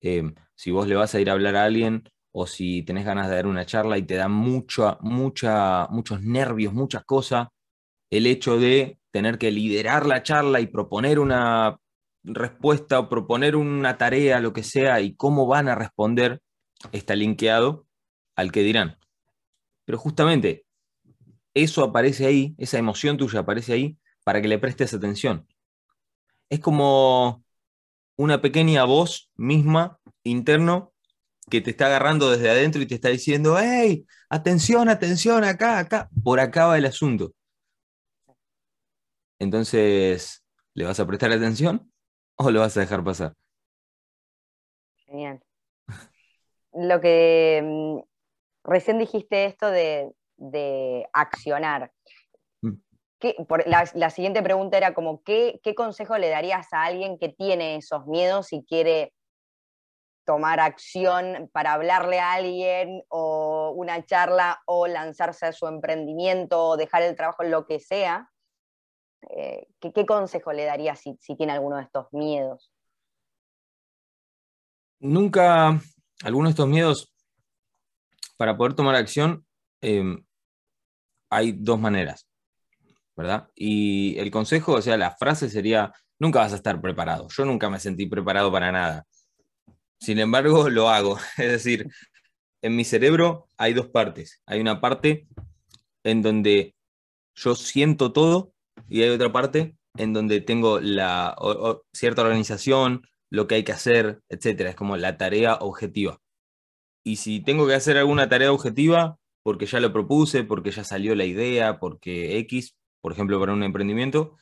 eh, 0.00 0.32
si 0.54 0.70
vos 0.70 0.88
le 0.88 0.96
vas 0.96 1.14
a 1.14 1.20
ir 1.20 1.30
a 1.30 1.34
hablar 1.34 1.56
a 1.56 1.64
alguien 1.64 2.04
o 2.32 2.46
si 2.46 2.82
tenés 2.82 3.04
ganas 3.04 3.28
de 3.28 3.36
dar 3.36 3.46
una 3.46 3.66
charla 3.66 3.98
y 3.98 4.02
te 4.02 4.14
da 4.14 4.28
mucha, 4.28 4.98
mucha, 5.00 5.86
muchos 5.88 6.22
nervios, 6.22 6.72
muchas 6.72 7.04
cosas, 7.04 7.48
el 8.10 8.26
hecho 8.26 8.58
de 8.58 8.98
tener 9.10 9.38
que 9.38 9.50
liderar 9.50 10.06
la 10.06 10.22
charla 10.22 10.60
y 10.60 10.66
proponer 10.66 11.18
una 11.18 11.78
respuesta 12.22 12.98
o 12.98 13.08
proponer 13.08 13.56
una 13.56 13.98
tarea, 13.98 14.40
lo 14.40 14.52
que 14.52 14.62
sea, 14.62 15.00
y 15.00 15.14
cómo 15.14 15.46
van 15.46 15.68
a 15.68 15.74
responder, 15.74 16.40
está 16.92 17.14
linkeado 17.14 17.86
al 18.40 18.52
que 18.52 18.62
dirán. 18.62 18.98
Pero 19.84 19.98
justamente 19.98 20.66
eso 21.54 21.84
aparece 21.84 22.26
ahí, 22.26 22.54
esa 22.58 22.78
emoción 22.78 23.16
tuya 23.16 23.40
aparece 23.40 23.72
ahí 23.72 23.98
para 24.24 24.40
que 24.40 24.48
le 24.48 24.58
prestes 24.58 24.94
atención. 24.94 25.46
Es 26.48 26.60
como 26.60 27.44
una 28.16 28.40
pequeña 28.40 28.84
voz 28.84 29.30
misma 29.36 29.98
interno 30.24 30.92
que 31.48 31.60
te 31.60 31.70
está 31.70 31.86
agarrando 31.86 32.30
desde 32.30 32.50
adentro 32.50 32.80
y 32.80 32.86
te 32.86 32.94
está 32.94 33.08
diciendo, 33.08 33.56
hey, 33.58 34.06
atención, 34.28 34.88
atención, 34.88 35.44
acá, 35.44 35.78
acá, 35.78 36.08
por 36.22 36.38
acá 36.38 36.66
va 36.66 36.78
el 36.78 36.86
asunto. 36.86 37.34
Entonces, 39.38 40.44
¿le 40.74 40.84
vas 40.84 41.00
a 41.00 41.06
prestar 41.06 41.32
atención 41.32 41.90
o 42.36 42.50
lo 42.50 42.60
vas 42.60 42.76
a 42.76 42.80
dejar 42.80 43.02
pasar? 43.02 43.34
Genial. 45.06 45.42
Lo 46.72 47.00
que 47.00 47.60
mm, 47.64 48.09
recién 48.64 48.98
dijiste 48.98 49.44
esto 49.44 49.70
de, 49.70 50.12
accionar. 51.12 51.92
Mm. 52.62 52.76
la, 53.66 54.10
siguiente 54.10 54.42
pregunta 54.42 54.76
era 54.76 54.94
como, 54.94 55.22
¿qué, 55.22 55.60
¿qué 55.62 55.74
consejo 55.74 56.16
le 56.16 56.28
darías 56.28 56.72
a 56.72 56.84
alguien 56.84 57.18
que 57.18 57.28
tiene 57.28 57.76
esos 57.76 58.06
miedos 58.06 58.52
y 58.52 58.64
quiere 58.64 59.12
tomar 60.24 60.60
acción 60.60 61.50
para 61.52 61.72
hablarle 61.72 62.20
a 62.20 62.34
alguien 62.34 63.02
o 63.08 63.72
una 63.74 64.04
charla 64.04 64.62
o 64.66 64.86
lanzarse 64.86 65.46
a 65.46 65.52
su 65.52 65.66
emprendimiento 65.66 66.68
o 66.68 66.76
dejar 66.76 67.02
el 67.02 67.16
trabajo, 67.16 67.42
lo 67.42 67.66
que 67.66 67.80
sea, 67.80 68.30
eh, 69.28 69.66
¿qué, 69.80 70.06
consejo 70.06 70.52
le 70.52 70.64
daría 70.64 70.96
si, 70.96 71.16
tiene 71.36 71.52
alguno 71.52 71.76
de 71.76 71.82
estos 71.82 72.06
miedos? 72.12 72.72
Nunca, 74.98 75.80
alguno 76.22 76.48
de 76.48 76.50
estos 76.50 76.68
miedos, 76.68 77.12
para 78.40 78.56
poder 78.56 78.72
tomar 78.72 78.94
acción, 78.94 79.44
em, 79.82 80.24
hay 81.30 81.52
dos 81.52 81.78
maneras, 81.78 82.26
¿verdad? 83.14 83.50
Y 83.54 84.18
el 84.18 84.30
consejo, 84.30 84.72
o 84.72 84.80
sea, 84.80 84.96
la 84.96 85.10
frase 85.10 85.50
sería, 85.50 85.92
nunca 86.18 86.38
vas 86.38 86.54
a 86.54 86.56
estar 86.56 86.80
preparado. 86.80 87.28
Yo 87.28 87.44
nunca 87.44 87.68
me 87.68 87.78
sentí 87.78 88.06
preparado 88.06 88.50
para 88.50 88.72
nada. 88.72 89.06
Sin 90.00 90.18
embargo, 90.18 90.70
lo 90.70 90.88
hago. 90.88 91.18
Es 91.36 91.50
decir, 91.50 91.86
en 92.62 92.76
mi 92.76 92.84
cerebro 92.84 93.46
hay 93.58 93.74
dos 93.74 93.88
partes. 93.88 94.40
Hay 94.46 94.58
una 94.58 94.80
parte 94.80 95.28
en 96.02 96.22
donde 96.22 96.74
yo 97.34 97.54
siento 97.54 98.10
todo 98.10 98.54
y 98.88 99.02
hay 99.02 99.10
otra 99.10 99.30
parte 99.30 99.76
en 99.98 100.14
donde 100.14 100.40
tengo 100.40 100.80
la 100.80 101.36
cierta 101.92 102.22
organización, 102.22 103.02
lo 103.28 103.46
que 103.46 103.56
hay 103.56 103.64
que 103.64 103.72
hacer, 103.72 104.22
etc. 104.30 104.60
Es 104.70 104.76
como 104.76 104.96
la 104.96 105.18
tarea 105.18 105.56
objetiva. 105.56 106.22
Y 107.02 107.16
si 107.16 107.40
tengo 107.40 107.66
que 107.66 107.74
hacer 107.74 107.96
alguna 107.96 108.28
tarea 108.28 108.52
objetiva, 108.52 109.18
porque 109.42 109.66
ya 109.66 109.80
lo 109.80 109.92
propuse, 109.92 110.44
porque 110.44 110.70
ya 110.70 110.84
salió 110.84 111.14
la 111.14 111.24
idea, 111.24 111.78
porque 111.78 112.38
X, 112.38 112.76
por 113.00 113.12
ejemplo, 113.12 113.40
para 113.40 113.52
un 113.52 113.62
emprendimiento, 113.62 114.36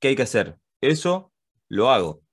¿qué 0.00 0.08
hay 0.08 0.16
que 0.16 0.22
hacer? 0.22 0.58
Eso 0.80 1.32
lo 1.68 1.90
hago 1.90 2.26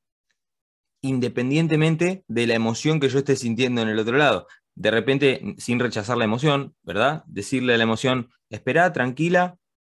independientemente 1.03 2.23
de 2.27 2.47
la 2.47 2.55
emoción 2.55 2.99
que 2.99 3.09
yo 3.09 3.19
esté 3.19 3.35
sintiendo 3.35 3.81
en 3.81 3.89
el 3.89 3.99
otro 3.99 4.17
lado. 4.17 4.47
De 4.73 4.89
repente, 4.89 5.55
sin 5.59 5.79
rechazar 5.79 6.17
la 6.17 6.23
emoción, 6.23 6.75
¿verdad? 6.81 7.23
Decirle 7.27 7.75
a 7.75 7.77
la 7.77 7.83
emoción, 7.83 8.29
espera, 8.49 8.91
tranquila, 8.93 9.57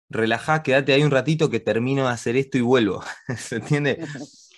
relaja, 0.09 0.63
quédate 0.63 0.93
ahí 0.93 1.03
un 1.03 1.11
ratito 1.11 1.49
que 1.49 1.59
termino 1.59 2.03
de 2.03 2.09
hacer 2.09 2.36
esto 2.36 2.57
y 2.57 2.61
vuelvo. 2.61 3.03
¿Se 3.38 3.57
entiende? 3.57 3.99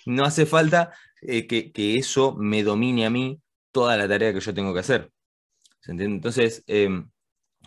No 0.06 0.24
hace 0.24 0.46
falta 0.46 0.94
eh, 1.20 1.46
que, 1.46 1.96
eso 1.96 2.34
me 2.34 2.62
domine 2.62 3.04
a 3.04 3.10
mí 3.10 3.42
toda 3.72 3.96
la 3.96 4.08
tarea 4.08 4.32
que 4.32 4.40
yo 4.40 4.54
tengo 4.54 4.72
que 4.74 4.80
hacer. 4.80 5.10
¿Se 5.80 5.92
entiende? 5.92 6.16
Entonces, 6.16 6.64
em, 6.66 7.10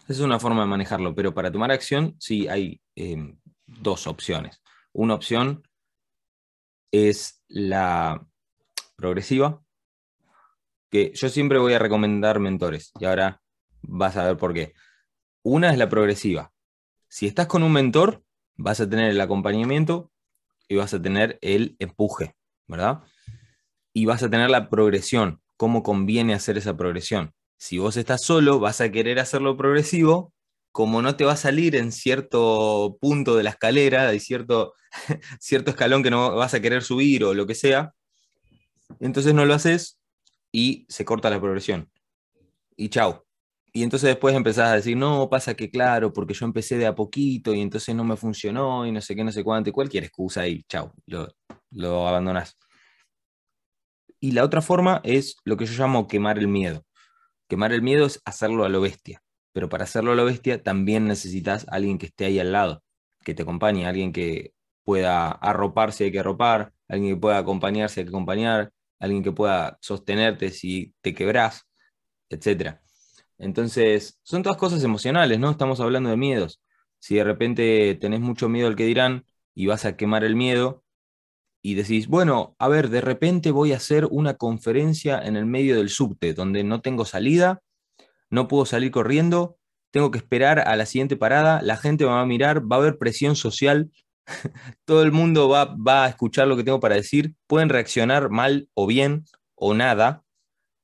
es 0.07 0.19
una 0.19 0.39
forma 0.39 0.61
de 0.61 0.67
manejarlo, 0.67 1.15
pero 1.15 1.33
para 1.33 1.51
tomar 1.51 1.71
acción 1.71 2.15
sí 2.19 2.47
hay 2.47 2.81
em, 2.95 3.39
dos 3.65 4.07
opciones. 4.07 4.61
Una 4.93 5.13
opción 5.15 5.63
es 6.91 7.43
la 7.47 8.25
progresiva, 8.95 9.63
que 10.89 11.11
yo 11.15 11.29
siempre 11.29 11.57
voy 11.57 11.73
a 11.73 11.79
recomendar 11.79 12.39
mentores, 12.39 12.91
y 12.99 13.05
ahora 13.05 13.41
vas 13.81 14.17
a 14.17 14.25
ver 14.25 14.37
por 14.37 14.53
qué. 14.53 14.73
Una 15.43 15.71
es 15.71 15.77
la 15.77 15.89
progresiva. 15.89 16.51
Si 17.07 17.25
estás 17.27 17.47
con 17.47 17.63
un 17.63 17.71
mentor, 17.71 18.23
vas 18.55 18.79
a 18.79 18.89
tener 18.89 19.09
el 19.09 19.21
acompañamiento 19.21 20.11
y 20.67 20.75
vas 20.75 20.93
a 20.93 21.01
tener 21.01 21.39
el 21.41 21.75
empuje, 21.79 22.35
¿verdad? 22.67 23.03
Y 23.93 24.05
vas 24.05 24.23
a 24.23 24.29
tener 24.29 24.49
la 24.49 24.69
progresión, 24.69 25.40
cómo 25.61 25.83
conviene 25.83 26.33
hacer 26.33 26.57
esa 26.57 26.75
progresión. 26.75 27.35
Si 27.59 27.77
vos 27.77 27.95
estás 27.95 28.23
solo, 28.23 28.59
vas 28.59 28.81
a 28.81 28.91
querer 28.91 29.19
hacerlo 29.19 29.55
progresivo, 29.55 30.33
como 30.71 31.03
no 31.03 31.15
te 31.15 31.23
va 31.23 31.33
a 31.33 31.37
salir 31.37 31.75
en 31.75 31.91
cierto 31.91 32.97
punto 32.99 33.35
de 33.35 33.43
la 33.43 33.51
escalera, 33.51 34.07
hay 34.07 34.19
cierto, 34.19 34.73
cierto 35.39 35.69
escalón 35.69 36.01
que 36.01 36.09
no 36.09 36.35
vas 36.35 36.55
a 36.55 36.61
querer 36.61 36.81
subir 36.81 37.23
o 37.23 37.35
lo 37.35 37.45
que 37.45 37.53
sea, 37.53 37.93
entonces 38.99 39.35
no 39.35 39.45
lo 39.45 39.53
haces 39.53 39.99
y 40.51 40.87
se 40.89 41.05
corta 41.05 41.29
la 41.29 41.39
progresión. 41.39 41.91
Y 42.75 42.89
chao. 42.89 43.27
Y 43.71 43.83
entonces 43.83 44.07
después 44.07 44.35
empezás 44.35 44.71
a 44.71 44.75
decir, 44.77 44.97
no, 44.97 45.29
pasa 45.29 45.53
que 45.53 45.69
claro, 45.69 46.11
porque 46.11 46.33
yo 46.33 46.47
empecé 46.47 46.79
de 46.79 46.87
a 46.87 46.95
poquito 46.95 47.53
y 47.53 47.61
entonces 47.61 47.93
no 47.93 48.03
me 48.03 48.17
funcionó 48.17 48.87
y 48.87 48.91
no 48.91 48.99
sé 48.99 49.15
qué, 49.15 49.23
no 49.23 49.31
sé 49.31 49.43
cuánto, 49.43 49.69
y 49.69 49.73
cualquier 49.73 50.05
excusa 50.05 50.47
y 50.47 50.63
chao, 50.63 50.91
lo, 51.05 51.27
lo 51.69 52.07
abandonás. 52.07 52.57
Y 54.23 54.33
la 54.33 54.43
otra 54.43 54.61
forma 54.61 55.01
es 55.03 55.35
lo 55.45 55.57
que 55.57 55.65
yo 55.65 55.73
llamo 55.73 56.07
quemar 56.07 56.37
el 56.37 56.47
miedo. 56.47 56.85
Quemar 57.49 57.73
el 57.73 57.81
miedo 57.81 58.05
es 58.05 58.21
hacerlo 58.23 58.63
a 58.63 58.69
lo 58.69 58.79
bestia, 58.79 59.23
pero 59.51 59.67
para 59.67 59.83
hacerlo 59.83 60.11
a 60.11 60.15
lo 60.15 60.25
bestia 60.25 60.61
también 60.61 61.05
necesitas 61.05 61.65
alguien 61.69 61.97
que 61.97 62.05
esté 62.05 62.25
ahí 62.25 62.39
al 62.39 62.51
lado, 62.51 62.83
que 63.25 63.33
te 63.33 63.41
acompañe, 63.41 63.87
alguien 63.87 64.13
que 64.13 64.53
pueda 64.83 65.31
arropar 65.31 65.91
si 65.91 66.03
hay 66.05 66.11
que 66.11 66.19
arropar, 66.19 66.71
alguien 66.87 67.15
que 67.15 67.19
pueda 67.19 67.39
acompañar 67.39 67.89
si 67.89 67.99
hay 67.99 68.05
que 68.05 68.11
acompañar, 68.11 68.71
alguien 68.99 69.23
que 69.23 69.31
pueda 69.31 69.79
sostenerte 69.81 70.51
si 70.51 70.93
te 71.01 71.15
quebrás, 71.15 71.67
etc. 72.29 72.77
Entonces, 73.39 74.19
son 74.21 74.43
todas 74.43 74.57
cosas 74.57 74.83
emocionales, 74.83 75.39
¿no? 75.39 75.49
Estamos 75.49 75.79
hablando 75.79 76.11
de 76.11 76.17
miedos. 76.17 76.61
Si 76.99 77.15
de 77.15 77.23
repente 77.23 77.95
tenés 77.99 78.19
mucho 78.19 78.49
miedo 78.49 78.67
al 78.67 78.75
que 78.75 78.85
dirán 78.85 79.25
y 79.55 79.65
vas 79.65 79.85
a 79.85 79.97
quemar 79.97 80.23
el 80.23 80.35
miedo 80.35 80.83
y 81.61 81.75
decís, 81.75 82.07
bueno, 82.07 82.55
a 82.59 82.67
ver, 82.67 82.89
de 82.89 83.01
repente 83.01 83.51
voy 83.51 83.73
a 83.73 83.77
hacer 83.77 84.07
una 84.09 84.35
conferencia 84.35 85.19
en 85.19 85.35
el 85.35 85.45
medio 85.45 85.75
del 85.77 85.89
subte, 85.89 86.33
donde 86.33 86.63
no 86.63 86.81
tengo 86.81 87.05
salida, 87.05 87.61
no 88.29 88.47
puedo 88.47 88.65
salir 88.65 88.91
corriendo, 88.91 89.57
tengo 89.91 90.09
que 90.09 90.17
esperar 90.17 90.59
a 90.59 90.75
la 90.75 90.85
siguiente 90.85 91.17
parada, 91.17 91.61
la 91.61 91.77
gente 91.77 92.05
me 92.05 92.11
va 92.11 92.21
a 92.21 92.25
mirar, 92.25 92.61
va 92.69 92.77
a 92.77 92.79
haber 92.79 92.97
presión 92.97 93.35
social 93.35 93.91
todo 94.85 95.03
el 95.03 95.11
mundo 95.11 95.49
va, 95.49 95.65
va 95.65 96.05
a 96.05 96.09
escuchar 96.09 96.47
lo 96.47 96.57
que 96.57 96.63
tengo 96.63 96.79
para 96.79 96.95
decir, 96.95 97.35
pueden 97.47 97.69
reaccionar 97.69 98.29
mal 98.29 98.69
o 98.73 98.87
bien 98.87 99.25
o 99.55 99.73
nada. 99.73 100.23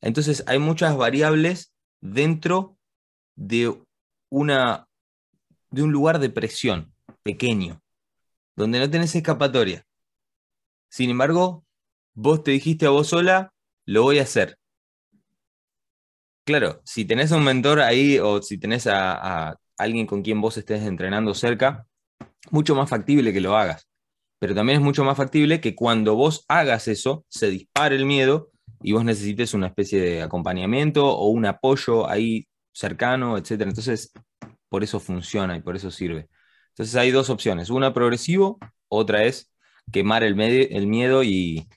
Entonces 0.01 0.43
hay 0.47 0.59
muchas 0.59 0.95
variables 0.95 1.73
dentro 2.01 2.78
de, 3.36 3.75
una, 4.30 4.88
de 5.71 5.84
un 5.84 5.91
lugar 5.91 6.19
de 6.19 6.30
presión 6.30 6.93
pequeño, 7.23 7.82
donde 8.55 8.80
no 8.80 8.89
tenés 8.89 9.15
escapatoria. 9.15 9.86
Sin 10.90 11.10
embargo, 11.10 11.66
vos 12.14 12.44
te 12.44 12.52
dijiste 12.52 12.86
a 12.86 12.90
vos 12.90 13.08
sola, 13.08 13.54
lo 13.86 14.04
voy 14.04 14.20
a 14.20 14.24
hacer. 14.24 14.58
Claro, 16.46 16.82
si 16.86 17.06
tenés 17.06 17.32
un 17.32 17.44
mentor 17.44 17.82
ahí 17.82 18.20
o 18.20 18.42
si 18.42 18.58
tenés 18.58 18.88
a, 18.88 19.50
a 19.50 19.60
alguien 19.78 20.08
con 20.08 20.22
quien 20.22 20.40
vos 20.40 20.58
estés 20.58 20.84
entrenando 20.84 21.34
cerca, 21.34 21.86
mucho 22.52 22.76
más 22.76 22.90
factible 22.90 23.34
que 23.34 23.42
lo 23.42 23.58
hagas. 23.58 23.88
Pero 24.40 24.56
también 24.56 24.80
es 24.80 24.84
mucho 24.84 25.04
más 25.04 25.18
factible 25.18 25.62
que 25.62 25.76
cuando 25.76 26.16
vos 26.16 26.46
hagas 26.48 26.88
eso, 26.88 27.26
se 27.28 27.50
dispare 27.50 27.96
el 27.96 28.06
miedo 28.06 28.52
y 28.82 28.94
vos 28.94 29.04
necesites 29.04 29.54
una 29.54 29.68
especie 29.68 30.00
de 30.02 30.22
acompañamiento 30.22 31.08
o 31.08 31.28
un 31.30 31.46
apoyo 31.46 32.10
ahí 32.10 32.48
cercano, 32.72 33.38
etc. 33.38 33.62
Entonces, 33.62 34.12
por 34.70 34.84
eso 34.84 35.00
funciona 35.00 35.58
y 35.58 35.62
por 35.62 35.76
eso 35.76 35.92
sirve. 35.92 36.30
Entonces 36.70 36.96
hay 36.96 37.12
dos 37.12 37.30
opciones, 37.30 37.70
una 37.70 37.94
progresivo, 37.94 38.60
otra 38.88 39.24
es 39.24 39.52
quemar 39.92 40.24
el, 40.24 40.40
el 40.40 40.88
miedo 40.88 41.24
y, 41.24 41.68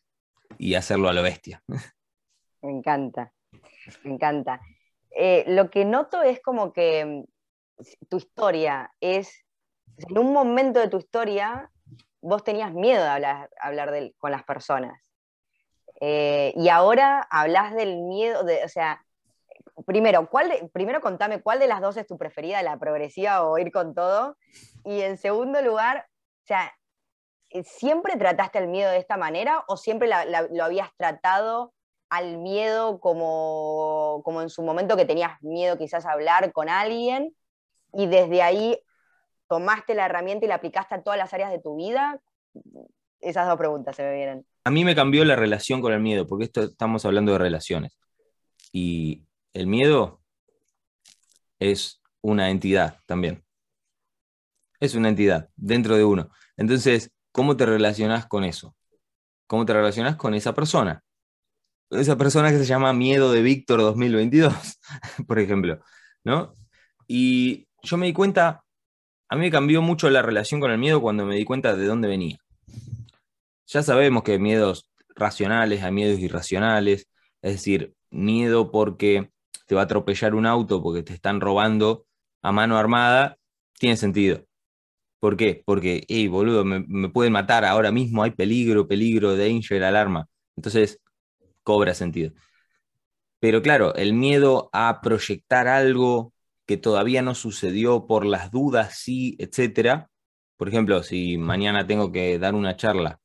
y, 0.59 0.75
hacerlo 0.75 1.09
a 1.09 1.13
lo 1.13 1.23
bestia. 1.23 1.63
Me 2.63 2.73
encanta, 2.73 3.33
me 4.05 4.15
encanta. 4.15 4.61
Eh, 5.11 5.45
lo 5.49 5.71
que 5.71 5.85
noto 5.85 6.23
es 6.23 6.41
como 6.41 6.73
que 6.73 7.05
mm, 7.05 7.25
tu 8.09 8.19
historia 8.19 8.93
es 9.01 9.45
en 10.09 10.19
un 10.19 10.33
momento 10.33 10.81
de 10.81 10.89
tu 10.89 10.99
historia 10.99 11.71
vos 12.23 12.45
tenías 12.45 12.73
miedo 12.73 13.03
de 13.03 13.09
hablar, 13.09 13.51
hablar 13.61 14.13
con 14.19 14.31
las 14.31 14.45
personas. 14.45 15.11
Eh, 16.01 16.53
y 16.57 16.69
ahora 16.69 17.27
hablas 17.31 17.75
del 17.75 17.99
miedo, 17.99 18.43
de, 18.45 18.65
o 18.65 18.69
sea, 18.69 19.05
primero, 19.87 20.29
¿cuál 20.29 20.71
primero 20.73 21.01
contame 21.01 21.43
cuál 21.43 21.59
de 21.59 21.67
las 21.67 21.81
dos 21.81 21.97
es 21.97 22.07
tu 22.07 22.17
preferida, 22.17 22.63
la 22.63 22.79
progresiva 22.79 23.43
o 23.43 23.59
ir 23.59 23.71
con 23.71 23.95
todo. 23.95 24.37
Y 24.85 25.01
en 25.01 25.19
segundo 25.19 25.61
lugar, 25.63 26.07
o 26.43 26.47
sea, 26.47 26.73
¿siempre 27.64 28.16
trataste 28.16 28.59
el 28.59 28.68
miedo 28.68 28.90
de 28.90 28.98
esta 28.98 29.16
manera 29.16 29.64
o 29.68 29.76
siempre 29.76 30.09
lo 30.09 30.64
habías 30.64 30.94
tratado 30.96 31.72
al 32.09 32.38
miedo 32.38 33.01
como, 33.01 34.22
como 34.24 34.42
en 34.42 34.51
su 34.51 34.62
momento 34.62 34.96
que 34.96 35.05
tenías 35.05 35.40
miedo 35.42 35.78
quizás 35.78 36.07
a 36.07 36.12
hablar 36.12 36.53
con 36.53 36.68
alguien 36.68 37.34
y 37.92 38.07
desde 38.07 38.42
ahí 38.42 38.78
tomaste 39.48 39.94
la 39.94 40.07
herramienta 40.07 40.44
y 40.44 40.48
la 40.48 40.57
aplicaste 40.57 40.94
a 40.94 41.03
todas 41.03 41.18
las 41.18 41.32
áreas 41.34 41.51
de 41.51 41.61
tu 41.61 41.76
vida? 41.76 42.20
Esas 43.20 43.46
dos 43.46 43.59
preguntas 43.59 43.96
se 43.96 44.03
me 44.03 44.14
vienen. 44.14 44.46
A 44.64 44.70
mí 44.70 44.84
me 44.84 44.94
cambió 44.94 45.24
la 45.24 45.36
relación 45.36 45.80
con 45.80 45.92
el 45.92 46.01
miedo, 46.01 46.26
porque 46.26 46.44
esto 46.44 46.62
estamos 46.62 47.05
hablando 47.05 47.32
de 47.32 47.38
relaciones. 47.38 47.98
Y 48.72 49.24
el 49.53 49.66
miedo 49.66 50.20
es 51.59 52.01
una 52.20 52.51
entidad 52.51 52.98
también. 53.07 53.44
Es 54.78 54.94
una 54.94 55.09
entidad 55.09 55.48
dentro 55.57 55.96
de 55.96 56.05
uno. 56.05 56.30
Entonces, 56.57 57.11
¿cómo 57.33 57.57
te 57.57 57.66
relacionas 57.66 58.26
con 58.26 58.45
eso? 58.45 58.74
¿Cómo 59.47 59.64
te 59.66 59.72
relacionas 59.72 60.16
con 60.16 60.35
esa 60.35 60.55
persona? 60.55 61.03
Esa 61.91 62.16
persona 62.16 62.51
que 62.51 62.59
se 62.59 62.66
llama 62.66 62.93
Miedo 62.93 63.33
de 63.33 63.43
Víctor 63.43 63.81
2022, 63.81 64.53
por 65.26 65.39
ejemplo, 65.39 65.81
¿no? 66.24 66.55
Y 67.09 67.66
yo 67.83 67.97
me 67.97 68.07
di 68.07 68.12
cuenta 68.12 68.64
a 69.31 69.37
mí 69.37 69.43
me 69.43 69.51
cambió 69.53 69.81
mucho 69.81 70.11
la 70.11 70.22
relación 70.22 70.61
con 70.61 70.72
el 70.72 70.78
miedo 70.78 71.01
cuando 71.01 71.24
me 71.24 71.37
di 71.37 71.45
cuenta 71.45 71.76
de 71.76 71.87
dónde 71.87 72.09
venía. 72.09 72.39
Ya 73.64 73.83
sabemos 73.85 74.24
que 74.24 74.33
hay 74.33 74.39
miedos 74.41 74.91
racionales, 75.14 75.85
hay 75.85 75.93
miedos 75.93 76.18
irracionales, 76.18 77.09
es 77.41 77.53
decir, 77.53 77.95
miedo 78.11 78.72
porque 78.72 79.31
te 79.68 79.76
va 79.76 79.83
a 79.83 79.85
atropellar 79.85 80.35
un 80.35 80.47
auto 80.47 80.83
porque 80.83 81.05
te 81.05 81.14
están 81.14 81.41
robando 81.41 82.07
a 82.43 82.51
mano 82.51 82.76
armada, 82.76 83.37
tiene 83.78 83.97
sentido. 83.97 84.45
¿Por 85.21 85.37
qué? 85.37 85.62
Porque, 85.66 86.05
hey, 86.09 86.29
boludo, 86.29 86.64
me, 86.64 86.81
me 86.89 87.09
pueden 87.11 87.33
matar 87.33 87.64
ahora 87.64 87.93
mismo, 87.93 88.23
hay 88.23 88.31
peligro, 88.33 88.89
peligro, 88.89 89.37
danger, 89.37 89.85
alarma. 89.85 90.27
Entonces, 90.57 91.01
cobra 91.64 91.95
sentido. 91.95 92.33
Pero 93.39 93.62
claro, 93.62 93.95
el 93.95 94.12
miedo 94.12 94.68
a 94.73 95.01
proyectar 95.01 95.66
algo 95.68 96.33
que 96.66 96.77
todavía 96.77 97.23
no 97.23 97.35
sucedió 97.35 98.07
por 98.07 98.27
las 98.27 98.51
dudas, 98.51 98.99
sí, 98.99 99.37
etcétera. 99.39 100.11
Por 100.57 100.68
ejemplo, 100.68 101.03
si 101.03 101.39
mañana 101.39 101.87
tengo 101.87 102.12
que 102.12 102.39
dar 102.39 102.55
una 102.55 102.77
charla 102.77 103.18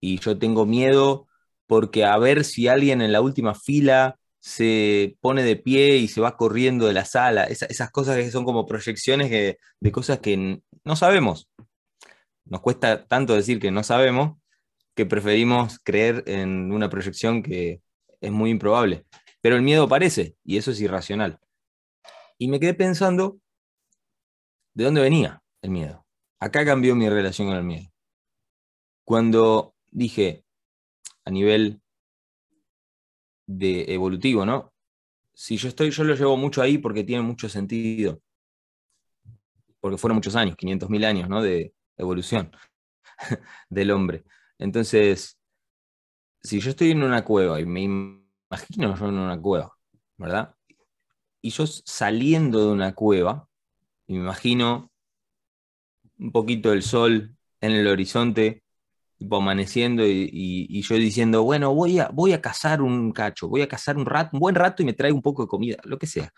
y 0.00 0.20
yo 0.20 0.38
tengo 0.38 0.66
miedo 0.66 1.28
porque 1.66 2.04
a 2.04 2.18
ver 2.18 2.44
si 2.44 2.68
alguien 2.68 3.02
en 3.02 3.12
la 3.12 3.20
última 3.22 3.54
fila 3.54 4.18
se 4.40 5.16
pone 5.20 5.42
de 5.44 5.56
pie 5.56 5.96
y 5.98 6.08
se 6.08 6.20
va 6.20 6.36
corriendo 6.36 6.86
de 6.86 6.94
la 6.94 7.04
sala, 7.06 7.44
esas 7.44 7.90
cosas 7.92 8.16
que 8.16 8.30
son 8.30 8.44
como 8.44 8.66
proyecciones 8.66 9.30
de 9.30 9.92
cosas 9.92 10.20
que 10.20 10.62
no 10.84 10.96
sabemos. 10.96 11.48
Nos 12.44 12.60
cuesta 12.60 13.06
tanto 13.06 13.34
decir 13.34 13.60
que 13.60 13.70
no 13.70 13.82
sabemos 13.82 14.38
que 14.94 15.06
preferimos 15.06 15.78
creer 15.78 16.24
en 16.26 16.72
una 16.72 16.90
proyección 16.90 17.42
que 17.42 17.82
es 18.20 18.32
muy 18.32 18.50
improbable. 18.50 19.06
Pero 19.40 19.56
el 19.56 19.62
miedo 19.62 19.84
aparece 19.84 20.36
y 20.44 20.58
eso 20.58 20.70
es 20.70 20.80
irracional. 20.80 21.38
Y 22.38 22.48
me 22.48 22.60
quedé 22.60 22.74
pensando, 22.74 23.38
¿de 24.74 24.84
dónde 24.84 25.00
venía 25.00 25.42
el 25.62 25.70
miedo? 25.70 26.06
Acá 26.38 26.64
cambió 26.64 26.94
mi 26.94 27.08
relación 27.08 27.48
con 27.48 27.56
el 27.56 27.64
miedo. 27.64 27.90
Cuando 29.04 29.74
dije, 29.90 30.44
a 31.24 31.30
nivel 31.30 31.80
de 33.46 33.92
evolutivo, 33.92 34.46
¿no? 34.46 34.72
Si 35.34 35.56
yo 35.56 35.68
estoy, 35.68 35.90
yo 35.90 36.04
lo 36.04 36.14
llevo 36.14 36.36
mucho 36.36 36.62
ahí 36.62 36.78
porque 36.78 37.04
tiene 37.04 37.22
mucho 37.22 37.48
sentido. 37.48 38.20
Porque 39.80 39.98
fueron 39.98 40.16
muchos 40.16 40.36
años, 40.36 40.56
500.000 40.56 41.04
años, 41.04 41.28
¿no? 41.28 41.42
De 41.42 41.74
evolución 41.96 42.52
del 43.70 43.90
hombre. 43.90 44.24
Entonces, 44.58 45.38
si 46.42 46.60
yo 46.60 46.70
estoy 46.70 46.90
en 46.90 47.02
una 47.02 47.24
cueva 47.24 47.60
y 47.60 47.66
me 47.66 47.82
imagino 47.82 48.96
yo 48.96 49.08
en 49.08 49.18
una 49.18 49.40
cueva, 49.40 49.72
¿verdad? 50.16 50.54
y 51.42 51.50
yo 51.50 51.66
saliendo 51.66 52.66
de 52.66 52.72
una 52.72 52.94
cueva, 52.94 53.48
y 54.06 54.14
me 54.14 54.20
imagino 54.20 54.90
un 56.18 56.32
poquito 56.32 56.72
el 56.72 56.82
sol 56.82 57.36
en 57.60 57.72
el 57.72 57.86
horizonte, 57.86 58.62
tipo 59.18 59.36
amaneciendo 59.36 60.04
y, 60.06 60.82
yo 60.82 60.96
diciendo, 60.96 61.42
bueno, 61.44 61.74
voy 61.74 61.98
a, 61.98 62.08
voy 62.08 62.32
a 62.32 62.40
cazar 62.40 62.82
un 62.82 63.12
cacho, 63.12 63.48
voy 63.48 63.62
a 63.62 63.68
cazar 63.68 63.96
un, 63.96 64.06
rato, 64.06 64.30
un 64.34 64.40
buen 64.40 64.54
rato 64.54 64.82
y 64.82 64.86
me 64.86 64.92
traigo 64.94 65.16
un 65.16 65.22
poco 65.22 65.42
de 65.42 65.48
comida, 65.48 65.76
lo 65.84 65.98
que 65.98 66.06
sea. 66.06 66.32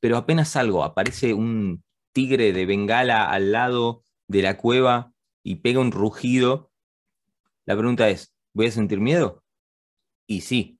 Pero 0.00 0.16
apenas 0.16 0.50
salgo, 0.50 0.84
aparece 0.84 1.34
un 1.34 1.82
tigre 2.12 2.52
de 2.52 2.66
bengala 2.66 3.30
al 3.30 3.52
lado 3.52 4.04
de 4.28 4.42
la 4.42 4.56
cueva 4.56 5.12
y 5.42 5.56
pega 5.56 5.80
un 5.80 5.92
rugido. 5.92 6.70
La 7.66 7.76
pregunta 7.76 8.08
es, 8.08 8.34
¿voy 8.54 8.66
a 8.66 8.70
sentir 8.70 9.00
miedo? 9.00 9.44
Y 10.26 10.42
sí. 10.42 10.78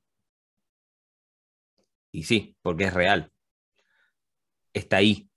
Y 2.13 2.25
sí, 2.25 2.57
porque 2.63 2.85
es 2.85 2.95
real. 2.95 3.33
Está 4.73 4.99
ahí. 4.99 5.29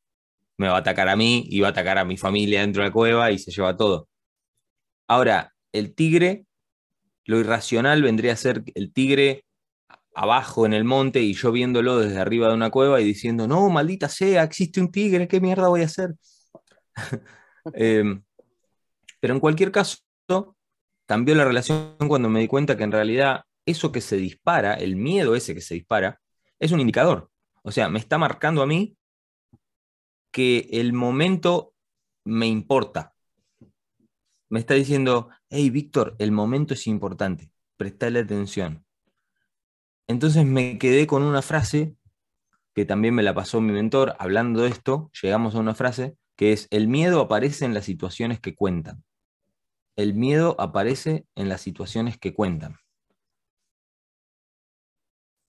Me 0.57 0.67
va 0.67 0.75
a 0.75 0.79
atacar 0.79 1.09
a 1.09 1.15
mí 1.15 1.45
y 1.49 1.59
va 1.61 1.67
a 1.67 1.71
atacar 1.71 1.97
a 1.97 2.05
mi 2.05 2.17
familia 2.17 2.61
dentro 2.61 2.83
de 2.83 2.89
la 2.89 2.93
cueva 2.93 3.31
y 3.31 3.39
se 3.39 3.51
lleva 3.51 3.75
todo. 3.75 4.07
Ahora, 5.07 5.53
el 5.71 5.95
tigre, 5.95 6.45
lo 7.25 7.39
irracional 7.39 8.01
vendría 8.03 8.33
a 8.33 8.37
ser 8.37 8.63
el 8.75 8.93
tigre 8.93 9.45
abajo 10.15 10.65
en 10.65 10.73
el 10.73 10.83
monte 10.83 11.21
y 11.21 11.33
yo 11.33 11.51
viéndolo 11.51 11.99
desde 11.99 12.19
arriba 12.19 12.47
de 12.47 12.53
una 12.53 12.69
cueva 12.69 13.01
y 13.01 13.05
diciendo, 13.05 13.47
no, 13.47 13.69
maldita 13.69 14.09
sea, 14.09 14.43
existe 14.43 14.79
un 14.79 14.91
tigre, 14.91 15.27
¿qué 15.27 15.41
mierda 15.41 15.67
voy 15.67 15.81
a 15.81 15.85
hacer? 15.85 16.15
Em, 17.73 18.21
pero 19.21 19.33
en 19.33 19.39
cualquier 19.39 19.71
caso, 19.71 19.99
cambió 21.05 21.33
la 21.33 21.45
relación 21.45 21.95
cuando 22.09 22.29
me 22.29 22.41
di 22.41 22.47
cuenta 22.47 22.75
que 22.75 22.83
en 22.83 22.91
realidad 22.91 23.43
eso 23.65 23.91
que 23.91 24.01
se 24.01 24.17
dispara, 24.17 24.73
el 24.73 24.97
miedo 24.97 25.35
ese 25.35 25.55
que 25.55 25.61
se 25.61 25.75
dispara, 25.75 26.19
es 26.59 26.71
un 26.71 26.81
indicador. 26.81 27.29
O 27.63 27.71
sea, 27.71 27.87
me 27.87 27.99
está 27.99 28.17
marcando 28.17 28.61
a 28.61 28.67
mí 28.67 28.97
que 30.31 30.67
el 30.73 30.91
momento 30.91 31.73
me 32.25 32.47
importa. 32.47 33.13
Me 34.49 34.59
está 34.59 34.73
diciendo, 34.73 35.29
hey, 35.49 35.69
Víctor, 35.69 36.15
el 36.19 36.31
momento 36.31 36.73
es 36.73 36.85
importante, 36.87 37.49
prestale 37.77 38.19
atención. 38.19 38.85
Entonces 40.07 40.45
me 40.45 40.77
quedé 40.77 41.07
con 41.07 41.23
una 41.23 41.41
frase 41.41 41.95
que 42.73 42.85
también 42.85 43.13
me 43.13 43.23
la 43.23 43.33
pasó 43.33 43.61
mi 43.61 43.71
mentor, 43.71 44.15
hablando 44.19 44.63
de 44.63 44.69
esto, 44.69 45.11
llegamos 45.21 45.55
a 45.55 45.59
una 45.59 45.75
frase 45.75 46.17
que 46.35 46.53
es, 46.53 46.67
el 46.71 46.87
miedo 46.87 47.21
aparece 47.21 47.65
en 47.65 47.73
las 47.73 47.85
situaciones 47.85 48.39
que 48.39 48.55
cuentan. 48.55 49.03
El 49.95 50.15
miedo 50.15 50.55
aparece 50.59 51.25
en 51.35 51.49
las 51.49 51.61
situaciones 51.61 52.17
que 52.17 52.33
cuentan. 52.33 52.77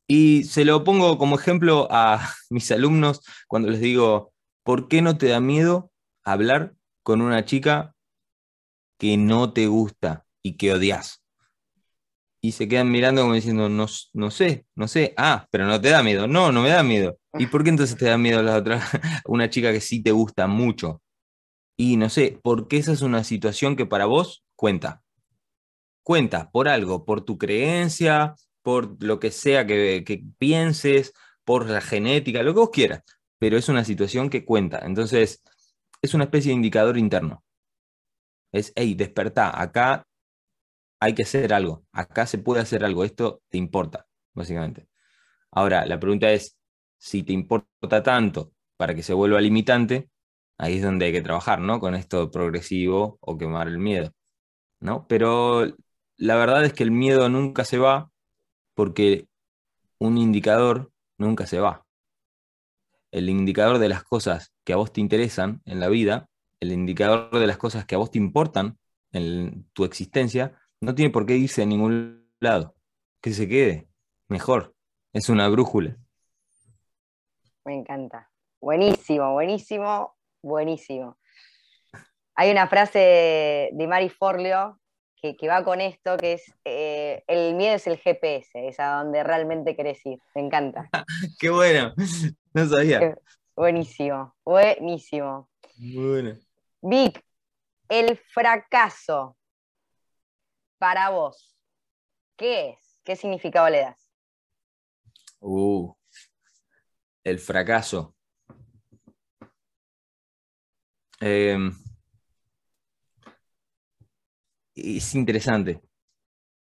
Y 0.06 0.44
se 0.44 0.66
lo 0.66 0.84
pongo 0.84 1.16
como 1.16 1.36
ejemplo 1.38 1.88
a 1.90 2.28
mis 2.50 2.70
alumnos 2.70 3.22
cuando 3.48 3.70
les 3.70 3.80
digo, 3.80 4.32
¿por 4.62 4.88
qué 4.88 5.00
no 5.00 5.16
te 5.16 5.28
da 5.28 5.40
miedo 5.40 5.90
hablar 6.22 6.74
con 7.02 7.22
una 7.22 7.46
chica 7.46 7.94
que 8.98 9.16
no 9.16 9.54
te 9.54 9.66
gusta 9.66 10.26
y 10.42 10.58
que 10.58 10.74
odias? 10.74 11.23
Y 12.44 12.52
se 12.52 12.68
quedan 12.68 12.90
mirando 12.90 13.22
como 13.22 13.32
diciendo, 13.32 13.70
no, 13.70 13.86
no 14.12 14.30
sé, 14.30 14.66
no 14.74 14.86
sé. 14.86 15.14
Ah, 15.16 15.48
pero 15.50 15.64
no 15.64 15.80
te 15.80 15.88
da 15.88 16.02
miedo. 16.02 16.26
No, 16.26 16.52
no 16.52 16.60
me 16.60 16.68
da 16.68 16.82
miedo. 16.82 17.18
¿Y 17.38 17.46
por 17.46 17.64
qué 17.64 17.70
entonces 17.70 17.96
te 17.96 18.04
da 18.04 18.18
miedo 18.18 18.42
la 18.42 18.58
otra, 18.58 18.82
una 19.24 19.48
chica 19.48 19.72
que 19.72 19.80
sí 19.80 20.02
te 20.02 20.10
gusta 20.10 20.46
mucho? 20.46 21.00
Y 21.78 21.96
no 21.96 22.10
sé, 22.10 22.38
porque 22.42 22.76
esa 22.76 22.92
es 22.92 23.00
una 23.00 23.24
situación 23.24 23.76
que 23.76 23.86
para 23.86 24.04
vos 24.04 24.44
cuenta. 24.56 25.02
Cuenta 26.02 26.50
por 26.50 26.68
algo, 26.68 27.06
por 27.06 27.22
tu 27.22 27.38
creencia, 27.38 28.34
por 28.60 29.02
lo 29.02 29.18
que 29.18 29.30
sea 29.30 29.66
que, 29.66 30.04
que 30.06 30.22
pienses, 30.36 31.14
por 31.44 31.66
la 31.70 31.80
genética, 31.80 32.42
lo 32.42 32.52
que 32.52 32.60
vos 32.60 32.70
quieras. 32.70 33.04
Pero 33.38 33.56
es 33.56 33.70
una 33.70 33.86
situación 33.86 34.28
que 34.28 34.44
cuenta. 34.44 34.80
Entonces, 34.84 35.42
es 36.02 36.12
una 36.12 36.24
especie 36.24 36.50
de 36.50 36.56
indicador 36.56 36.98
interno. 36.98 37.42
Es, 38.52 38.70
hey, 38.76 38.94
despertá, 38.94 39.58
acá 39.58 40.06
hay 41.04 41.14
que 41.14 41.24
hacer 41.24 41.52
algo, 41.52 41.84
acá 41.92 42.26
se 42.26 42.38
puede 42.38 42.62
hacer 42.62 42.82
algo, 42.82 43.04
esto 43.04 43.42
te 43.50 43.58
importa, 43.58 44.06
básicamente. 44.32 44.88
Ahora, 45.50 45.84
la 45.86 46.00
pregunta 46.00 46.32
es, 46.32 46.56
si 46.98 47.22
te 47.22 47.34
importa 47.34 48.02
tanto 48.02 48.52
para 48.78 48.94
que 48.94 49.02
se 49.02 49.12
vuelva 49.12 49.40
limitante, 49.42 50.08
ahí 50.58 50.76
es 50.76 50.82
donde 50.82 51.06
hay 51.06 51.12
que 51.12 51.22
trabajar, 51.22 51.60
¿no? 51.60 51.78
Con 51.78 51.94
esto 51.94 52.30
progresivo 52.30 53.18
o 53.20 53.36
quemar 53.36 53.68
el 53.68 53.78
miedo, 53.78 54.12
¿no? 54.80 55.06
Pero 55.08 55.66
la 56.16 56.36
verdad 56.36 56.64
es 56.64 56.72
que 56.72 56.84
el 56.84 56.90
miedo 56.90 57.28
nunca 57.28 57.64
se 57.66 57.78
va 57.78 58.10
porque 58.74 59.28
un 59.98 60.16
indicador 60.18 60.90
nunca 61.18 61.46
se 61.46 61.60
va. 61.60 61.84
El 63.10 63.28
indicador 63.28 63.78
de 63.78 63.90
las 63.90 64.04
cosas 64.04 64.54
que 64.64 64.72
a 64.72 64.76
vos 64.76 64.92
te 64.92 65.02
interesan 65.02 65.60
en 65.66 65.80
la 65.80 65.88
vida, 65.88 66.30
el 66.60 66.72
indicador 66.72 67.30
de 67.38 67.46
las 67.46 67.58
cosas 67.58 67.84
que 67.84 67.94
a 67.94 67.98
vos 67.98 68.10
te 68.10 68.18
importan 68.18 68.78
en 69.12 69.68
tu 69.74 69.84
existencia, 69.84 70.58
no 70.80 70.94
tiene 70.94 71.10
por 71.10 71.26
qué 71.26 71.36
irse 71.36 71.62
a 71.62 71.66
ningún 71.66 72.30
lado. 72.40 72.74
Que 73.20 73.32
se 73.32 73.48
quede. 73.48 73.88
Mejor. 74.28 74.74
Es 75.12 75.28
una 75.28 75.48
brújula. 75.48 75.96
Me 77.64 77.74
encanta. 77.74 78.30
Buenísimo, 78.60 79.32
buenísimo, 79.32 80.16
buenísimo. 80.42 81.18
Hay 82.34 82.50
una 82.50 82.66
frase 82.66 83.70
de 83.72 83.86
Mari 83.86 84.08
Forleo 84.08 84.80
que, 85.32 85.48
va 85.48 85.64
con 85.64 85.80
esto, 85.80 86.16
que 86.18 86.34
es, 86.34 86.52
eh, 86.64 87.24
el 87.26 87.54
miedo 87.54 87.76
es 87.76 87.86
el 87.86 87.96
GPS, 87.96 88.68
es 88.68 88.78
a 88.78 89.02
donde 89.02 89.22
realmente 89.24 89.74
querés 89.74 90.04
ir. 90.04 90.18
Me 90.34 90.42
encanta. 90.42 90.90
Qué 91.38 91.48
bueno, 91.48 91.94
no 92.52 92.66
sabía. 92.66 93.16
Buenísimo, 93.56 94.34
buenísimo. 94.44 95.48
Bueno. 95.76 96.36
Vic, 96.82 97.24
el 97.88 98.18
fracaso 98.18 99.36
para 100.84 101.08
vos, 101.08 101.56
¿qué 102.36 102.68
es? 102.68 103.00
¿Qué 103.04 103.16
significado 103.16 103.70
le 103.70 103.78
das? 103.78 104.06
Uh, 105.40 105.94
el 107.24 107.38
fracaso. 107.38 108.14
Em, 111.20 111.74
es 114.74 115.14
interesante. 115.14 115.80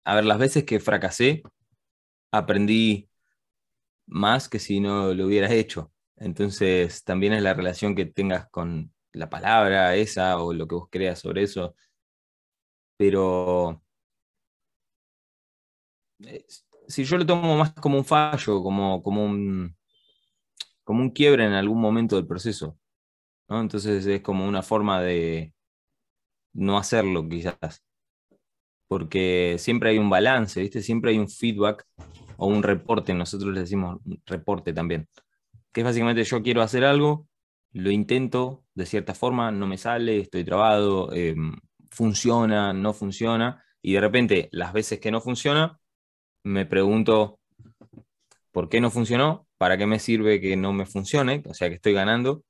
A 0.06 0.16
ver, 0.16 0.26
las 0.26 0.40
veces 0.40 0.64
que 0.64 0.80
fracasé, 0.80 1.44
aprendí 2.32 3.08
más 4.08 4.50
que 4.50 4.58
si 4.58 4.80
no 4.80 5.14
lo 5.14 5.28
hubieras 5.28 5.52
hecho. 5.52 5.92
Entonces, 6.16 7.04
también 7.04 7.34
es 7.34 7.44
la 7.44 7.54
relación 7.54 7.96
que 7.96 8.08
tengas 8.08 8.50
con 8.50 8.92
la 9.12 9.30
palabra 9.30 9.96
esa 9.96 10.42
o 10.42 10.52
lo 10.52 10.68
que 10.68 10.74
vos 10.74 10.88
creas 10.90 11.20
sobre 11.20 11.44
eso. 11.44 11.76
Pero 12.98 13.84
si 16.88 17.04
yo 17.04 17.18
lo 17.18 17.26
tomo 17.26 17.58
más 17.58 17.74
como 17.74 17.98
un 17.98 18.06
fallo, 18.06 18.62
como, 18.64 19.02
como, 19.04 19.24
un, 19.24 19.76
como 20.84 21.02
un 21.02 21.12
quiebre 21.12 21.46
en 21.46 21.54
algún 21.54 21.80
momento 21.80 22.16
del 22.16 22.28
proceso, 22.28 22.78
¿no? 23.48 23.62
Entonces 23.62 24.06
es 24.06 24.22
como 24.22 24.48
una 24.48 24.64
forma 24.64 25.02
de 25.02 25.54
no 26.54 26.78
hacerlo 26.78 27.28
quizás, 27.30 27.84
porque 28.88 29.56
siempre 29.60 29.92
hay 29.92 29.98
un 30.00 30.10
balance, 30.10 30.62
¿viste? 30.62 30.82
Siempre 30.82 31.12
hay 31.12 31.20
un 31.20 31.30
feedback 31.30 31.86
o 32.38 32.48
un 32.48 32.64
reporte, 32.64 33.14
nosotros 33.14 33.54
le 33.54 33.62
decimos 33.62 34.00
reporte 34.26 34.74
también, 34.74 35.08
que 35.72 35.82
es 35.82 35.86
básicamente 35.86 36.24
yo 36.24 36.42
quiero 36.42 36.62
hacer 36.62 36.84
algo, 36.86 37.28
lo 37.72 37.92
intento 37.92 38.64
de 38.74 38.86
cierta 38.86 39.14
forma, 39.14 39.52
no 39.52 39.68
me 39.68 39.78
sale, 39.78 40.20
estoy 40.20 40.44
trabado, 40.44 41.14
em, 41.14 41.56
funciona, 41.92 42.74
no 42.74 42.94
funciona, 42.94 43.64
y 43.82 43.94
de 43.94 44.02
repente 44.02 44.50
las 44.52 44.74
veces 44.74 45.00
que 45.00 45.12
no 45.12 45.22
funciona, 45.22 45.80
me 46.44 46.66
pregunto 46.66 47.40
por 48.52 48.70
qué 48.70 48.82
no 48.82 48.92
funcionó, 48.92 49.48
para 49.58 49.78
qué 49.78 49.86
me 49.86 50.00
sirve 50.00 50.42
que 50.42 50.56
no 50.56 50.74
me 50.74 50.86
funcione, 50.86 51.44
o 51.46 51.54
sea 51.54 51.70
que 51.70 51.76
estoy 51.76 51.94
ganando, 51.94 52.44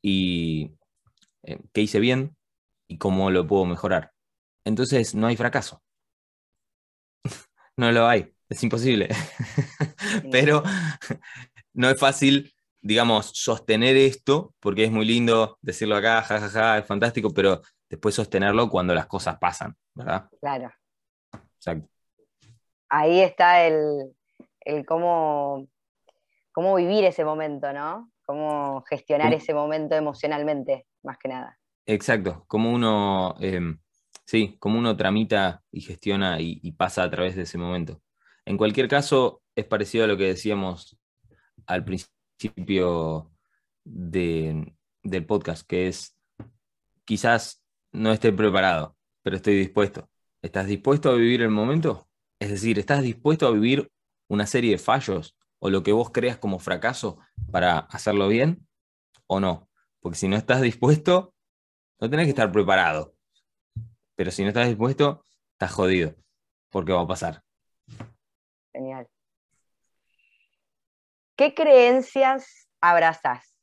y 0.00 0.72
eh, 1.42 1.58
qué 1.72 1.82
hice 1.82 2.00
bien 2.00 2.36
y 2.88 2.98
cómo 2.98 3.30
lo 3.30 3.46
puedo 3.46 3.64
mejorar. 3.64 4.12
Entonces 4.64 5.14
no 5.14 5.26
hay 5.26 5.36
fracaso. 5.36 5.82
no 7.76 7.92
lo 7.92 8.06
hay, 8.06 8.32
es 8.48 8.62
imposible. 8.62 9.08
Pero 10.30 10.62
no 11.74 11.90
es 11.90 11.98
fácil, 11.98 12.54
digamos, 12.80 13.30
sostener 13.34 13.96
esto, 13.96 14.54
porque 14.60 14.84
es 14.84 14.90
muy 14.90 15.04
lindo 15.04 15.58
decirlo 15.60 15.96
acá, 15.96 16.22
jajaja, 16.22 16.78
es 16.78 16.86
fantástico, 16.86 17.32
pero 17.32 17.62
después 17.88 18.14
sostenerlo 18.14 18.68
cuando 18.68 18.94
las 18.94 19.06
cosas 19.06 19.38
pasan, 19.38 19.74
¿verdad? 19.94 20.28
Claro. 20.40 20.70
Exacto 21.56 21.93
ahí 22.94 23.20
está 23.20 23.66
el, 23.66 24.14
cómo, 24.86 25.68
cómo, 26.52 26.76
vivir 26.76 27.04
ese 27.04 27.24
momento, 27.24 27.72
¿no? 27.72 28.12
Cómo 28.24 28.82
gestionar 28.88 29.34
ese 29.34 29.52
momento 29.52 29.94
emocionalmente, 29.96 30.86
más 31.02 31.18
que 31.18 31.28
nada. 31.28 31.58
Exacto, 31.86 32.44
como 32.46 32.72
uno, 32.72 33.34
em, 33.40 33.78
sí, 34.24 34.56
como 34.60 34.78
uno 34.78 34.96
tramita 34.96 35.62
y 35.70 35.80
gestiona 35.80 36.40
y, 36.40 36.72
pasa 36.72 37.02
a 37.02 37.10
través 37.10 37.34
de 37.36 37.42
ese 37.42 37.58
momento. 37.58 38.00
En 38.46 38.56
cualquier 38.56 38.88
caso, 38.88 39.42
es 39.56 39.64
parecido 39.64 40.04
a 40.04 40.08
lo 40.08 40.16
que 40.16 40.28
decíamos 40.28 40.96
al 41.66 41.84
principio 41.84 43.32
del 43.84 45.26
podcast, 45.26 45.66
que 45.66 45.88
es 45.88 46.16
quizás 47.04 47.62
no 47.92 48.12
esté 48.12 48.32
preparado, 48.32 48.96
pero 49.22 49.36
estoy 49.36 49.56
dispuesto. 49.56 50.08
¿Estás 50.42 50.66
dispuesto 50.66 51.10
a 51.10 51.14
vivir 51.14 51.42
el 51.42 51.50
momento? 51.50 52.08
Es 52.38 52.50
decir, 52.50 52.78
¿estás 52.78 53.02
dispuesto 53.02 53.46
a 53.46 53.52
vivir 53.52 53.90
una 54.28 54.46
serie 54.46 54.72
de 54.72 54.78
fallos 54.78 55.36
o 55.58 55.70
lo 55.70 55.82
que 55.82 55.92
vos 55.92 56.10
creas 56.10 56.36
como 56.38 56.58
fracaso 56.58 57.18
para 57.50 57.78
hacerlo 57.78 58.28
bien 58.28 58.66
o 59.26 59.40
no? 59.40 59.68
Porque 60.00 60.18
si 60.18 60.28
no 60.28 60.36
estás 60.36 60.60
dispuesto, 60.60 61.34
no 62.00 62.10
tenés 62.10 62.26
que 62.26 62.30
estar 62.30 62.52
preparado. 62.52 63.14
Pero 64.16 64.30
si 64.30 64.42
no 64.42 64.48
estás 64.48 64.68
dispuesto, 64.68 65.24
estás 65.52 65.72
jodido. 65.72 66.14
Porque 66.70 66.92
va 66.92 67.02
a 67.02 67.06
pasar. 67.06 67.42
Genial. 68.72 69.08
¿Qué 71.36 71.54
creencias 71.54 72.68
abrazás? 72.80 73.53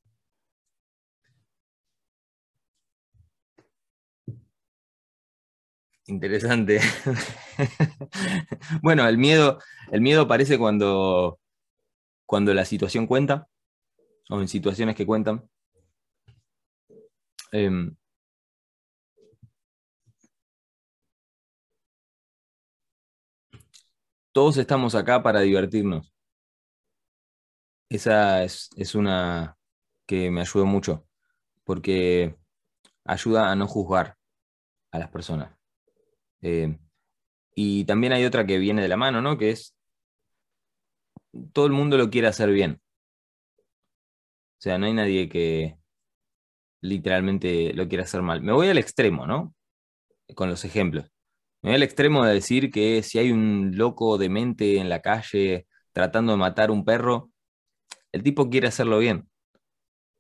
Interesante. 6.12 6.82
bueno, 8.84 9.08
el 9.08 9.18
miedo, 9.18 9.60
el 9.92 10.02
miedo 10.02 10.24
aparece 10.24 10.58
cuando, 10.58 11.40
cuando 12.26 12.54
la 12.54 12.66
situación 12.66 13.08
cuenta, 13.08 13.48
o 14.30 14.42
en 14.42 14.50
situaciones 14.50 14.96
que 14.98 15.06
cuentan. 15.06 15.50
Em, 17.54 17.96
todos 24.34 24.58
estamos 24.58 24.96
acá 24.96 25.24
para 25.24 25.40
divertirnos. 25.42 26.14
Esa 27.90 28.44
es, 28.44 28.70
es, 28.76 28.96
una 28.96 29.58
que 30.06 30.30
me 30.32 30.42
ayudó 30.42 30.66
mucho, 30.66 31.06
porque 31.64 32.38
ayuda 33.06 33.52
a 33.52 33.56
no 33.56 33.68
juzgar 33.68 34.18
a 34.92 35.00
las 35.00 35.10
personas. 35.12 35.61
Eh, 36.42 36.78
y 37.56 37.86
también 37.86 38.14
hay 38.14 38.26
otra 38.26 38.46
que 38.46 38.58
viene 38.58 38.82
de 38.82 38.88
la 38.88 38.98
mano, 38.98 39.22
¿no? 39.22 39.38
Que 39.38 39.52
es, 39.52 39.76
todo 41.54 41.66
el 41.66 41.74
mundo 41.74 41.98
lo 41.98 42.10
quiere 42.10 42.28
hacer 42.28 42.52
bien. 42.52 42.82
O 44.60 44.64
sea, 44.64 44.78
no 44.78 44.86
hay 44.86 44.94
nadie 44.94 45.28
que 45.28 45.78
literalmente 46.82 47.74
lo 47.74 47.88
quiera 47.88 48.04
hacer 48.04 48.22
mal. 48.22 48.42
Me 48.42 48.52
voy 48.52 48.68
al 48.70 48.78
extremo, 48.78 49.28
¿no? 49.28 49.54
Con 50.36 50.50
los 50.50 50.66
ejemplos. 50.66 51.06
Me 51.62 51.72
voy 51.72 51.76
al 51.76 51.84
extremo 51.84 52.26
de 52.26 52.34
decir 52.34 52.72
que 52.72 53.04
si 53.04 53.20
hay 53.20 53.32
un 53.32 53.74
loco 53.78 54.18
demente 54.18 54.78
en 54.78 54.90
la 54.90 55.02
calle 55.02 55.68
tratando 55.94 56.34
de 56.34 56.38
matar 56.40 56.72
un 56.72 56.86
perro, 56.86 57.32
el 58.12 58.24
tipo 58.24 58.50
quiere 58.50 58.68
hacerlo 58.68 59.00
bien. 59.00 59.30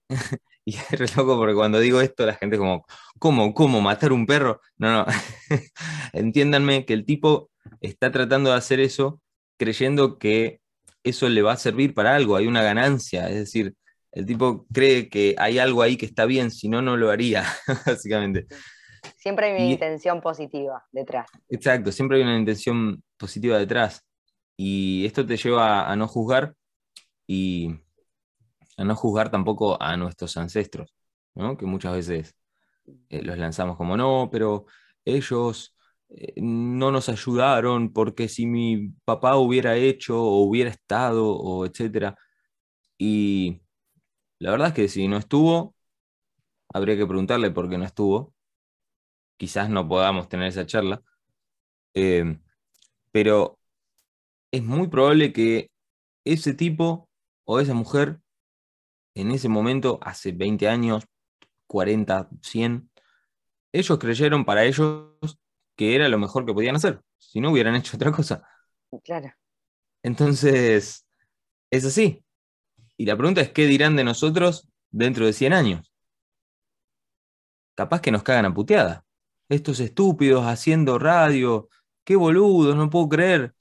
Y 0.72 0.78
es 1.03 1.17
loco 1.17 1.38
porque 1.38 1.53
cuando 1.53 1.80
digo 1.80 1.99
esto, 2.01 2.26
la 2.26 2.36
gente 2.36 2.55
es 2.55 2.59
como, 2.59 2.86
¿cómo? 3.19 3.53
¿Cómo? 3.53 3.82
¿Matar 3.82 4.13
un 4.13 4.26
perro? 4.26 4.61
No, 4.78 4.91
no. 4.91 5.05
Entiéndanme 6.13 6.86
que 6.86 6.93
el 6.93 7.05
tipo 7.05 7.49
está 7.82 8.11
tratando 8.11 8.51
de 8.51 8.57
hacer 8.57 8.80
eso 8.80 9.22
creyendo 9.57 10.17
que 10.17 10.59
eso 11.03 11.28
le 11.30 11.41
va 11.41 11.53
a 11.53 11.57
servir 11.57 11.93
para 11.93 12.15
algo, 12.15 12.36
hay 12.36 12.47
una 12.47 12.63
ganancia. 12.63 13.28
Es 13.30 13.36
decir, 13.36 13.76
el 14.11 14.26
tipo 14.26 14.65
cree 14.72 15.09
que 15.09 15.36
hay 15.38 15.59
algo 15.59 15.82
ahí 15.82 15.97
que 15.97 16.05
está 16.05 16.26
bien, 16.26 16.51
si 16.51 16.69
no, 16.69 16.82
no 16.82 16.95
lo 16.97 17.11
haría, 17.11 17.43
básicamente. 17.86 18.47
Siempre 19.17 19.47
hay 19.47 19.53
una 19.53 19.72
intención 19.72 20.22
positiva 20.22 20.86
detrás. 20.91 21.30
Exacto, 21.49 21.91
siempre 21.91 22.17
hay 22.17 22.24
una 22.24 22.38
intención 22.38 23.03
positiva 23.17 23.57
detrás. 23.57 24.03
Y 24.57 25.05
esto 25.05 25.26
te 25.26 25.38
lleva 25.38 25.91
a 25.91 25.95
no 25.95 26.07
juzgar 26.07 26.53
y 27.28 27.76
a 28.82 28.86
no 28.86 28.95
juzgar 28.95 29.29
tampoco 29.32 29.82
a 29.82 29.95
nuestros 29.97 30.38
ancestros, 30.38 30.93
que 31.59 31.65
muchas 31.65 31.93
veces 31.93 32.36
eh, 33.09 33.23
los 33.23 33.38
lanzamos 33.38 33.77
como, 33.77 33.97
no, 33.97 34.29
pero 34.32 34.65
ellos 35.05 35.75
eh, 36.09 36.34
no 36.38 36.91
nos 36.91 37.09
ayudaron 37.09 37.93
porque 37.93 38.27
si 38.27 38.45
mi 38.45 38.89
papá 39.05 39.38
hubiera 39.38 39.75
hecho 39.77 40.21
o 40.21 40.41
hubiera 40.43 40.69
estado 40.71 41.27
o 41.36 41.65
etcétera. 41.65 42.17
Y 42.97 43.61
la 44.39 44.51
verdad 44.51 44.69
es 44.69 44.73
que 44.75 44.88
si 44.89 45.07
no 45.07 45.17
estuvo, 45.17 45.75
habría 46.73 46.97
que 46.97 47.07
preguntarle 47.07 47.51
por 47.51 47.69
qué 47.69 47.77
no 47.77 47.86
estuvo. 47.86 48.34
Quizás 49.38 49.69
no 49.69 49.88
podamos 49.88 50.29
tener 50.29 50.47
esa 50.47 50.65
charla. 50.65 51.01
Eh, 51.93 52.39
pero 53.11 53.59
es 54.51 54.63
muy 54.63 54.88
probable 54.89 55.34
que 55.34 55.71
ese 56.25 56.53
tipo 56.53 57.09
o 57.45 57.59
esa 57.59 57.73
mujer 57.73 58.21
en 59.16 59.32
ese 59.32 59.49
momento, 59.49 59.99
hace 60.01 60.32
20 60.32 60.68
años, 60.68 61.05
40, 61.68 62.30
100, 62.41 62.89
ellos 63.74 63.99
creyeron 63.99 64.45
para 64.45 64.66
ellos 64.66 65.09
que 65.76 65.95
era 65.95 66.09
lo 66.09 66.18
mejor 66.18 66.45
que 66.45 66.53
podían 66.53 66.76
hacer, 66.76 67.01
si 67.18 67.39
no 67.39 67.51
hubieran 67.51 67.76
hecho 67.76 67.97
otra 67.97 68.12
cosa. 68.12 68.47
Claro. 69.03 69.34
Entonces, 70.03 71.05
es 71.70 71.86
así. 71.86 72.24
Y 72.97 73.05
la 73.05 73.18
pregunta 73.18 73.41
es, 73.41 73.51
¿qué 73.51 73.66
dirán 73.66 73.95
de 73.95 74.03
nosotros 74.03 74.68
dentro 74.89 75.26
de 75.26 75.34
100 75.34 75.53
años? 75.53 75.93
Capaz 77.76 78.01
que 78.01 78.12
nos 78.12 78.24
cagan 78.24 78.45
a 78.45 78.53
puteada. 78.53 79.05
Estos 79.49 79.80
estúpidos 79.80 80.45
haciendo 80.45 80.99
radio, 80.99 81.70
qué 82.03 82.16
boludos, 82.16 82.76
no 82.76 82.89
puedo 82.89 83.09
creer. 83.09 83.53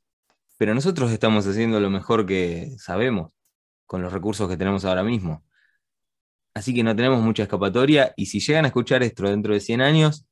Pero 0.59 0.75
nosotros 0.75 1.11
estamos 1.11 1.47
haciendo 1.47 1.81
lo 1.81 1.91
mejor 1.91 2.27
que 2.27 2.75
sabemos 2.79 3.33
con 3.91 4.03
los 4.03 4.13
recursos 4.13 4.49
que 4.49 4.57
tenemos 4.57 4.85
ahora 4.85 5.03
mismo. 5.03 5.43
Así 6.55 6.73
que 6.73 6.85
no 6.85 6.95
tenemos 6.95 7.21
mucha 7.23 7.43
escapatoria 7.43 8.15
y 8.17 8.27
si 8.27 8.39
llegan 8.39 8.65
a 8.65 8.69
escuchar 8.69 9.03
esto 9.03 9.25
dentro 9.25 9.53
de 9.53 9.59
100 9.59 9.81
años, 9.81 10.29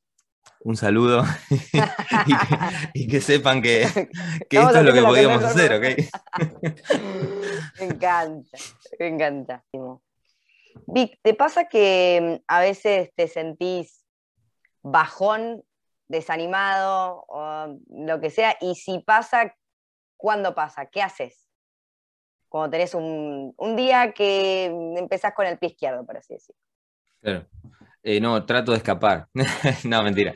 un 0.61 0.77
saludo 0.77 1.25
y, 2.93 3.07
que, 3.09 3.19
sepan 3.19 3.61
que, 3.61 3.81
esto 4.49 4.77
es 4.77 4.85
lo 4.85 4.93
que 4.93 5.01
podíamos 5.01 5.43
hacer, 5.43 5.73
¿ok? 5.73 5.83
me 7.79 7.85
encanta, 7.85 8.57
me 8.97 9.07
encanta. 9.07 9.65
Vic, 10.87 11.19
¿te 11.21 11.33
pasa 11.33 11.67
que 11.67 12.39
mm, 12.39 12.43
a 12.47 12.61
veces 12.61 13.11
te 13.13 13.27
sentís 13.27 14.05
bajón, 14.83 15.65
desanimado 16.07 17.25
o 17.27 17.77
lo 17.89 18.21
que 18.21 18.29
sea? 18.29 18.55
Y 18.61 18.75
si 18.75 18.99
pasa, 18.99 19.53
¿cuándo 20.15 20.55
pasa? 20.55 20.85
¿Qué 20.85 21.01
haces? 21.01 21.48
Cuando 22.49 22.71
tenés 22.71 22.93
un, 22.95 23.55
día 23.77 24.11
que 24.11 24.65
empezás 24.97 25.33
con 25.33 25.45
el 25.45 25.57
pie 25.57 25.69
izquierdo, 25.69 26.05
por 26.05 26.17
así 26.17 26.33
decirlo. 26.33 26.61
Claro. 27.21 27.47
Eh, 28.01 28.19
no, 28.19 28.45
trato 28.45 28.71
de 28.71 28.77
escapar. 28.77 29.27
no, 29.83 30.03
mentira. 30.03 30.33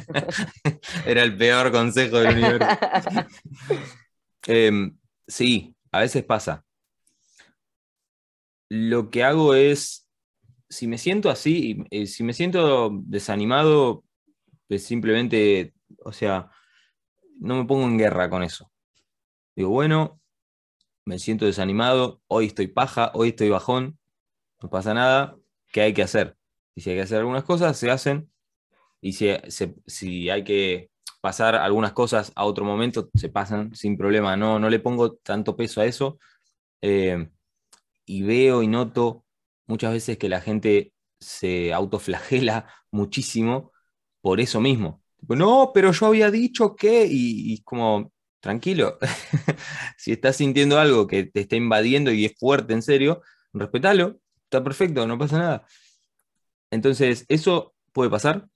Era 1.06 1.22
el 1.22 1.36
peor 1.36 1.72
consejo 1.72 2.18
del 2.18 2.36
universo. 2.36 2.68
Em, 4.48 4.96
sí, 5.26 5.74
a 5.90 6.00
veces 6.00 6.22
pasa. 6.22 6.64
Lo 8.68 9.10
que 9.10 9.24
hago 9.24 9.54
es, 9.54 10.08
si 10.68 10.86
me 10.86 10.98
siento 10.98 11.30
así, 11.30 11.84
eh, 11.90 12.06
si 12.06 12.22
me 12.22 12.32
siento 12.32 12.90
desanimado, 13.02 14.04
pues 14.68 14.84
simplemente, 14.84 15.74
o 16.04 16.12
sea, 16.12 16.48
no 17.40 17.56
me 17.56 17.64
pongo 17.64 17.86
en 17.86 17.98
guerra 17.98 18.30
con 18.30 18.44
eso. 18.44 18.70
Digo, 19.56 19.70
bueno, 19.70 20.20
me 21.06 21.20
siento 21.20 21.46
desanimado, 21.46 22.22
hoy 22.28 22.46
estoy 22.48 22.68
paja, 22.68 23.12
hoy 23.14 23.30
estoy 23.30 23.50
bajón, 23.50 23.98
no 24.62 24.70
pasa 24.70 24.94
nada, 24.94 25.36
¿qué 25.72 25.82
hay 25.82 25.94
que 25.94 26.02
hacer? 26.02 26.36
Y 26.74 26.82
si 26.82 26.90
hay 26.90 26.96
que 26.96 27.02
hacer 27.02 27.18
algunas 27.18 27.44
cosas, 27.44 27.78
se 27.78 27.90
hacen, 27.90 28.30
y 29.00 29.14
si, 29.14 29.30
si 29.86 30.30
hay 30.30 30.44
que 30.44 30.90
pasar 31.20 31.56
algunas 31.56 31.92
cosas 31.92 32.32
a 32.36 32.44
otro 32.46 32.64
momento, 32.64 33.10
se 33.14 33.28
pasan 33.30 33.74
sin 33.74 33.96
problema, 33.98 34.36
no, 34.36 34.58
no 34.58 34.70
le 34.70 34.80
pongo 34.80 35.14
tanto 35.16 35.56
peso 35.56 35.80
a 35.80 35.86
eso, 35.86 36.18
eh, 36.82 37.28
y 38.06 38.22
veo 38.22 38.62
y 38.62 38.68
noto 38.68 39.24
muchas 39.66 39.92
veces 39.92 40.18
que 40.18 40.28
la 40.28 40.40
gente 40.40 40.92
se 41.20 41.72
autoflagela 41.72 42.68
muchísimo 42.90 43.72
por 44.20 44.40
eso 44.40 44.60
mismo. 44.60 45.02
No, 45.28 45.72
pero 45.74 45.92
yo 45.92 46.06
había 46.06 46.30
dicho 46.30 46.76
que, 46.76 47.06
y, 47.06 47.54
y 47.54 47.62
como, 47.62 48.12
tranquilo. 48.40 48.98
si 49.96 50.12
estás 50.12 50.36
sintiendo 50.36 50.78
algo 50.78 51.06
que 51.06 51.24
te 51.24 51.40
está 51.40 51.56
invadiendo 51.56 52.12
y 52.12 52.24
es 52.24 52.38
fuerte, 52.38 52.74
en 52.74 52.82
serio, 52.82 53.22
respetalo, 53.52 54.18
está 54.44 54.62
perfecto, 54.62 55.06
no 55.06 55.18
pasa 55.18 55.38
nada. 55.38 55.66
Entonces, 56.70 57.24
eso 57.28 57.74
puede 57.92 58.10
pasar. 58.10 58.46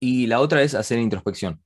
Y 0.00 0.26
la 0.26 0.40
otra 0.40 0.62
es 0.62 0.74
hacer 0.74 0.98
introspección. 0.98 1.62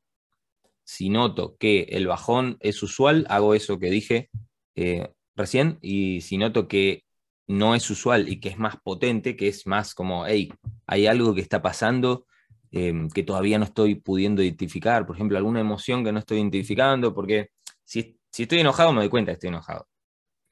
Si 0.85 1.09
noto 1.09 1.57
que 1.59 1.83
el 1.91 2.07
bajón 2.07 2.57
es 2.61 2.83
usual, 2.83 3.27
hago 3.29 3.55
eso 3.55 3.79
que 3.79 3.91
dije 3.91 4.31
eh, 4.77 5.13
recién, 5.37 5.79
y 5.83 6.21
si 6.21 6.39
noto 6.39 6.69
que 6.69 7.05
no 7.47 7.75
es 7.75 7.91
usual 7.91 8.29
y 8.29 8.41
que 8.41 8.49
es 8.49 8.59
más 8.59 8.77
potente, 8.83 9.37
que 9.37 9.49
es 9.49 9.67
más 9.67 9.95
como, 9.95 10.27
hey, 10.27 10.53
hay 10.87 11.07
algo 11.07 11.35
que 11.35 11.41
está 11.41 11.61
pasando 11.63 12.27
Em, 12.73 13.09
que 13.11 13.25
todavía 13.25 13.59
no 13.59 13.65
estoy 13.65 13.97
pudiendo 13.97 14.43
identificar, 14.43 15.05
por 15.05 15.17
ejemplo, 15.17 15.37
alguna 15.37 15.61
emoción 15.61 16.05
que 16.05 16.13
no 16.13 16.21
estoy 16.21 16.39
identificando, 16.39 17.13
porque 17.13 17.51
si, 17.85 18.17
estoy 18.37 18.61
enojado 18.61 18.93
me 18.93 19.01
doy 19.01 19.09
cuenta 19.09 19.33
que 19.33 19.35
estoy 19.35 19.49
enojado. 19.49 19.89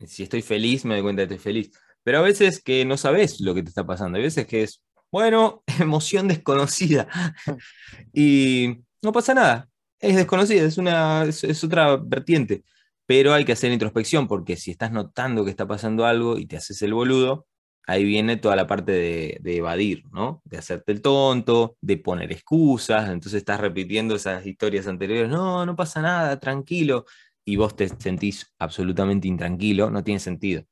Si 0.07 0.25
estoy 0.25 0.43
feliz 0.43 0.85
me 0.85 0.95
doy 0.95 1.03
cuenta 1.03 1.21
que 1.27 1.35
estoy 1.35 1.53
feliz. 1.53 1.71
Pero 2.03 2.19
a 2.19 2.23
veces 2.23 2.63
que 2.63 2.85
no 2.85 2.97
sabes 2.97 3.41
lo 3.41 3.55
que 3.55 3.63
te 3.63 3.69
está 3.71 3.87
pasando, 3.87 4.19
hay 4.19 4.25
veces 4.25 4.47
que 4.47 4.63
es, 4.65 4.83
bueno, 5.13 5.63
emoción 5.81 6.29
desconocida. 6.29 7.09
y 8.15 8.79
no 9.03 9.13
pasa 9.13 9.35
nada. 9.35 9.69
Es 10.01 10.17
desconocida, 10.17 10.65
es, 10.65 10.79
una, 10.79 11.25
es, 11.25 11.65
otra 11.65 11.97
vertiente. 11.97 12.65
Pero 13.07 13.33
hay 13.35 13.45
que 13.45 13.53
hacer 13.53 13.73
introspección 13.73 14.29
porque 14.29 14.57
si 14.57 14.71
estás 14.71 14.93
notando 14.93 15.45
que 15.45 15.51
está 15.51 15.67
pasando 15.67 16.05
algo 16.07 16.39
y 16.39 16.47
te 16.47 16.57
haces 16.57 16.83
el 16.83 16.95
boludo, 16.95 17.48
ahí 17.89 18.05
viene 18.05 18.37
toda 18.37 18.55
la 18.55 18.67
parte 18.67 18.93
de, 18.93 19.57
evadir, 19.57 20.05
¿no? 20.13 20.43
De 20.45 20.59
hacerte 20.59 20.93
el 20.93 21.01
tonto, 21.01 21.77
de 21.81 21.97
poner 21.97 22.31
excusas, 22.31 23.09
entonces 23.09 23.39
estás 23.39 23.61
repitiendo 23.61 24.15
esas 24.15 24.47
historias 24.47 24.87
anteriores, 24.87 25.31
no, 25.31 25.65
no 25.65 25.75
pasa 25.75 26.03
nada, 26.03 26.39
tranquilo, 26.39 27.07
y 27.47 27.57
vos 27.57 27.75
te 27.77 27.89
sentís 27.89 28.53
absolutamente 28.59 29.27
intranquilo, 29.27 29.91
no 29.91 30.05
tiene 30.05 30.21
sentido. 30.21 30.65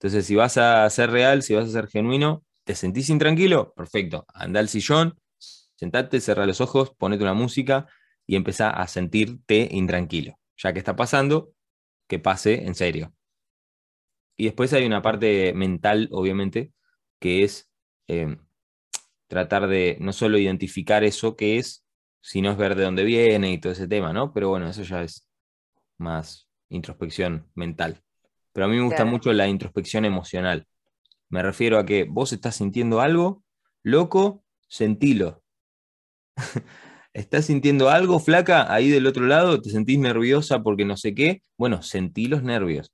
Entonces, 0.00 0.26
si 0.26 0.34
vas 0.34 0.58
a 0.58 0.90
ser 0.90 1.10
real, 1.10 1.42
si 1.44 1.54
vas 1.54 1.68
a 1.68 1.72
ser 1.72 1.86
genuino, 1.86 2.44
¿te 2.64 2.74
sentís 2.74 3.08
intranquilo? 3.08 3.72
Perfecto, 3.74 4.26
anda 4.34 4.58
al 4.58 4.68
sillón, 4.68 5.16
sentate, 5.38 6.20
cerra 6.20 6.46
los 6.46 6.60
ojos, 6.60 6.92
ponete 6.98 7.22
una 7.22 7.34
música 7.34 7.86
y 8.26 8.34
empezá 8.34 8.70
a 8.70 8.88
sentirte 8.88 9.68
intranquilo. 9.70 10.36
Ya 10.56 10.72
que 10.72 10.80
está 10.80 10.96
pasando, 10.96 11.52
que 12.08 12.18
pase 12.18 12.66
en 12.66 12.74
serio. 12.74 13.14
Y 14.36 14.44
después 14.44 14.72
hay 14.72 14.86
una 14.86 15.02
parte 15.02 15.52
mental, 15.54 16.08
obviamente, 16.12 16.72
que 17.18 17.44
es 17.44 17.70
eh, 18.08 18.36
tratar 19.28 19.68
de 19.68 19.96
no 20.00 20.12
solo 20.12 20.38
identificar 20.38 21.04
eso 21.04 21.36
que 21.36 21.58
es, 21.58 21.84
sino 22.20 22.50
es 22.50 22.56
ver 22.56 22.74
de 22.74 22.84
dónde 22.84 23.04
viene 23.04 23.52
y 23.52 23.58
todo 23.58 23.72
ese 23.72 23.88
tema, 23.88 24.12
¿no? 24.12 24.32
Pero 24.32 24.48
bueno, 24.48 24.68
eso 24.68 24.82
ya 24.82 25.02
es 25.02 25.28
más 25.98 26.48
introspección 26.68 27.48
mental. 27.54 28.02
Pero 28.52 28.66
a 28.66 28.68
mí 28.68 28.76
me 28.76 28.84
gusta 28.84 29.04
mucho 29.04 29.32
la 29.32 29.48
introspección 29.48 30.04
emocional. 30.04 30.66
Me 31.28 31.42
refiero 31.42 31.78
a 31.78 31.86
que 31.86 32.04
vos 32.04 32.32
estás 32.32 32.56
sintiendo 32.56 33.00
algo, 33.00 33.42
loco, 33.82 34.44
sentilo. 34.68 35.42
¿Estás 37.14 37.46
sintiendo 37.46 37.90
algo, 37.90 38.20
flaca, 38.20 38.72
ahí 38.72 38.88
del 38.88 39.06
otro 39.06 39.26
lado? 39.26 39.60
¿Te 39.60 39.70
sentís 39.70 39.98
nerviosa 39.98 40.62
porque 40.62 40.84
no 40.84 40.96
sé 40.96 41.14
qué? 41.14 41.42
Bueno, 41.58 41.82
sentí 41.82 42.26
los 42.26 42.42
nervios. 42.42 42.92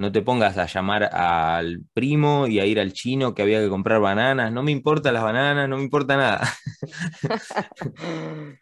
No 0.00 0.10
te 0.10 0.22
pongas 0.22 0.56
a 0.56 0.64
llamar 0.64 1.14
al 1.14 1.82
primo 1.92 2.46
y 2.46 2.58
a 2.58 2.64
ir 2.64 2.80
al 2.80 2.94
chino 2.94 3.34
que 3.34 3.42
había 3.42 3.60
que 3.60 3.68
comprar 3.68 4.00
bananas. 4.00 4.50
No 4.50 4.62
me 4.62 4.70
importan 4.70 5.12
las 5.12 5.22
bananas, 5.22 5.68
no 5.68 5.76
me 5.76 5.82
importa 5.82 6.16
nada. 6.16 6.40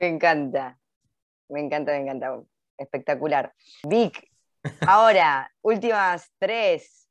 me 0.00 0.08
encanta. 0.08 0.80
Me 1.48 1.60
encanta, 1.60 1.92
me 1.92 1.98
encanta. 1.98 2.36
Espectacular. 2.76 3.54
Vic, 3.88 4.28
ahora, 4.80 5.52
últimas 5.62 6.32
tres. 6.40 7.08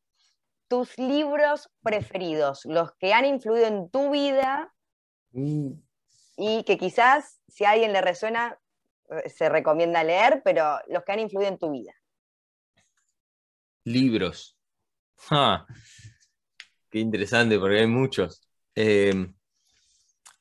Tus 0.68 0.98
libros 0.98 1.70
preferidos, 1.82 2.66
los 2.66 2.92
que 2.96 3.14
han 3.14 3.24
influido 3.24 3.68
en 3.68 3.90
tu 3.90 4.12
vida 4.12 4.74
mm. 5.32 5.72
y 6.36 6.64
que 6.66 6.78
quizás, 6.78 7.40
si 7.48 7.64
a 7.64 7.70
alguien 7.70 7.94
le 7.94 8.02
resuena, 8.02 8.60
eh, 9.12 9.30
se 9.30 9.48
recomienda 9.48 10.04
leer, 10.04 10.42
pero 10.44 10.78
los 10.90 11.06
que 11.06 11.14
han 11.14 11.20
influido 11.20 11.50
en 11.50 11.58
tu 11.58 11.72
vida. 11.72 11.94
Libros. 13.84 14.58
qué 16.90 17.00
interesante, 17.00 17.58
porque 17.60 17.80
hay 17.80 17.88
muchos. 17.88 18.42
Em, 18.76 19.34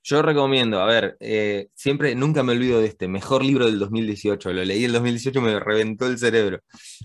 yo 0.02 0.22
recomiendo, 0.22 0.80
a 0.80 0.86
ver, 0.86 1.16
eh, 1.20 1.68
siempre, 1.74 2.14
nunca 2.14 2.42
me 2.42 2.52
olvido 2.52 2.80
de 2.80 2.86
este, 2.86 3.06
mejor 3.06 3.44
libro 3.44 3.66
del 3.66 3.78
2018, 3.78 4.52
lo 4.52 4.64
leí 4.64 4.80
en 4.80 4.86
el 4.86 4.92
2018, 4.92 5.40
me 5.40 5.60
reventó 5.60 6.06
el 6.06 6.18
cerebro. 6.18 6.60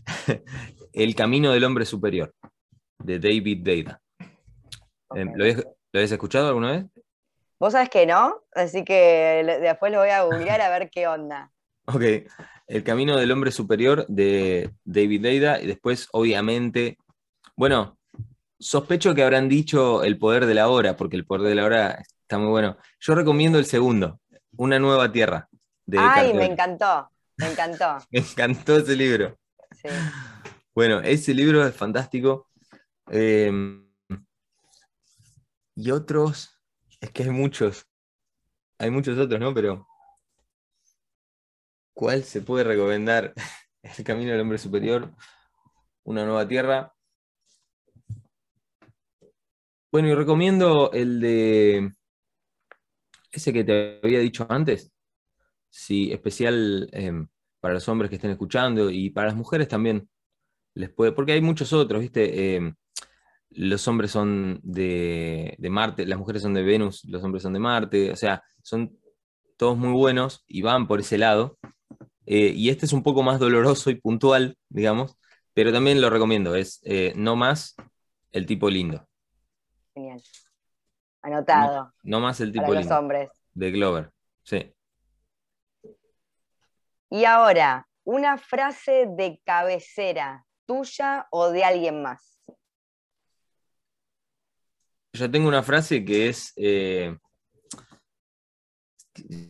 el 0.94 1.16
Camino 1.16 1.52
del 1.52 1.64
Hombre 1.66 1.86
Superior, 1.86 2.34
de 3.00 3.20
David 3.20 3.64
Deida. 3.64 4.02
Em, 5.14 5.32
¿lo, 5.36 5.44
habías, 5.44 6.12
escuchado 6.12 6.48
alguna 6.48 6.72
vez? 6.72 6.86
Vos 7.60 7.74
sabés 7.74 7.90
que 7.90 8.06
no, 8.06 8.42
así 8.54 8.84
que 8.84 9.60
después 9.62 9.92
lo 9.92 10.00
voy 10.00 10.10
a 10.10 10.24
googlear 10.24 10.62
a 10.62 10.70
ver 10.70 10.90
qué 10.90 11.08
onda. 11.08 11.52
Ok, 11.88 12.02
El 12.68 12.84
Camino 12.84 13.18
del 13.18 13.32
Hombre 13.32 13.52
Superior 13.52 14.06
de 14.08 14.72
David 14.84 15.22
Deida 15.22 15.62
y 15.62 15.68
después, 15.68 16.08
obviamente, 16.12 16.98
bueno, 17.56 17.98
sospecho 18.60 19.14
que 19.14 19.24
habrán 19.24 19.50
dicho 19.50 20.04
El 20.04 20.18
Poder 20.18 20.46
de 20.46 20.56
la 20.56 20.70
Hora, 20.70 20.96
porque 20.98 21.16
El 21.16 21.26
Poder 21.26 21.48
de 21.48 21.56
la 21.56 21.66
Hora 21.66 22.04
está 22.22 22.38
muy 22.38 22.50
bueno. 22.50 22.78
Yo 23.00 23.16
recomiendo 23.16 23.60
el 23.60 23.66
segundo, 23.66 24.20
Una 24.58 24.80
Nueva 24.80 25.12
Tierra. 25.12 25.48
De 25.86 26.00
Ay, 26.00 26.34
me 26.34 26.46
encantó, 26.46 27.10
me 27.38 27.52
encantó. 27.52 27.98
me 28.12 28.20
encantó 28.20 28.78
ese 28.78 28.96
libro. 28.96 29.38
Sí. 29.72 29.90
Bueno, 30.74 31.00
ese 31.02 31.34
libro 31.34 31.66
es 31.66 31.76
fantástico. 31.76 32.50
Em, 33.10 33.88
y 35.76 35.92
otros, 35.92 36.60
es 37.00 37.12
que 37.12 37.24
hay 37.24 37.30
muchos. 37.30 37.86
Hay 38.80 38.90
muchos 38.90 39.18
otros, 39.18 39.40
¿no? 39.40 39.54
Pero 39.54 39.88
¿Cuál 41.96 42.24
se 42.24 42.42
puede 42.42 42.66
recomendar? 42.66 43.34
El 43.82 44.04
camino 44.04 44.32
del 44.32 44.42
hombre 44.42 44.58
superior, 44.58 45.14
una 46.04 46.26
nueva 46.26 46.46
tierra. 46.46 46.94
Bueno, 49.92 50.10
y 50.10 50.14
recomiendo 50.14 50.92
el 50.92 51.22
de 51.22 51.94
ese 53.32 53.54
que 53.54 53.64
te 53.64 54.02
había 54.04 54.20
dicho 54.20 54.46
antes. 54.50 54.92
Sí, 55.70 56.12
especial 56.12 56.90
em, 56.92 57.28
para 57.62 57.76
los 57.76 57.88
hombres 57.88 58.10
que 58.10 58.16
estén 58.16 58.32
escuchando 58.32 58.90
y 58.90 59.12
para 59.12 59.28
las 59.28 59.38
mujeres 59.38 59.70
también. 59.70 60.10
Les 60.74 60.90
puede, 60.90 61.14
porque 61.14 61.32
hay 61.32 61.42
muchos 61.42 61.72
otros, 61.72 62.02
¿viste? 62.02 62.56
Em, 62.56 62.76
los 63.52 63.88
hombres 63.88 64.12
son 64.12 64.60
de, 64.64 65.56
de, 65.58 65.70
Marte, 65.70 66.06
las 66.06 66.20
mujeres 66.20 66.42
son 66.42 66.54
de 66.56 66.64
Venus, 66.64 67.06
los 67.06 67.24
hombres 67.24 67.44
son 67.44 67.54
de 67.54 67.60
Marte, 67.60 68.12
o 68.12 68.16
sea, 68.18 68.44
son 68.62 69.00
todos 69.58 69.78
muy 69.78 69.94
buenos 69.94 70.44
y 70.48 70.62
van 70.62 70.88
por 70.88 71.00
ese 71.00 71.18
lado. 71.18 71.58
Eh, 72.26 72.54
y 72.56 72.70
este 72.70 72.86
es 72.86 72.94
un 72.94 73.04
poco 73.04 73.24
más 73.24 73.40
doloroso 73.40 73.90
y 73.90 73.96
puntual, 73.96 74.58
digamos, 74.70 75.18
pero 75.54 75.72
también 75.72 76.02
lo 76.02 76.10
recomiendo, 76.10 76.56
es 76.56 76.82
eh, 76.84 77.14
No 77.16 77.36
más 77.36 77.76
el 78.32 78.46
tipo 78.46 78.70
lindo. 78.70 79.08
Genial. 79.94 80.22
Anotado. 81.22 81.94
No, 82.04 82.20
más 82.20 82.40
el 82.42 82.52
tipo 82.52 82.74
lindo. 82.74 82.82
Los 82.82 82.92
hombres. 82.92 83.30
De 83.54 83.72
Glover, 83.72 84.12
sí. 84.44 84.74
Y 87.10 87.24
ahora, 87.26 87.88
una 88.04 88.38
frase 88.38 89.08
de 89.10 89.40
cabecera, 89.46 90.46
tuya 90.66 91.28
o 91.32 91.50
de 91.50 91.64
alguien 91.64 92.02
más. 92.02 92.42
Yo 95.14 95.32
tengo 95.32 95.48
una 95.48 95.64
frase 95.64 96.04
que 96.04 96.28
es, 96.28 96.52
eh, 96.58 97.18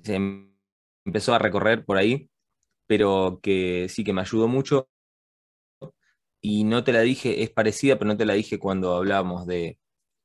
se 0.04 0.16
empezó 1.04 1.34
a 1.34 1.40
recorrer 1.40 1.84
por 1.84 1.98
ahí, 1.98 2.30
pero 2.88 3.40
que 3.42 3.88
sí 3.90 4.04
que 4.04 4.14
me 4.14 4.22
ayudó 4.22 4.48
mucho. 4.48 4.88
Y 6.42 6.64
no 6.64 6.84
te 6.84 6.94
la 6.94 7.02
dije, 7.02 7.44
es 7.44 7.50
parecida, 7.50 7.98
pero 7.98 8.10
no 8.10 8.18
te 8.18 8.26
la 8.26 8.34
dije 8.34 8.60
cuando 8.60 8.96
hablábamos 8.96 9.48
de 9.48 9.80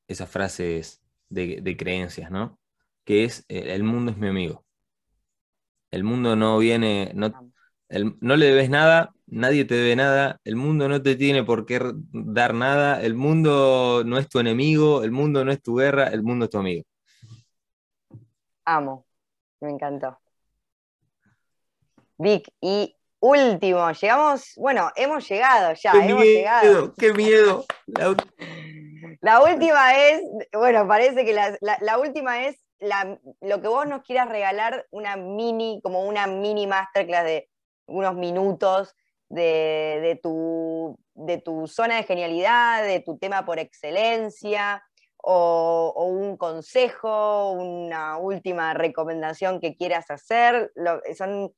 esas 0.07 0.29
frases 0.29 1.01
de, 1.29 1.77
creencias, 1.77 2.31
¿no? 2.31 2.59
Que 3.05 3.23
es, 3.25 3.45
eh, 3.49 3.73
el 3.73 3.83
mundo 3.83 4.11
es 4.11 4.17
mi 4.17 4.27
amigo. 4.27 4.65
El 5.91 6.03
mundo 6.03 6.35
no 6.35 6.57
viene, 6.59 7.11
no, 7.15 7.31
no 8.21 8.35
le 8.35 8.45
debes 8.45 8.69
nada, 8.69 9.13
nadie 9.27 9.65
te 9.65 9.75
debe 9.75 9.95
nada, 9.95 10.39
el 10.43 10.55
mundo 10.55 10.87
no 10.87 11.01
te 11.01 11.15
tiene 11.15 11.43
por 11.43 11.65
qué 11.65 11.79
dar 12.11 12.53
nada, 12.53 13.01
el 13.01 13.15
mundo 13.15 14.03
no 14.05 14.17
es 14.17 14.29
tu 14.29 14.39
enemigo, 14.39 15.03
el 15.03 15.11
mundo 15.11 15.43
no 15.43 15.51
es 15.51 15.61
tu 15.61 15.75
guerra, 15.75 16.07
el 16.07 16.23
mundo 16.23 16.45
es 16.45 16.51
tu 16.51 16.59
amigo. 16.59 16.83
Amo, 18.65 19.05
me 19.59 19.71
encantó. 19.71 20.17
Vic, 22.21 22.47
y 22.61 22.95
último, 23.19 23.91
llegamos, 23.93 24.53
bueno, 24.55 24.91
hemos 24.95 25.27
llegado 25.27 25.73
ya, 25.73 25.91
qué 25.91 25.97
hemos 25.97 26.21
miedo, 26.21 26.23
llegado. 26.23 26.93
¡Qué 26.95 27.13
miedo! 27.13 27.65
La... 29.21 29.41
última 29.41 29.97
es, 29.97 30.21
bueno, 30.53 30.87
parece 30.87 31.25
que 31.25 31.33
la, 31.33 31.97
última 31.97 32.45
es 32.45 32.63
lo 33.41 33.61
que 33.61 33.67
vos 33.67 33.87
nos 33.87 34.03
quieras 34.03 34.29
regalar, 34.29 34.85
una 34.91 35.15
mini, 35.15 35.81
como 35.83 36.03
una 36.03 36.27
mini 36.27 36.67
masterclass 36.67 37.25
de 37.25 37.49
unos 37.87 38.13
minutos 38.13 38.95
de, 39.27 40.19
tu, 40.21 40.99
de 41.15 41.39
tu 41.39 41.65
zona 41.67 41.95
de 41.95 42.03
genialidad, 42.03 42.83
de 42.83 42.99
tu 42.99 43.17
tema 43.17 43.45
por 43.45 43.57
excelencia, 43.57 44.83
o, 45.17 45.91
o, 45.95 46.05
un 46.05 46.37
consejo, 46.37 47.51
una 47.51 48.17
última 48.17 48.75
recomendación 48.75 49.59
que 49.59 49.75
quieras 49.75 50.09
hacer. 50.09 50.71
Lo, 50.75 50.99
son 51.15 51.51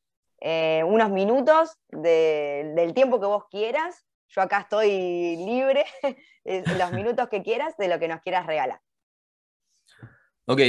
eh, 0.46 0.84
unos 0.86 1.10
minutos 1.10 1.80
del 1.88 2.94
tiempo 2.94 3.18
que 3.22 3.28
vos 3.28 3.46
quieras. 3.50 4.06
Yo 4.28 4.42
acá 4.42 4.60
estoy 4.60 5.38
libre, 5.38 5.86
los 6.44 6.92
minutos 6.92 7.30
que 7.30 7.42
quieras 7.42 7.78
de 7.78 7.88
lo 7.88 7.98
que 7.98 8.10
nos 8.10 8.20
quieras 8.20 8.46
regalar. 8.46 8.82
Ok. 10.46 10.60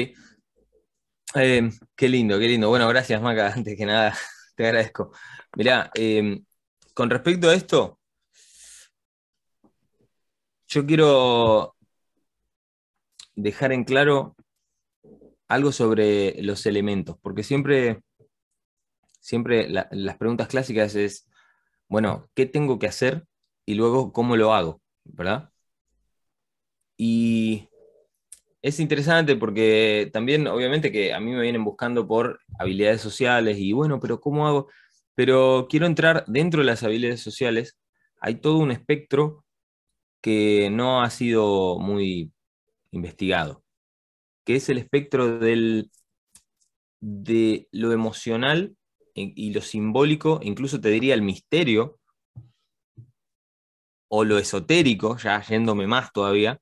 Eh, 1.35 1.71
qué 1.97 2.09
lindo, 2.09 2.39
qué 2.39 2.47
lindo. 2.47 2.69
Bueno, 2.69 2.87
gracias, 2.89 3.21
Maca. 3.21 3.53
Antes 3.57 3.77
que 3.77 3.85
nada, 3.85 4.17
te 4.55 4.65
agradezco. 4.65 5.11
Mirá, 5.57 5.91
em, 5.95 6.45
con 6.95 7.11
respecto 7.11 7.51
a 7.51 7.55
esto, 7.55 7.99
yo 10.69 10.87
quiero 10.87 11.75
dejar 13.35 13.73
en 13.73 13.83
claro 13.83 14.37
algo 15.49 15.73
sobre 15.73 16.41
los 16.43 16.65
elementos, 16.67 17.17
porque 17.21 17.43
siempre, 17.43 18.03
siempre 19.25 19.71
las 19.71 20.17
preguntas 20.19 20.49
clásicas 20.49 20.95
es, 20.95 21.27
bueno, 21.89 22.29
¿qué 22.35 22.45
tengo 22.45 22.79
que 22.79 22.87
hacer? 22.87 23.25
Y 23.65 23.75
luego, 23.75 24.13
¿cómo 24.13 24.37
lo 24.37 24.53
hago? 24.53 24.83
¿Verdad? 25.05 25.51
Y 26.99 27.67
es 28.61 28.81
interesante 28.81 29.35
porque 29.37 30.11
también, 30.13 30.47
obviamente, 30.47 30.93
que 30.93 31.15
a 31.15 31.21
mí 31.21 31.33
me 31.33 31.41
vienen 31.41 31.65
buscando 31.65 32.07
por 32.07 32.39
habilidades 32.59 33.01
sociales 33.01 33.57
y 33.59 33.73
bueno, 33.73 33.99
pero 33.99 34.21
¿cómo 34.21 34.47
hago? 34.47 34.69
Pero 35.15 35.69
quiero 35.71 35.87
entrar 35.87 36.25
dentro 36.27 36.61
de 36.61 36.67
las 36.67 36.83
habilidades 36.83 37.23
sociales. 37.23 37.79
Hay 38.21 38.35
todo 38.37 38.59
un 38.59 38.73
espectro 38.73 39.47
que 40.21 40.69
no 40.71 41.03
ha 41.03 41.09
sido 41.09 41.79
muy 41.79 42.31
investigado, 42.91 43.65
que 44.45 44.57
es 44.57 44.69
el 44.69 44.77
espectro 44.77 45.39
del, 45.39 45.91
de 47.01 47.69
lo 47.73 47.93
emocional 47.93 48.77
y 49.15 49.53
lo 49.53 49.61
simbólico, 49.61 50.41
incluso 50.43 50.81
te 50.81 50.89
diría 50.89 51.15
el 51.15 51.23
misterio, 51.23 52.01
o 54.09 54.25
lo 54.25 54.39
esotérico, 54.39 55.17
ya 55.19 55.43
yéndome 55.43 55.87
más 55.87 56.13
todavía, 56.13 56.61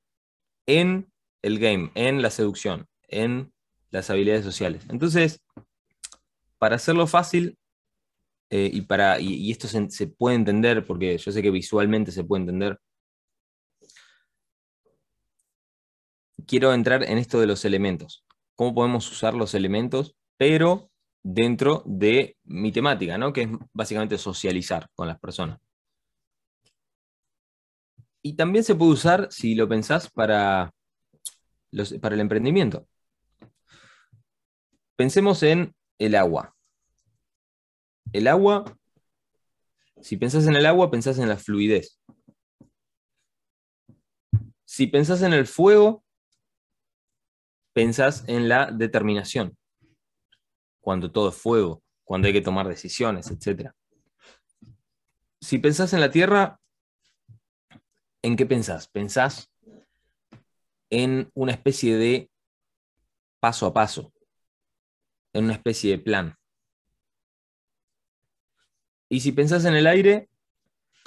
en 0.66 1.12
el 1.42 1.58
game, 1.58 1.90
en 1.94 2.22
la 2.22 2.30
seducción, 2.30 2.86
en 3.08 3.52
las 3.90 4.10
habilidades 4.10 4.44
sociales. 4.44 4.84
Entonces, 4.88 5.42
para 6.58 6.76
hacerlo 6.76 7.06
fácil, 7.06 7.58
eh, 8.50 8.70
y, 8.72 8.82
para, 8.82 9.18
y, 9.18 9.50
esto 9.50 9.66
se, 9.66 10.06
puede 10.06 10.36
entender, 10.36 10.86
porque 10.86 11.16
yo 11.18 11.32
sé 11.32 11.42
que 11.42 11.50
visualmente 11.50 12.12
se 12.12 12.22
puede 12.22 12.42
entender, 12.42 12.78
quiero 16.46 16.74
entrar 16.74 17.02
en 17.02 17.18
esto 17.18 17.40
de 17.40 17.46
los 17.46 17.64
elementos. 17.64 18.24
¿Cómo 18.54 18.74
podemos 18.74 19.10
usar 19.10 19.34
los 19.34 19.54
elementos, 19.54 20.14
pero 20.36 20.91
dentro 21.22 21.82
de 21.86 22.36
mi 22.44 22.72
temática, 22.72 23.16
¿no? 23.18 23.32
que 23.32 23.42
es 23.42 23.48
básicamente 23.72 24.18
socializar 24.18 24.88
con 24.94 25.08
las 25.08 25.18
personas? 25.18 25.58
Y 28.22 28.34
también 28.34 28.64
se 28.64 28.74
puede 28.74 28.92
usar, 28.92 29.28
si 29.30 29.54
lo 29.54 29.68
pensás, 29.68 30.08
para, 30.10 30.72
para 32.00 32.14
el 32.14 32.20
emprendimiento. 32.20 32.86
Pensemos 34.94 35.42
en 35.42 35.74
el 35.98 36.14
agua. 36.14 36.54
El 38.12 38.28
agua, 38.28 38.64
si 40.00 40.16
pensás 40.16 40.46
en 40.46 40.54
el 40.54 40.66
agua, 40.66 40.90
pensás 40.90 41.18
en 41.18 41.28
la 41.28 41.36
fluidez. 41.36 41.98
Si 44.64 44.86
pensás 44.86 45.22
en 45.22 45.32
el 45.32 45.46
fuego, 45.46 46.04
pensás 47.72 48.24
en 48.28 48.48
la 48.48 48.70
determinación. 48.70 49.56
Cuando 50.82 51.10
todo 51.10 51.30
es 51.30 51.36
fuego, 51.36 51.82
cuando 52.04 52.26
hay 52.26 52.34
que 52.34 52.42
tomar 52.42 52.68
decisiones, 52.68 53.30
etc. 53.30 53.70
Si 55.40 55.58
pensás 55.58 55.94
en 55.94 56.00
la 56.00 56.10
tierra, 56.10 56.60
¿en 58.20 58.36
qué 58.36 58.44
pensás? 58.44 58.88
Pensás 58.88 59.50
en 60.90 61.30
una 61.32 61.52
especie 61.52 61.96
de 61.96 62.30
paso 63.40 63.64
a 63.66 63.72
paso, 63.72 64.12
en 65.32 65.44
una 65.44 65.54
especie 65.54 65.92
de 65.92 65.98
plan. 65.98 66.36
Y 69.08 69.20
si 69.20 69.32
pensás 69.32 69.64
en 69.64 69.74
el 69.74 69.86
aire, 69.86 70.28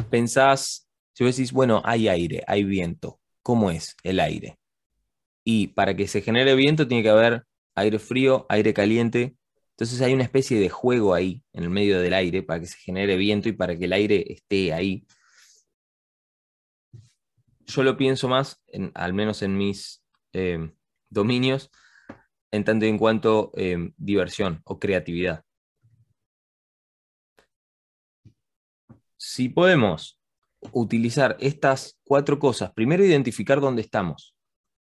pensás, 0.09 0.87
si 1.13 1.23
vos 1.23 1.35
decís, 1.35 1.51
bueno, 1.51 1.81
hay 1.85 2.07
aire, 2.07 2.43
hay 2.47 2.63
viento, 2.63 3.19
¿cómo 3.41 3.71
es 3.71 3.95
el 4.03 4.19
aire? 4.19 4.57
Y 5.43 5.67
para 5.67 5.95
que 5.95 6.07
se 6.07 6.21
genere 6.21 6.55
viento 6.55 6.87
tiene 6.87 7.03
que 7.03 7.09
haber 7.09 7.45
aire 7.75 7.99
frío, 7.99 8.45
aire 8.49 8.73
caliente. 8.73 9.35
Entonces 9.77 10.01
hay 10.01 10.13
una 10.13 10.23
especie 10.23 10.59
de 10.59 10.69
juego 10.69 11.13
ahí, 11.13 11.43
en 11.53 11.63
el 11.63 11.69
medio 11.69 11.99
del 11.99 12.13
aire, 12.13 12.43
para 12.43 12.61
que 12.61 12.67
se 12.67 12.77
genere 12.77 13.17
viento 13.17 13.49
y 13.49 13.53
para 13.53 13.77
que 13.77 13.85
el 13.85 13.93
aire 13.93 14.25
esté 14.31 14.73
ahí 14.73 15.05
yo 17.65 17.83
lo 17.83 17.97
pienso 17.97 18.27
más, 18.27 18.61
al 18.93 19.13
menos 19.13 19.41
en 19.41 19.57
mis 19.57 20.03
eh, 20.33 20.71
dominios, 21.09 21.71
en 22.51 22.63
tanto 22.63 22.85
y 22.85 22.89
en 22.89 22.97
cuanto 22.97 23.51
eh, 23.55 23.91
diversión 23.97 24.61
o 24.65 24.79
creatividad. 24.79 25.43
Si 29.17 29.49
podemos 29.49 30.19
utilizar 30.71 31.35
estas 31.39 31.99
cuatro 32.03 32.39
cosas, 32.39 32.71
primero 32.73 33.03
identificar 33.03 33.59
dónde 33.59 33.81
estamos. 33.81 34.35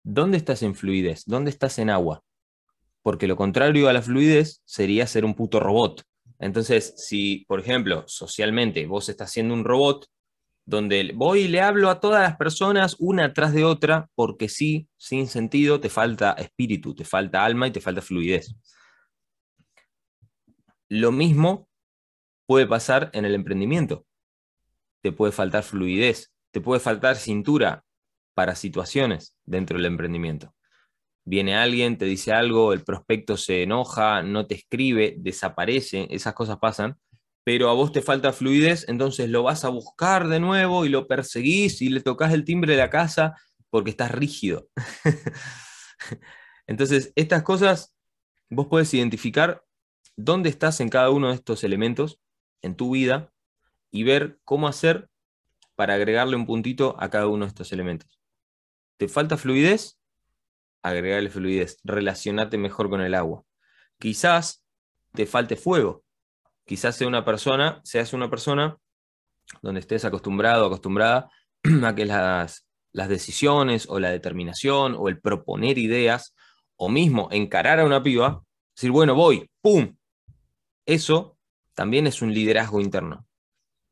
¿Dónde 0.04 0.38
estás 0.38 0.64
en 0.64 0.74
fluidez? 0.74 1.24
¿Dónde 1.26 1.52
estás 1.52 1.78
en 1.78 1.92
agua? 1.92 2.24
Porque 3.04 3.28
lo 3.28 3.36
contrario 3.36 3.90
a 3.90 3.94
la 3.94 4.02
fluidez 4.02 4.62
sería 4.66 5.08
ser 5.08 5.26
un 5.26 5.34
puto 5.34 5.60
robot. 5.60 6.04
Entonces, 6.40 6.94
si, 6.98 7.46
por 7.48 7.60
ejemplo, 7.60 8.04
socialmente 8.08 8.86
vos 8.88 9.10
estás 9.10 9.32
siendo 9.32 9.54
un 9.54 9.64
robot, 9.64 10.08
donde 10.66 11.12
voy 11.16 11.42
y 11.42 11.48
le 11.48 11.62
hablo 11.62 11.90
a 11.90 12.00
todas 12.00 12.22
las 12.22 12.38
personas 12.38 12.96
una 13.00 13.34
tras 13.34 13.54
de 13.54 13.64
otra, 13.64 14.10
porque 14.16 14.50
sí, 14.50 14.88
sin 14.98 15.28
sentido, 15.28 15.80
te 15.80 15.90
falta 15.90 16.34
espíritu, 16.34 16.96
te 16.96 17.06
falta 17.06 17.44
alma 17.44 17.68
y 17.68 17.72
te 17.72 17.82
falta 17.82 18.02
fluidez. 18.02 18.56
Lo 20.88 21.12
mismo 21.12 21.70
puede 22.46 22.68
pasar 22.68 23.10
en 23.14 23.26
el 23.26 23.36
emprendimiento. 23.36 24.06
Te 25.02 25.12
puede 25.12 25.32
faltar 25.32 25.64
fluidez, 25.64 26.32
te 26.52 26.62
puede 26.62 26.80
faltar 26.80 27.16
cintura 27.16 27.84
para 28.34 28.56
situaciones 28.56 29.36
dentro 29.46 29.78
del 29.78 29.86
emprendimiento. 29.86 30.54
Viene 31.24 31.56
alguien, 31.56 31.98
te 31.98 32.06
dice 32.06 32.34
algo, 32.34 32.74
el 32.74 32.84
prospecto 32.84 33.38
se 33.38 33.64
enoja, 33.64 34.24
no 34.24 34.48
te 34.48 34.56
escribe, 34.56 35.16
desaparece, 35.18 36.08
esas 36.10 36.34
cosas 36.34 36.58
pasan 36.58 36.98
pero 37.44 37.70
a 37.70 37.74
vos 37.74 37.92
te 37.92 38.02
falta 38.02 38.34
fluidez, 38.34 38.86
entonces 38.88 39.30
lo 39.30 39.44
vas 39.44 39.66
a 39.66 39.70
buscar 39.70 40.28
de 40.28 40.40
nuevo 40.40 40.86
y 40.86 40.90
lo 40.90 41.08
perseguís 41.08 41.82
y 41.82 41.90
le 41.90 42.02
tocas 42.02 42.34
el 42.34 42.46
timbre 42.46 42.74
de 42.74 42.80
la 42.80 42.90
casa 42.90 43.36
porque 43.70 43.90
estás 43.90 44.12
rígido. 44.12 44.68
entonces, 46.68 47.12
estas 47.16 47.44
cosas, 47.44 47.96
vos 48.50 48.68
puedes 48.70 48.94
identificar 48.94 49.64
dónde 50.16 50.50
estás 50.50 50.82
en 50.82 50.90
cada 50.90 51.10
uno 51.10 51.30
de 51.30 51.36
estos 51.36 51.64
elementos 51.64 52.20
en 52.62 52.76
tu 52.76 52.92
vida 52.92 53.34
y 53.90 54.04
ver 54.04 54.40
cómo 54.44 54.68
hacer 54.68 55.10
para 55.76 55.96
agregarle 55.96 56.36
un 56.36 56.46
puntito 56.46 56.96
a 57.00 57.10
cada 57.10 57.28
uno 57.28 57.46
de 57.46 57.50
estos 57.50 57.72
elementos. 57.72 58.20
¿Te 58.98 59.08
falta 59.08 59.36
fluidez? 59.36 60.01
Agregarle 60.84 61.30
fluidez, 61.30 61.78
relacionate 61.84 62.58
mejor 62.58 62.90
con 62.90 63.02
el 63.02 63.14
agua. 63.14 63.44
Quizás 64.00 64.64
te 65.14 65.26
falte 65.26 65.56
fuego, 65.56 66.04
quizás 66.66 66.96
sea 66.96 67.08
una 67.08 67.26
persona, 67.26 67.82
seas 67.84 68.14
una 68.14 68.30
persona 68.30 68.78
donde 69.62 69.82
estés 69.82 70.06
acostumbrado, 70.06 70.66
acostumbrada 70.66 71.30
a 71.84 71.96
que 71.96 72.06
las, 72.06 72.68
las 72.92 73.10
decisiones 73.10 73.88
o 73.90 74.00
la 74.00 74.10
determinación 74.10 74.96
o 74.98 75.10
el 75.10 75.20
proponer 75.20 75.78
ideas 75.78 76.34
o 76.76 76.90
mismo 76.90 77.28
encarar 77.32 77.80
a 77.80 77.86
una 77.86 78.02
piba, 78.02 78.44
decir, 78.76 78.92
bueno, 78.92 79.14
voy, 79.16 79.50
¡pum! 79.62 79.96
Eso 80.86 81.38
también 81.76 82.08
es 82.08 82.22
un 82.22 82.34
liderazgo 82.34 82.82
interno. 82.82 83.28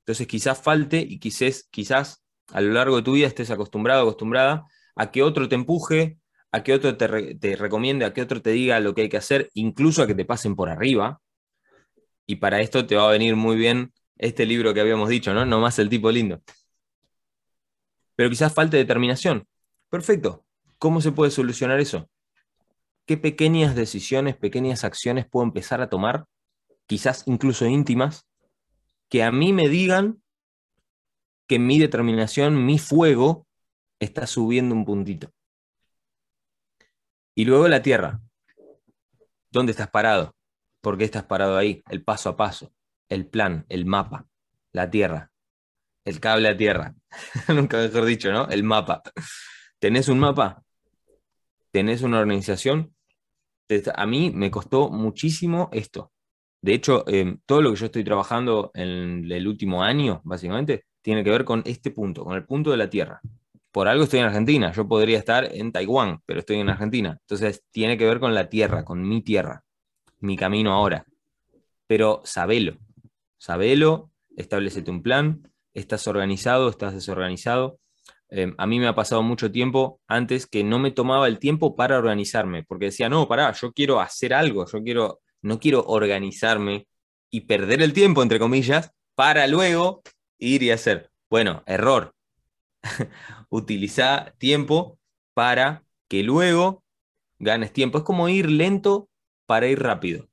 Entonces 0.01 0.27
quizás 0.27 0.61
falte 0.61 0.99
y 0.99 1.19
quizás, 1.19 1.67
quizás 1.69 2.23
a 2.51 2.61
lo 2.61 2.73
largo 2.73 2.97
de 2.97 3.03
tu 3.03 3.13
vida 3.13 3.27
estés 3.27 3.51
acostumbrado, 3.51 4.01
acostumbrada 4.01 4.65
a 4.95 5.11
que 5.11 5.21
otro 5.21 5.47
te 5.47 5.55
empuje, 5.55 6.18
a 6.51 6.63
que 6.63 6.73
otro 6.73 6.97
te, 6.97 7.07
recomiende, 7.55 8.05
a 8.05 8.13
que 8.13 8.21
otro 8.21 8.41
te 8.41 8.51
diga 8.51 8.79
lo 8.79 8.95
que 8.95 9.03
hay 9.03 9.09
que 9.09 9.17
hacer, 9.17 9.49
incluso 9.53 10.01
a 10.01 10.07
que 10.07 10.15
te 10.15 10.25
pasen 10.25 10.55
por 10.55 10.69
arriba, 10.69 11.21
y 12.25 12.37
para 12.37 12.61
esto 12.61 12.85
te 12.85 12.95
va 12.95 13.07
a 13.07 13.11
venir 13.11 13.35
muy 13.35 13.55
bien 13.55 13.93
este 14.17 14.45
libro 14.45 14.73
que 14.73 14.81
habíamos 14.81 15.09
dicho, 15.09 15.33
¿no? 15.33 15.45
No 15.45 15.59
más 15.59 15.79
el 15.79 15.89
tipo 15.89 16.11
lindo. 16.11 16.41
Pero 18.15 18.29
quizás 18.29 18.53
falte 18.53 18.77
determinación. 18.77 19.47
Perfecto. 19.89 20.45
¿Cómo 20.77 21.01
se 21.01 21.11
puede 21.11 21.31
solucionar 21.31 21.79
eso? 21.79 22.09
¿Qué 23.05 23.17
pequeñas 23.17 23.75
decisiones, 23.75 24.37
pequeñas 24.37 24.83
acciones 24.83 25.27
puedo 25.27 25.45
empezar 25.45 25.81
a 25.81 25.89
tomar, 25.89 26.25
quizás 26.85 27.23
incluso 27.25 27.65
íntimas, 27.65 28.27
que 29.09 29.23
a 29.23 29.31
mí 29.31 29.53
me 29.53 29.67
digan 29.67 30.21
que 31.47 31.57
mi 31.57 31.79
determinación, 31.79 32.65
mi 32.65 32.77
fuego, 32.77 33.47
está 33.99 34.27
subiendo 34.27 34.75
un 34.75 34.85
puntito? 34.85 35.31
Y 37.39 37.45
luego 37.45 37.69
la 37.69 37.81
tierra. 37.81 38.19
¿Dónde 39.49 39.71
estás 39.71 39.89
parado? 39.89 40.35
¿Por 40.81 40.97
qué 40.97 41.05
estás 41.05 41.23
parado 41.23 41.55
ahí? 41.55 41.81
El 41.89 42.03
paso 42.03 42.27
a 42.27 42.35
paso, 42.35 42.73
el 43.07 43.27
plan, 43.27 43.65
el 43.69 43.85
mapa, 43.85 44.27
la 44.73 44.91
tierra, 44.91 45.31
el 46.03 46.19
cable 46.19 46.49
a 46.49 46.57
tierra. 46.57 46.95
Nunca 47.47 47.77
mejor 47.77 48.03
dicho, 48.03 48.29
¿no? 48.33 48.49
El 48.49 48.63
mapa. 48.63 49.01
¿Tenés 49.79 50.09
un 50.09 50.19
mapa? 50.19 50.61
¿Tenés 51.71 52.01
una 52.01 52.19
organización? 52.19 52.93
A 53.95 54.05
mí 54.05 54.31
me 54.35 54.51
costó 54.51 54.89
muchísimo 54.89 55.69
esto. 55.71 56.11
De 56.61 56.73
hecho, 56.73 57.07
em, 57.07 57.39
todo 57.45 57.61
lo 57.61 57.69
que 57.69 57.77
yo 57.77 57.85
estoy 57.85 58.03
trabajando 58.03 58.69
en 58.73 59.31
el 59.31 59.47
último 59.47 59.81
año, 59.81 60.19
básicamente, 60.25 60.87
tiene 61.01 61.23
que 61.23 61.29
ver 61.29 61.45
con 61.45 61.63
este 61.65 61.91
punto, 61.91 62.25
con 62.25 62.35
el 62.35 62.45
punto 62.45 62.71
de 62.71 62.75
la 62.75 62.89
Tierra. 62.89 63.21
Por 63.72 63.88
algo 63.88 64.03
estoy 64.03 64.20
en 64.20 64.26
Argentina. 64.26 64.72
Yo 64.72 64.88
podría 64.88 65.17
estar 65.17 65.49
en 65.55 65.72
Taiwán, 65.72 66.22
pero 66.26 66.39
estoy 66.39 66.57
en 66.57 66.70
Argentina. 66.70 67.17
Entonces 67.22 67.63
tiene 67.72 67.97
que 67.97 68.05
ver 68.05 68.20
con 68.20 68.34
la 68.34 68.49
tierra, 68.49 68.84
con 68.84 69.07
mi 69.07 69.22
tierra, 69.22 69.63
mi 70.20 70.36
camino 70.36 70.74
ahora. 70.74 71.05
Pero 71.88 72.22
sabelo, 72.24 72.78
sabelo, 73.38 74.11
establecete 74.36 74.91
un 74.91 75.01
plan, 75.01 75.51
estás 75.74 76.07
organizado, 76.07 76.70
estás 76.70 76.93
desorganizado. 76.93 77.80
Em, 78.30 78.53
a 78.57 78.67
mí 78.67 78.80
me 78.80 78.88
ha 78.88 78.95
pasado 78.95 79.24
mucho 79.24 79.51
tiempo 79.51 80.01
antes 80.07 80.45
que 80.45 80.63
no 80.63 80.78
me 80.80 80.91
tomaba 80.91 81.28
el 81.28 81.39
tiempo 81.39 81.76
para 81.76 81.97
organizarme, 81.97 82.63
porque 82.63 82.86
decía, 82.86 83.09
no, 83.09 83.28
pará, 83.28 83.51
yo 83.53 83.72
quiero 83.74 83.99
hacer 83.99 84.34
algo, 84.34 84.65
yo 84.67 84.84
quiero, 84.84 85.22
no 85.41 85.59
quiero 85.59 85.84
organizarme 85.86 86.88
y 87.32 87.41
perder 87.41 87.82
el 87.82 87.93
tiempo, 87.93 88.22
entre 88.22 88.39
comillas, 88.39 88.91
para 89.15 89.47
luego 89.47 90.01
ir 90.38 90.63
y 90.63 90.72
hacer. 90.72 91.09
Bueno, 91.30 91.63
error. 91.65 92.13
Utiliza 93.49 94.34
tiempo 94.38 94.99
para 95.34 95.84
que 96.07 96.23
luego 96.23 96.84
ganes 97.39 97.73
tiempo. 97.73 97.99
Es 97.99 98.03
como 98.03 98.30
ir 98.30 98.49
lento 98.49 99.09
para 99.45 99.67
ir 99.67 99.82
rápido. 99.82 100.30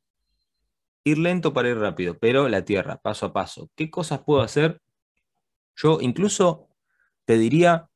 Ir 1.04 1.18
lento 1.18 1.52
para 1.52 1.68
ir 1.68 1.78
rápido, 1.78 2.18
pero 2.18 2.48
la 2.48 2.64
tierra, 2.64 2.98
paso 3.00 3.26
a 3.26 3.32
paso. 3.32 3.70
¿Qué 3.76 3.90
cosas 3.90 4.20
puedo 4.20 4.42
hacer? 4.42 4.80
Yo 5.76 5.98
incluso 6.00 6.68
te 7.24 7.38
diría 7.38 7.88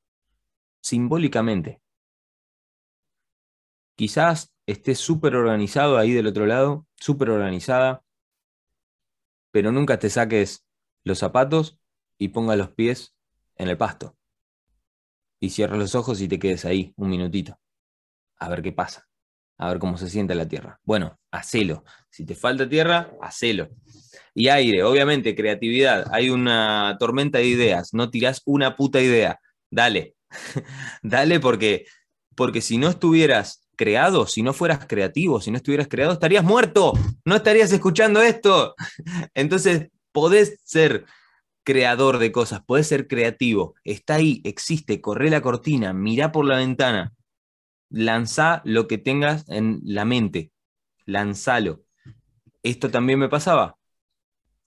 simbólicamente. 0.82 1.80
Quizás 3.96 4.52
estés 4.66 4.98
súper 4.98 5.36
organizado 5.36 5.98
ahí 5.98 6.12
del 6.12 6.26
otro 6.26 6.46
lado, 6.46 6.86
súper 6.96 7.30
organizada, 7.30 8.02
pero 9.50 9.72
nunca 9.72 9.98
te 9.98 10.10
saques 10.10 10.64
los 11.04 11.18
zapatos 11.18 11.78
y 12.18 12.28
ponga 12.28 12.56
los 12.56 12.70
pies 12.70 13.14
en 13.56 13.68
el 13.68 13.76
pasto. 13.76 14.16
Y 15.40 15.50
cierres 15.50 15.78
los 15.78 15.94
ojos 15.94 16.20
y 16.20 16.28
te 16.28 16.38
quedes 16.38 16.64
ahí 16.64 16.92
un 16.96 17.08
minutito. 17.08 17.58
A 18.38 18.48
ver 18.48 18.62
qué 18.62 18.72
pasa. 18.72 19.08
A 19.58 19.68
ver 19.68 19.78
cómo 19.78 19.98
se 19.98 20.08
siente 20.08 20.34
la 20.34 20.46
tierra. 20.46 20.80
Bueno, 20.84 21.18
hacelo. 21.30 21.84
Si 22.10 22.24
te 22.24 22.34
falta 22.34 22.68
tierra, 22.68 23.12
hacelo. 23.20 23.68
Y 24.34 24.48
aire, 24.48 24.82
obviamente, 24.82 25.34
creatividad. 25.34 26.06
Hay 26.12 26.30
una 26.30 26.96
tormenta 26.98 27.38
de 27.38 27.46
ideas. 27.46 27.92
No 27.92 28.10
tirás 28.10 28.42
una 28.44 28.76
puta 28.76 29.00
idea. 29.00 29.38
Dale. 29.70 30.14
Dale 31.02 31.40
porque, 31.40 31.86
porque 32.34 32.60
si 32.60 32.78
no 32.78 32.88
estuvieras 32.88 33.68
creado, 33.76 34.26
si 34.26 34.42
no 34.42 34.52
fueras 34.52 34.86
creativo, 34.86 35.40
si 35.40 35.50
no 35.50 35.56
estuvieras 35.56 35.88
creado, 35.88 36.12
estarías 36.12 36.44
muerto. 36.44 36.92
No 37.24 37.36
estarías 37.36 37.72
escuchando 37.72 38.22
esto. 38.22 38.74
Entonces, 39.34 39.88
podés 40.12 40.58
ser 40.64 41.04
creador 41.64 42.18
de 42.18 42.32
cosas, 42.32 42.62
podés 42.64 42.86
ser 42.86 43.06
creativo, 43.06 43.74
está 43.84 44.14
ahí, 44.14 44.40
existe, 44.44 45.00
corre 45.00 45.30
la 45.30 45.40
cortina, 45.40 45.92
mira 45.92 46.32
por 46.32 46.44
la 46.46 46.56
ventana, 46.56 47.12
lanza 47.88 48.62
lo 48.64 48.86
que 48.86 48.98
tengas 48.98 49.48
en 49.48 49.80
la 49.84 50.04
mente, 50.04 50.52
lanzalo. 51.06 51.82
Esto 52.62 52.90
también 52.90 53.18
me 53.18 53.28
pasaba, 53.28 53.76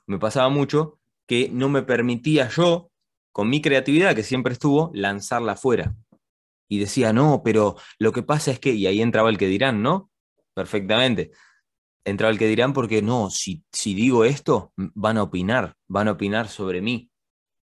me 0.05 0.19
pasaba 0.19 0.49
mucho 0.49 0.99
que 1.27 1.49
no 1.49 1.69
me 1.69 1.83
permitía 1.83 2.49
yo, 2.49 2.91
con 3.31 3.49
mi 3.49 3.61
creatividad 3.61 4.15
que 4.15 4.23
siempre 4.23 4.53
estuvo, 4.53 4.91
lanzarla 4.93 5.53
afuera. 5.53 5.95
Y 6.67 6.79
decía, 6.79 7.13
no, 7.13 7.41
pero 7.43 7.75
lo 7.97 8.11
que 8.11 8.23
pasa 8.23 8.51
es 8.51 8.59
que, 8.59 8.73
y 8.73 8.87
ahí 8.87 9.01
entraba 9.01 9.29
el 9.29 9.37
que 9.37 9.47
dirán, 9.47 9.81
¿no? 9.81 10.11
Perfectamente 10.53 11.31
entraba 12.05 12.31
el 12.31 12.37
que 12.39 12.47
dirán 12.47 12.73
porque 12.73 13.01
no, 13.01 13.29
si, 13.29 13.63
si 13.71 13.93
digo 13.93 14.25
esto, 14.25 14.71
van 14.75 15.17
a 15.17 15.23
opinar, 15.23 15.75
van 15.87 16.07
a 16.07 16.11
opinar 16.11 16.47
sobre 16.47 16.81
mí. 16.81 17.09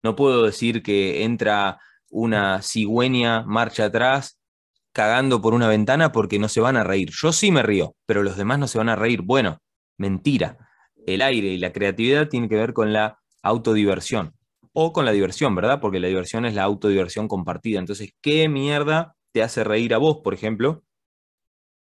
No 0.03 0.17
puedo 0.17 0.45
decir 0.45 0.83
que 0.83 1.25
entra 1.25 1.79
una 2.11 2.63
cigüeña 2.63 3.43
marcha 3.45 3.87
atrás 3.87 4.39
cagando 4.93 5.43
por 5.43 5.55
una 5.55 5.69
ventana 5.69 6.13
porque 6.13 6.39
no 6.39 6.49
se 6.49 6.61
van 6.61 6.77
a 6.77 6.85
reír. 6.85 7.11
Yo 7.13 7.33
sí 7.33 7.51
me 7.51 7.63
río, 7.63 7.95
pero 8.07 8.23
los 8.23 8.37
demás 8.37 8.59
no 8.59 8.69
se 8.69 8.79
van 8.79 8.89
a 8.89 8.97
reír. 8.97 9.23
Bueno, 9.23 9.59
mentira. 9.99 10.57
El 11.07 11.23
aire 11.23 11.49
y 11.49 11.59
la 11.59 11.73
creatividad 11.73 12.29
tienen 12.29 12.49
que 12.49 12.57
ver 12.57 12.73
con 12.73 12.93
la 12.93 13.19
autodiversión 13.43 14.35
o 14.73 14.93
con 14.93 15.05
la 15.05 15.13
diversión, 15.13 15.55
¿verdad? 15.55 15.81
Porque 15.81 16.01
la 16.01 16.09
diversión 16.09 16.47
es 16.47 16.55
la 16.55 16.65
autodiversión 16.65 17.29
compartida. 17.29 17.79
Entonces, 17.79 18.13
¿qué 18.21 18.49
mierda 18.49 19.17
te 19.33 19.43
hace 19.43 19.65
reír 19.65 19.95
a 19.95 19.99
vos, 19.99 20.19
por 20.23 20.35
ejemplo? 20.35 20.83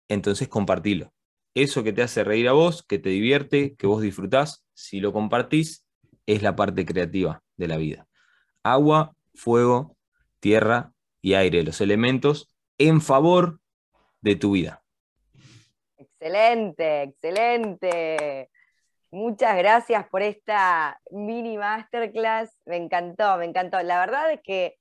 Entonces, 0.08 0.48
compartilo 0.48 1.15
eso 1.56 1.84
que 1.84 1.94
te 1.94 2.04
hace 2.04 2.24
reír 2.24 2.50
a 2.50 2.52
vos, 2.52 2.84
que 2.84 3.00
te 3.00 3.10
divierte, 3.10 3.76
que 3.76 3.88
vos 3.88 4.02
disfrutás, 4.02 4.66
si 4.74 5.00
lo 5.00 5.14
compartís, 5.14 5.86
es 6.26 6.44
la 6.44 6.56
parte 6.56 6.86
creativa 6.86 7.42
de 7.56 7.68
la 7.68 7.78
vida. 7.78 8.08
Agua, 8.62 9.16
fuego, 9.34 9.96
tierra 10.42 10.92
y 11.22 11.34
aire, 11.34 11.64
los 11.64 11.80
elementos 11.80 12.54
en 12.78 13.02
favor 13.02 13.60
de 14.22 14.36
tu 14.36 14.52
vida. 14.52 14.84
Excelente, 15.98 17.04
excelente. 17.04 18.50
Muchas 19.12 19.58
gracias 19.58 20.06
por 20.10 20.22
esta 20.24 21.00
mini 21.10 21.58
masterclass. 21.58 22.52
Me 22.66 22.76
encantó, 22.76 23.38
me 23.38 23.46
encantó. 23.46 23.82
La 23.82 24.00
verdad 24.00 24.34
es 24.34 24.42
que, 24.42 24.78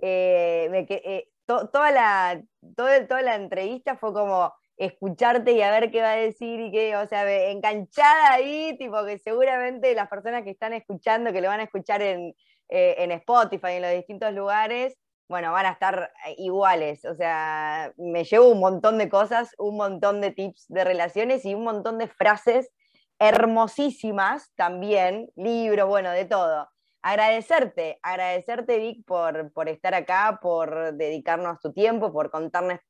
eh, 0.00 0.86
eh, 0.88 1.28
toda, 1.44 1.90
la, 1.90 2.42
toda 2.74 3.22
la 3.22 3.34
entrevista 3.34 3.98
fue 3.98 4.14
como 4.14 4.54
escucharte 4.76 5.52
y 5.52 5.62
a 5.62 5.70
ver 5.70 5.90
qué 5.90 6.02
va 6.02 6.12
a 6.12 6.16
decir 6.16 6.60
y 6.60 6.70
qué, 6.72 6.96
o 6.96 7.06
sea, 7.06 7.30
enganchada 7.50 8.32
ahí, 8.32 8.76
tipo 8.78 9.04
que 9.04 9.18
seguramente 9.18 9.94
las 9.94 10.08
personas 10.08 10.42
que 10.42 10.50
están 10.50 10.72
escuchando, 10.72 11.32
que 11.32 11.40
lo 11.40 11.48
van 11.48 11.60
a 11.60 11.64
escuchar 11.64 12.02
en, 12.02 12.34
eh, 12.68 12.96
en 12.98 13.12
Spotify, 13.12 13.72
en 13.72 13.82
los 13.82 13.92
distintos 13.92 14.32
lugares, 14.32 14.96
bueno, 15.28 15.52
van 15.52 15.66
a 15.66 15.70
estar 15.70 16.12
eh, 16.26 16.34
iguales. 16.38 17.04
O 17.04 17.14
sea, 17.14 17.92
me 17.96 18.24
llevo 18.24 18.48
un 18.48 18.60
montón 18.60 18.98
de 18.98 19.08
cosas, 19.08 19.54
un 19.58 19.76
montón 19.76 20.20
de 20.20 20.32
tips 20.32 20.66
de 20.68 20.84
relaciones 20.84 21.44
y 21.44 21.54
un 21.54 21.64
montón 21.64 21.98
de 21.98 22.08
frases 22.08 22.70
hermosísimas 23.18 24.52
también, 24.56 25.30
libros, 25.36 25.88
bueno, 25.88 26.10
de 26.10 26.24
todo 26.24 26.68
agradecerte, 27.04 27.98
agradecerte 28.02 28.78
Vic 28.78 29.04
por, 29.04 29.52
por, 29.52 29.68
estar 29.68 29.94
acá, 29.94 30.38
por 30.40 30.94
dedicarnos 30.94 31.60
tu 31.60 31.70
tiempo, 31.70 32.10
por 32.12 32.30
contarnos, 32.30 32.80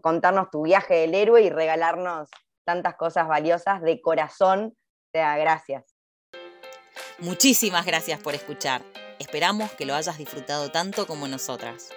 contarnos 0.00 0.50
tu 0.50 0.62
viaje 0.62 0.94
del 0.94 1.14
héroe 1.14 1.42
y 1.42 1.50
regalarnos 1.50 2.30
tantas 2.64 2.96
cosas 2.96 3.28
valiosas 3.28 3.82
de 3.82 4.00
corazón. 4.00 4.74
O 4.74 5.10
sea, 5.12 5.36
gracias. 5.36 5.94
Muchísimas 7.18 7.84
gracias 7.84 8.18
por 8.20 8.34
escuchar. 8.34 8.80
Esperamos 9.18 9.70
que 9.72 9.84
lo 9.84 9.94
hayas 9.94 10.16
disfrutado 10.16 10.70
tanto 10.70 11.06
como 11.06 11.28
nosotras. 11.28 11.90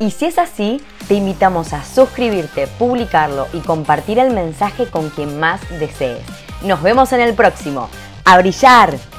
Y 0.00 0.10
si 0.10 0.24
es 0.24 0.38
así, 0.38 0.82
te 1.06 1.14
invitamos 1.14 1.74
a 1.74 1.84
suscribirte, 1.84 2.66
publicarlo 2.78 3.46
y 3.52 3.60
compartir 3.60 4.18
el 4.18 4.32
mensaje 4.32 4.90
con 4.90 5.10
quien 5.10 5.38
más 5.38 5.60
desees. 5.78 6.24
Nos 6.62 6.82
vemos 6.82 7.12
en 7.12 7.20
el 7.20 7.34
próximo. 7.34 7.90
¡A 8.24 8.38
brillar! 8.38 9.13